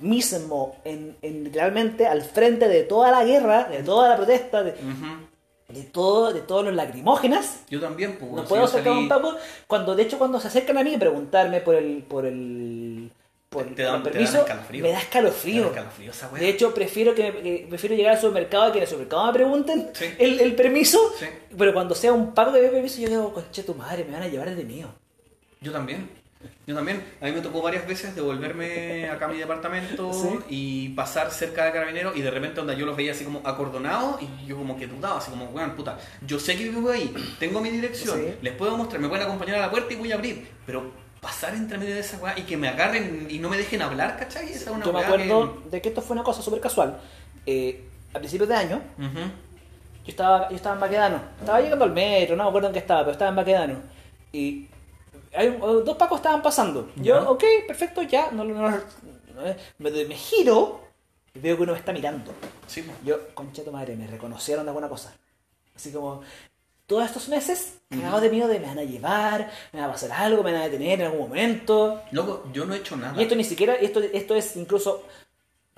mismo, 0.00 0.76
en, 0.84 1.16
en 1.22 1.44
literalmente 1.44 2.06
al 2.06 2.22
frente 2.22 2.68
de 2.68 2.82
toda 2.84 3.10
la 3.10 3.24
guerra, 3.24 3.64
de 3.64 3.82
toda 3.82 4.08
la 4.10 4.16
protesta, 4.16 4.62
de, 4.62 4.74
de 5.68 5.82
todo, 5.84 6.32
de 6.32 6.40
todos 6.40 6.64
los 6.64 6.74
lacrimógenas, 6.74 7.60
Yo 7.68 7.80
también, 7.80 8.16
pues. 8.18 8.32
no 8.32 8.44
puedo 8.44 8.64
a 8.64 8.68
salí- 8.68 8.88
un 8.90 9.08
Paco, 9.08 9.34
cuando 9.66 9.94
de 9.94 10.02
hecho 10.04 10.18
cuando 10.18 10.40
se 10.40 10.48
acercan 10.48 10.78
a 10.78 10.84
mí 10.84 10.94
y 10.94 10.96
preguntarme 10.98 11.60
por 11.60 11.74
el, 11.74 12.02
por 12.08 12.24
el, 12.26 13.10
por, 13.50 13.64
Te 13.74 13.82
dan- 13.82 14.02
por 14.02 14.12
el 14.16 14.26
te 14.26 14.32
dan 14.32 14.46
permiso, 14.66 14.82
me 14.82 14.90
da 14.92 14.98
escalofrío. 15.00 15.70
Me. 16.32 16.40
De 16.40 16.48
hecho, 16.48 16.72
prefiero 16.74 17.14
que, 17.14 17.32
que- 17.32 17.66
prefiero 17.68 17.94
llegar 17.96 18.14
al 18.14 18.20
supermercado 18.20 18.68
y 18.68 18.72
que 18.72 18.78
en 18.78 18.82
el 18.82 18.88
supermercado 18.88 19.26
me 19.26 19.32
pregunten 19.32 19.90
Sí. 19.94 20.04
el, 20.18 20.40
el 20.40 20.54
permiso, 20.54 20.98
Sí. 21.18 21.26
pero 21.56 21.72
cuando 21.74 21.94
sea 21.94 22.12
un 22.12 22.32
Paco 22.34 22.52
que 22.52 22.62
me 22.62 22.68
permiso, 22.68 23.00
yo 23.00 23.08
digo, 23.08 23.32
conche 23.34 23.62
tu 23.62 23.74
madre, 23.74 24.04
me 24.04 24.12
van 24.12 24.22
a 24.22 24.28
llevar 24.28 24.48
desde 24.50 24.64
mío. 24.64 24.88
Yo 25.60 25.72
también. 25.72 26.08
Yo 26.66 26.74
también. 26.74 27.02
A 27.20 27.24
mí 27.24 27.32
me 27.32 27.40
tocó 27.40 27.62
varias 27.62 27.86
veces 27.86 28.14
devolverme 28.14 29.08
acá 29.08 29.24
a 29.24 29.28
mi 29.28 29.38
departamento 29.38 30.12
Sí. 30.12 30.38
y 30.48 30.88
pasar 30.90 31.30
cerca 31.30 31.64
de 31.64 31.72
carabineros 31.72 32.16
y 32.16 32.22
de 32.22 32.30
repente 32.30 32.60
onda 32.60 32.74
yo 32.74 32.86
los 32.86 32.96
veía 32.96 33.12
así 33.12 33.24
como 33.24 33.40
acordonados 33.44 34.20
y 34.22 34.46
yo 34.46 34.56
como 34.56 34.76
que 34.76 34.86
dudaba, 34.86 35.18
así 35.18 35.30
como, 35.30 35.46
weón, 35.46 35.72
puta, 35.72 35.98
yo 36.26 36.38
sé 36.38 36.56
que 36.56 36.68
vivo 36.68 36.90
ahí, 36.90 37.12
tengo 37.40 37.60
mi 37.60 37.70
dirección, 37.70 38.18
Sí. 38.18 38.34
les 38.42 38.54
puedo 38.54 38.76
mostrar, 38.76 39.00
me 39.00 39.08
pueden 39.08 39.24
acompañar 39.26 39.56
a 39.56 39.60
la 39.62 39.70
puerta 39.70 39.92
y 39.92 39.96
voy 39.96 40.12
a 40.12 40.14
abrir, 40.16 40.46
pero 40.66 40.92
pasar 41.20 41.54
entre 41.54 41.78
medio 41.78 41.94
de 41.94 42.00
esa 42.00 42.18
weá 42.18 42.38
y 42.38 42.42
que 42.42 42.56
me 42.56 42.68
agarren 42.68 43.26
y 43.28 43.38
no 43.40 43.48
me 43.48 43.56
dejen 43.56 43.82
hablar, 43.82 44.16
¿cachai? 44.16 44.50
Esa 44.50 44.70
es 44.70 44.76
una 44.76 44.84
Yo 44.84 44.92
me 44.92 45.00
acuerdo 45.00 45.62
de 45.70 45.80
que 45.82 45.88
esto 45.88 46.00
fue 46.02 46.14
una 46.14 46.22
cosa 46.22 46.42
súper 46.42 46.60
casual. 46.60 47.00
Eh, 47.46 47.84
a 48.14 48.18
principios 48.20 48.48
de 48.48 48.54
año, 48.54 48.80
yo 48.98 49.10
estaba, 50.06 50.48
yo 50.50 50.56
estaba 50.56 50.74
en 50.76 50.80
Baquedano. 50.80 51.20
Estaba 51.40 51.60
llegando 51.60 51.84
al 51.84 51.92
metro, 51.92 52.36
no 52.36 52.44
me 52.44 52.48
acuerdo 52.50 52.68
en 52.68 52.72
qué 52.74 52.78
estaba, 52.78 53.00
pero 53.00 53.12
estaba 53.12 53.30
en 53.30 53.36
Baquedano. 53.36 53.74
Y 54.32 54.66
hay 55.34 55.48
un- 55.48 55.84
dos 55.84 55.96
pacos 55.96 56.18
estaban 56.18 56.42
pasando. 56.42 56.90
Yo, 56.96 57.22
Ya. 57.22 57.30
ok, 57.30 57.44
perfecto, 57.66 58.02
ya. 58.02 58.30
No, 58.30 58.44
no, 58.44 58.54
no, 58.54 58.70
no, 58.70 58.78
me, 59.78 59.90
me 60.04 60.14
giro 60.14 60.80
y 61.34 61.38
veo 61.40 61.56
que 61.56 61.62
uno 61.62 61.72
me 61.72 61.78
está 61.78 61.92
mirando. 61.92 62.32
Sí. 62.66 62.84
Yo, 63.04 63.34
concha 63.34 63.62
tu 63.64 63.70
madre, 63.72 63.96
me 63.96 64.06
reconocieron 64.06 64.64
de 64.64 64.70
alguna 64.70 64.88
cosa. 64.88 65.14
Así 65.76 65.92
como, 65.92 66.22
todos 66.86 67.04
estos 67.04 67.28
meses, 67.28 67.74
cagados 67.90 68.22
de 68.22 68.30
miedo 68.30 68.48
de 68.48 68.58
me 68.60 68.66
van 68.66 68.78
a 68.78 68.82
llevar, 68.84 69.50
me 69.72 69.80
va 69.80 69.86
a 69.86 69.92
pasar 69.92 70.10
algo, 70.12 70.42
me 70.42 70.52
van 70.52 70.62
a 70.62 70.64
detener 70.64 71.00
en 71.00 71.06
algún 71.06 71.20
momento. 71.20 72.02
Loco, 72.12 72.44
yo 72.52 72.64
no 72.64 72.74
he 72.74 72.78
hecho 72.78 72.96
nada. 72.96 73.14
Y 73.18 73.22
esto 73.22 73.36
ni 73.36 73.44
siquiera, 73.44 73.74
esto, 73.74 74.00
esto 74.00 74.34
es 74.34 74.56
incluso 74.56 75.04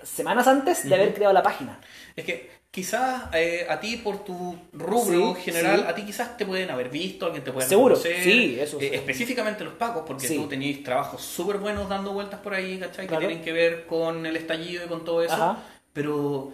semanas 0.02 0.46
antes 0.46 0.82
de 0.84 0.88
Ujú. 0.88 0.94
haber 0.94 1.14
creado 1.14 1.34
la 1.34 1.42
página. 1.42 1.80
Es 2.16 2.24
que 2.24 2.59
quizás 2.70 3.24
eh, 3.34 3.66
a 3.68 3.80
ti 3.80 3.96
por 3.96 4.24
tu 4.24 4.56
rubro 4.72 5.34
Sí, 5.34 5.42
general, 5.42 5.80
sí. 5.80 5.84
a 5.88 5.94
ti 5.94 6.02
quizás 6.04 6.36
te 6.36 6.46
pueden 6.46 6.70
haber 6.70 6.88
visto, 6.88 7.26
alguien 7.26 7.42
te 7.42 7.52
puede 7.52 7.68
Seguro, 7.68 7.94
conocer. 7.94 8.22
sí, 8.22 8.58
eso 8.60 8.80
eh, 8.80 8.90
específicamente 8.94 9.64
los 9.64 9.74
pacos, 9.74 10.04
porque 10.06 10.28
Sí. 10.28 10.36
tú 10.36 10.46
tenías 10.46 10.82
trabajos 10.82 11.22
súper 11.22 11.58
buenos 11.58 11.88
dando 11.88 12.12
vueltas 12.12 12.40
por 12.40 12.54
ahí, 12.54 12.78
¿cachai? 12.78 13.06
Claro. 13.06 13.20
Que 13.22 13.26
tienen 13.26 13.44
que 13.44 13.52
ver 13.52 13.86
con 13.86 14.24
el 14.24 14.36
estallido 14.36 14.84
y 14.84 14.88
con 14.88 15.04
todo 15.04 15.22
eso. 15.22 15.34
Ajá. 15.34 15.64
Pero, 15.92 16.52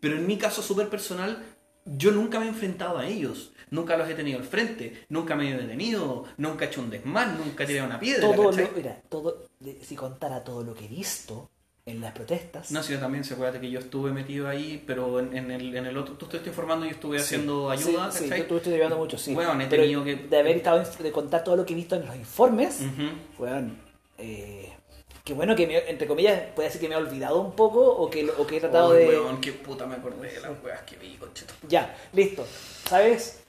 pero 0.00 0.16
en 0.16 0.26
mi 0.26 0.38
caso 0.38 0.62
súper 0.62 0.88
personal, 0.88 1.44
yo 1.84 2.10
nunca 2.12 2.40
me 2.40 2.46
he 2.46 2.48
enfrentado 2.48 2.98
a 2.98 3.06
ellos. 3.06 3.52
Nunca 3.70 3.98
los 3.98 4.08
he 4.08 4.14
tenido 4.14 4.38
al 4.38 4.44
frente, 4.44 5.04
nunca 5.10 5.36
me 5.36 5.50
he 5.50 5.54
detenido, 5.54 6.24
nunca 6.38 6.64
he 6.64 6.68
hecho 6.68 6.80
un 6.80 6.88
desmán, 6.88 7.36
nunca 7.36 7.64
he 7.64 7.66
tirado 7.66 7.86
una 7.88 8.00
piedra. 8.00 8.22
todo 8.22 8.50
lo, 8.50 8.68
mira, 8.74 9.02
todo, 9.10 9.44
si 9.82 9.94
contara 9.94 10.42
todo 10.42 10.64
lo 10.64 10.72
que 10.74 10.86
he 10.86 10.88
visto 10.88 11.50
en 11.88 12.00
las 12.00 12.12
protestas, 12.12 12.70
No, 12.70 12.82
sí, 12.82 12.92
yo 12.92 12.98
también, 12.98 13.24
se 13.24 13.34
acuérdate 13.34 13.60
que 13.60 13.70
yo 13.70 13.78
estuve 13.80 14.12
metido 14.12 14.48
ahí, 14.48 14.82
pero 14.86 15.20
en, 15.20 15.36
en 15.36 15.50
el, 15.50 15.74
en 15.76 15.86
el 15.86 15.96
otro, 15.96 16.14
tú 16.14 16.26
te 16.26 16.36
estoy 16.36 16.50
informando, 16.50 16.84
yo 16.84 16.92
estuve 16.92 17.18
haciendo 17.18 17.70
ayuda, 17.70 18.10
Sí, 18.12 18.24
sí, 18.24 18.28
tú 18.28 18.34
estuviste 18.56 18.74
ayudando 18.74 18.98
mucho, 18.98 19.16
sí. 19.18 19.34
Weón, 19.34 19.60
he 19.62 19.66
Pero 19.66 19.82
tenido 19.82 20.04
que- 20.04 20.16
De 20.16 20.38
haber 20.38 20.56
estado, 20.56 20.82
de 20.98 21.12
contar 21.12 21.42
todo 21.44 21.56
lo 21.56 21.64
que 21.64 21.72
he 21.72 21.76
visto 21.76 21.96
en 21.96 22.06
los 22.06 22.14
informes, 22.16 22.80
Ujú. 22.80 23.42
weón, 23.42 23.78
eh, 24.18 24.72
que 25.24 25.32
bueno 25.34 25.54
que, 25.56 25.66
me- 25.66 25.88
entre 25.90 26.06
comillas, 26.06 26.40
puede 26.54 26.70
ser 26.70 26.80
que 26.80 26.88
me 26.88 26.94
he 26.94 26.98
olvidado 26.98 27.40
un 27.40 27.52
poco 27.52 27.80
o 27.86 28.08
que, 28.10 28.28
o 28.30 28.46
que 28.46 28.56
he 28.56 28.60
tratado 28.60 28.92
Ay, 28.92 28.98
de... 29.04 29.08
weón, 29.08 29.40
qué 29.40 29.52
puta 29.52 29.86
me 29.86 29.94
acordé 29.96 30.30
de 30.32 30.40
las 30.40 30.50
weas 30.64 30.80
que 30.82 30.96
vi, 30.96 31.14
conchito. 31.16 31.54
Ya, 31.68 31.94
listo. 32.12 32.46
¿Sabes? 32.88 33.40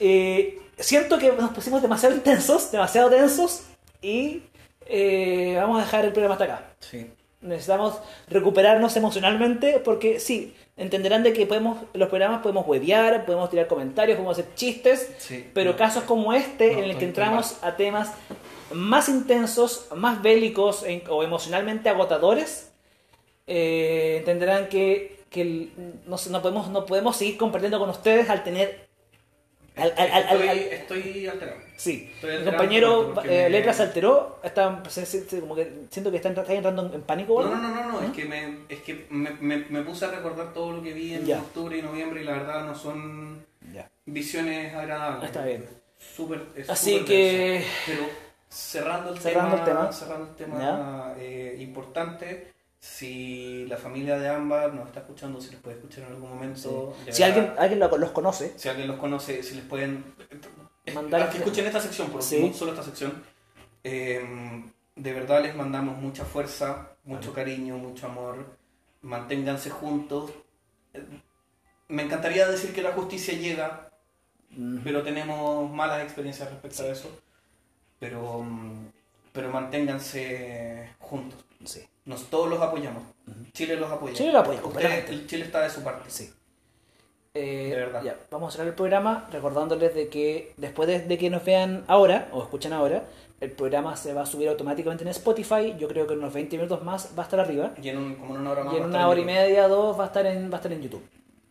Eh, 0.00 0.58
siento 0.78 1.18
que 1.18 1.30
nos 1.32 1.50
pusimos 1.52 1.80
demasiado 1.82 2.14
intensos, 2.14 2.72
demasiado 2.72 3.08
tensos 3.10 3.62
y 4.00 4.42
eh, 4.86 5.54
vamos 5.56 5.78
a 5.80 5.84
dejar 5.84 6.04
el 6.04 6.12
programa 6.12 6.34
hasta 6.34 6.44
acá. 6.44 6.72
Sí. 6.80 7.08
Necesitamos 7.42 7.98
recuperarnos 8.28 8.96
emocionalmente 8.96 9.80
porque 9.84 10.20
sí, 10.20 10.54
entenderán 10.76 11.22
de 11.24 11.32
que 11.32 11.44
podemos, 11.46 11.78
los 11.92 12.08
programas 12.08 12.40
podemos 12.40 12.66
huevear, 12.66 13.26
podemos 13.26 13.50
tirar 13.50 13.66
comentarios, 13.66 14.16
podemos 14.16 14.38
hacer 14.38 14.54
chistes, 14.54 15.10
Sí. 15.18 15.50
pero 15.52 15.72
No. 15.72 15.76
casos 15.76 16.04
como 16.04 16.32
este 16.32 16.72
No, 16.72 16.78
en 16.78 16.84
el 16.84 16.98
que 16.98 17.04
entramos 17.04 17.56
a 17.62 17.76
temas 17.76 18.12
más 18.72 19.08
intensos, 19.08 19.88
más 19.94 20.22
bélicos 20.22 20.84
en- 20.84 21.02
o 21.10 21.22
emocionalmente 21.24 21.88
agotadores, 21.88 22.70
eh, 23.46 24.16
entenderán 24.20 24.68
que, 24.68 25.20
que 25.28 25.70
no, 26.06 26.16
no 26.30 26.42
podemos, 26.42 26.68
no 26.70 26.86
podemos 26.86 27.16
seguir 27.16 27.36
compartiendo 27.36 27.78
con 27.78 27.90
ustedes 27.90 28.30
al 28.30 28.44
tener... 28.44 28.88
Al, 29.74 29.92
al- 29.96 30.10
al- 30.12 30.48
al- 30.48 30.58
estoy, 30.58 31.02
estoy 31.02 31.26
alterado. 31.28 31.56
Sí, 31.76 32.10
Estoy 32.14 32.30
mi 32.30 32.36
alterado 32.36 32.56
compañero 32.58 33.14
eh, 33.24 33.42
me- 33.44 33.50
Letra 33.50 33.72
se 33.72 33.82
alteró, 33.84 34.38
está, 34.44 34.82
como 35.40 35.54
que 35.54 35.72
siento 35.90 36.10
que 36.10 36.16
está, 36.18 36.28
entra- 36.28 36.42
está 36.42 36.52
entrando 36.54 36.86
en, 36.86 36.94
en 36.94 37.02
pánico. 37.02 37.34
¿o 37.36 37.42
No, 37.42 37.54
no, 37.56 37.68
no, 37.68 37.74
no, 37.74 37.92
no, 37.92 38.02
es 38.06 38.12
que, 38.12 38.24
me, 38.26 38.58
es 38.68 38.80
que 38.82 39.06
me, 39.08 39.30
me, 39.40 39.56
me 39.68 39.82
puse 39.82 40.04
a 40.04 40.10
recordar 40.10 40.52
todo 40.52 40.72
lo 40.72 40.82
que 40.82 40.92
vi 40.92 41.14
en 41.14 41.24
Ya. 41.24 41.38
octubre 41.38 41.76
y 41.78 41.82
noviembre 41.82 42.20
y 42.20 42.24
la 42.24 42.32
verdad 42.32 42.64
no 42.66 42.74
son 42.74 43.46
Ya. 43.72 43.88
visiones 44.04 44.74
agradables. 44.74 45.24
Está 45.24 45.44
bien. 45.44 45.66
Súper, 45.98 46.42
es 46.54 46.68
Así 46.68 46.92
súper 46.98 47.06
que-. 47.06 47.64
Pero 47.86 48.02
cerrando 48.50 49.14
el 49.14 49.18
Cerrando 49.20 49.56
el 49.56 49.64
tema, 49.64 49.78
tema. 49.80 49.92
cerrando 49.92 50.28
el 50.28 50.36
tema 50.36 51.14
eh, 51.18 51.56
importante, 51.60 52.51
si 52.82 53.64
la 53.68 53.76
familia 53.76 54.18
de 54.18 54.28
Ámbar 54.28 54.74
nos 54.74 54.88
está 54.88 55.00
escuchando, 55.00 55.40
si 55.40 55.52
les 55.52 55.60
puede 55.60 55.76
escuchar 55.76 56.02
en 56.02 56.14
algún 56.14 56.30
momento. 56.30 56.92
Si 56.98 57.22
verdad, 57.22 57.22
alguien, 57.38 57.54
alguien 57.56 57.78
lo- 57.78 57.96
los 57.96 58.10
conoce, 58.10 58.54
si 58.58 58.68
alguien 58.68 58.88
los 58.88 58.96
conoce, 58.98 59.40
si 59.44 59.54
les 59.54 59.64
pueden... 59.64 60.04
mandar... 60.92 61.22
a 61.22 61.30
que 61.30 61.38
escuchen 61.38 61.64
esta 61.64 61.80
sección, 61.80 62.10
por 62.10 62.24
Sí. 62.24 62.52
solo 62.52 62.72
esta 62.72 62.82
sección. 62.82 63.22
Eh, 63.84 64.20
de 64.96 65.12
verdad 65.12 65.42
les 65.44 65.54
mandamos 65.54 65.96
mucha 65.96 66.24
fuerza, 66.24 66.96
mucho 67.04 67.32
cariño, 67.32 67.78
mucho 67.78 68.06
amor. 68.06 68.56
Manténganse 69.02 69.70
juntos. 69.70 70.32
Eh, 70.92 71.04
Me 71.86 72.02
encantaría 72.02 72.48
decir 72.48 72.74
que 72.74 72.82
la 72.82 72.92
justicia 72.92 73.34
llega, 73.34 73.88
Mm, 74.54 74.80
pero 74.84 75.02
tenemos 75.02 75.70
malas 75.70 76.02
experiencias 76.02 76.50
respecto 76.50 76.82
a 76.82 76.88
eso. 76.88 77.08
Pero, 78.00 78.40
mm, 78.42 78.86
pero 79.32 79.50
manténganse 79.50 80.90
juntos. 80.98 81.42
Sí. 81.64 81.82
Nos 82.04 82.24
todos 82.30 82.48
los 82.48 82.60
apoyamos. 82.60 83.02
Chile 83.52 83.76
los 83.76 83.90
apoya. 83.90 84.14
Chile 84.14 84.32
lo 84.32 84.38
apoya, 84.40 84.60
Usted- 84.64 85.26
Chile 85.26 85.44
está 85.44 85.62
de 85.62 85.70
su 85.70 85.82
parte. 85.82 86.10
Sí. 86.10 86.30
Eh, 87.34 87.68
De 87.70 87.76
verdad. 87.76 88.02
ya, 88.02 88.16
vamos 88.30 88.48
a 88.48 88.52
cerrar 88.52 88.68
el 88.68 88.74
programa 88.74 89.26
recordándoles 89.32 89.94
de 89.94 90.08
que 90.08 90.52
después 90.58 90.86
de, 90.86 90.98
de 91.00 91.16
que 91.16 91.30
nos 91.30 91.42
vean 91.44 91.84
ahora 91.88 92.28
o 92.32 92.42
escuchen 92.42 92.74
ahora, 92.74 93.04
el 93.40 93.50
programa 93.52 93.96
se 93.96 94.12
va 94.12 94.22
a 94.22 94.26
subir 94.26 94.48
automáticamente 94.50 95.02
en 95.04 95.08
Spotify. 95.08 95.74
Yo 95.78 95.88
creo 95.88 96.06
que 96.06 96.12
en 96.12 96.18
unos 96.18 96.34
20 96.34 96.56
minutos 96.56 96.82
más 96.84 97.12
va 97.16 97.22
a 97.22 97.24
estar 97.24 97.40
arriba. 97.40 97.72
Y 97.82 97.88
en 97.88 97.98
un- 97.98 98.14
como 98.16 98.34
en 98.34 98.42
una 98.42 98.50
hora 98.50 98.64
más. 98.64 98.74
Y 98.74 98.76
en 98.76 98.84
una 98.84 99.08
hora 99.08 99.20
y 99.20 99.24
media, 99.24 99.66
dos, 99.68 99.98
va 99.98 100.04
a 100.04 100.06
estar 100.08 100.26
en, 100.26 100.50
va 100.50 100.54
a 100.54 100.56
estar 100.56 100.72
en 100.72 100.82
YouTube. 100.82 101.02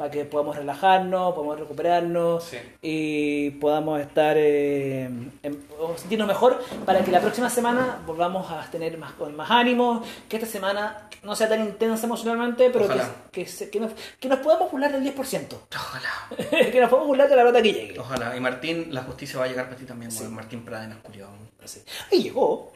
Para 0.02 0.10
que 0.10 0.26
podamos 0.26 0.56
relajarnos, 0.56 1.36
podamos 1.36 1.60
recuperarnos 1.60 2.44
Sí. 2.46 2.58
y 2.82 3.52
podamos 3.52 4.02
estar 4.02 4.36
eh, 4.36 5.04
en- 5.44 5.64
sentirnos 5.96 6.28
mejor 6.28 6.60
para 6.88 7.04
que 7.04 7.12
la 7.12 7.20
próxima 7.22 7.52
semana 7.52 8.00
volvamos 8.08 8.50
a 8.50 8.66
tener 8.72 8.98
más, 8.98 9.12
con 9.12 9.36
más 9.36 9.52
ánimo, 9.52 10.02
que 10.28 10.38
esta 10.38 10.48
semana 10.50 11.08
no 11.22 11.36
sea 11.36 11.48
tan 11.50 11.62
intensa 11.64 12.08
emocionalmente, 12.08 12.72
pero 12.72 12.88
que, 12.88 13.00
que, 13.32 13.46
se- 13.46 13.70
que 13.70 13.80
nos, 13.80 13.92
que 14.20 14.28
nos 14.28 14.40
podamos 14.40 14.72
burlar 14.72 14.92
del 14.92 15.04
10%. 15.04 15.56
Ojalá. 15.76 16.10
que 16.72 16.80
nos 16.80 16.90
podamos 16.90 17.08
burlar 17.08 17.30
de 17.30 17.36
la 17.36 17.44
plata 17.44 17.62
que 17.62 17.72
llegue. 17.72 18.00
Ojalá. 18.00 18.36
Y 18.36 18.40
Martín, 18.40 18.88
la 18.90 19.04
justicia 19.04 19.38
va 19.38 19.46
a 19.46 19.50
llegar 19.50 19.66
para 19.66 19.78
ti 19.78 19.86
también, 19.86 20.12
Sí. 20.12 20.24
Martín 20.24 20.66
Pradenas, 20.66 20.98
culiao. 21.04 21.30
Sí. 21.64 21.82
Ahí 22.12 22.24
llegó. 22.24 22.72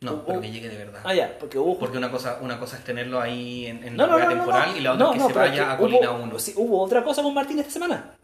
No, 0.00 0.12
Uh, 0.12 0.24
pero 0.26 0.40
que 0.40 0.50
llegue 0.50 0.68
de 0.70 0.78
verdad. 0.78 1.02
Ah, 1.04 1.12
ya, 1.14 1.36
porque 1.38 1.58
hubo... 1.58 1.78
Porque 1.78 1.98
una 1.98 2.10
cosa, 2.10 2.38
una 2.40 2.58
cosa 2.58 2.78
es 2.78 2.84
tenerlo 2.84 3.20
ahí 3.20 3.66
en, 3.66 3.84
en 3.84 3.96
No, 3.96 4.06
la 4.06 4.24
no, 4.24 4.28
temporal 4.30 4.74
y 4.76 4.80
la 4.80 4.94
otra 4.94 5.08
es 5.10 5.22
que 5.22 5.28
se 5.32 5.38
vaya 5.38 5.72
a 5.72 5.76
Colina 5.76 6.10
hubo, 6.12 6.22
1. 6.22 6.38
sí, 6.38 6.54
hubo 6.56 6.80
otra 6.82 7.04
cosa 7.04 7.22
con 7.22 7.34
Martín 7.34 7.58
esta 7.58 7.70
semana. 7.70 8.14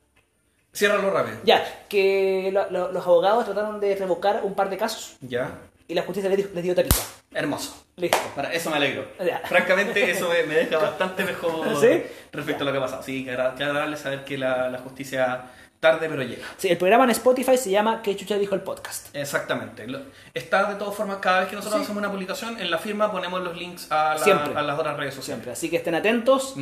Ciérralo 0.75 1.11
rápido. 1.11 1.39
Ya, 1.45 1.65
que 1.89 2.51
lo- 2.53 2.71
lo- 2.71 2.93
los 2.93 3.07
abogados 3.07 3.45
trataron 3.45 3.81
de 3.81 3.95
revocar 3.97 4.41
un 4.43 4.55
par 4.55 4.69
de 4.69 4.77
casos 4.77 5.17
Ya. 5.23 5.51
y 5.89 5.95
la 5.95 6.03
justicia 6.03 6.29
les, 6.29 6.39
dio- 6.39 6.49
les 6.55 6.65
dio 6.65 6.75
tapita. 6.75 6.97
Hermoso. 7.33 7.85
Listo. 7.97 8.19
Para 8.35 8.53
eso 8.53 8.71
me 8.71 8.77
alegro. 8.77 9.07
Ya. 9.25 9.41
Francamente, 9.45 10.11
eso 10.11 10.29
me, 10.29 10.43
me 10.45 10.55
deja 10.55 10.79
bastante 10.83 11.25
mejor 11.25 11.79
¿Sí? 11.81 12.03
respecto 12.33 12.63
a 12.63 12.67
lo 12.67 12.73
que 12.73 12.79
ha 12.79 12.81
pasado. 12.83 13.03
Sí, 13.03 13.25
que 13.25 13.31
agradable 13.33 13.97
saber 13.97 14.25
que 14.25 14.37
la, 14.37 14.69
la 14.69 14.79
justicia 14.79 15.45
tarde 15.81 16.09
pero 16.09 16.23
llega. 16.23 16.45
Sí, 16.57 16.69
el 16.69 16.77
programa 16.79 17.05
en 17.05 17.11
Spotify 17.11 17.57
se 17.57 17.71
llama 17.71 18.01
¿Qué 18.03 18.17
chucha 18.17 18.37
dijo 18.39 18.55
el 18.55 18.61
podcast? 18.63 19.15
Exactamente. 19.15 19.87
Está 20.35 20.69
de 20.71 20.75
todas 20.77 20.95
formas, 20.95 21.19
cada 21.19 21.41
vez 21.41 21.49
que 21.49 21.57
nosotros 21.57 21.81
Sí. 21.81 21.85
hacemos 21.85 22.01
una 22.01 22.11
publicación, 22.11 22.59
en 22.61 22.71
la 22.71 22.79
firma 22.79 23.11
ponemos 23.13 23.41
los 23.43 23.57
links 23.57 23.91
a, 23.91 24.15
la- 24.15 24.19
Siempre. 24.19 24.55
a 24.57 24.63
las 24.63 24.79
otras 24.79 24.97
redes 24.97 25.15
sociales. 25.15 25.27
Siempre. 25.27 25.53
Así 25.53 25.69
que 25.71 25.77
estén 25.77 25.95
atentos. 25.95 26.55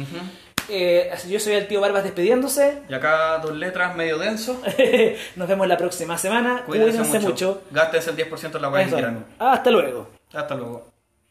Eh, 0.70 1.12
yo 1.28 1.38
soy 1.38 1.52
el 1.54 1.68
tío 1.68 1.80
Barbas 1.80 2.04
despidiéndose. 2.04 2.82
Y 2.88 2.94
acá 2.94 3.38
dos 3.38 3.54
letras 3.54 3.94
medio 3.96 4.16
denso. 4.18 4.62
Nos 5.36 5.46
vemos 5.48 5.66
la 5.68 5.76
próxima 5.76 6.16
semana. 6.16 6.62
Cuídense, 6.64 6.98
Cuídense, 6.98 7.18
mucho. 7.20 7.62
mucho. 7.70 8.10
El 8.10 8.16
10% 8.16 8.56
en 8.56 8.62
la 8.62 8.68
web. 8.70 9.24
Hasta 9.38 9.70
luego. 9.70 10.08
Hasta 10.32 10.54
luego. 10.54 10.93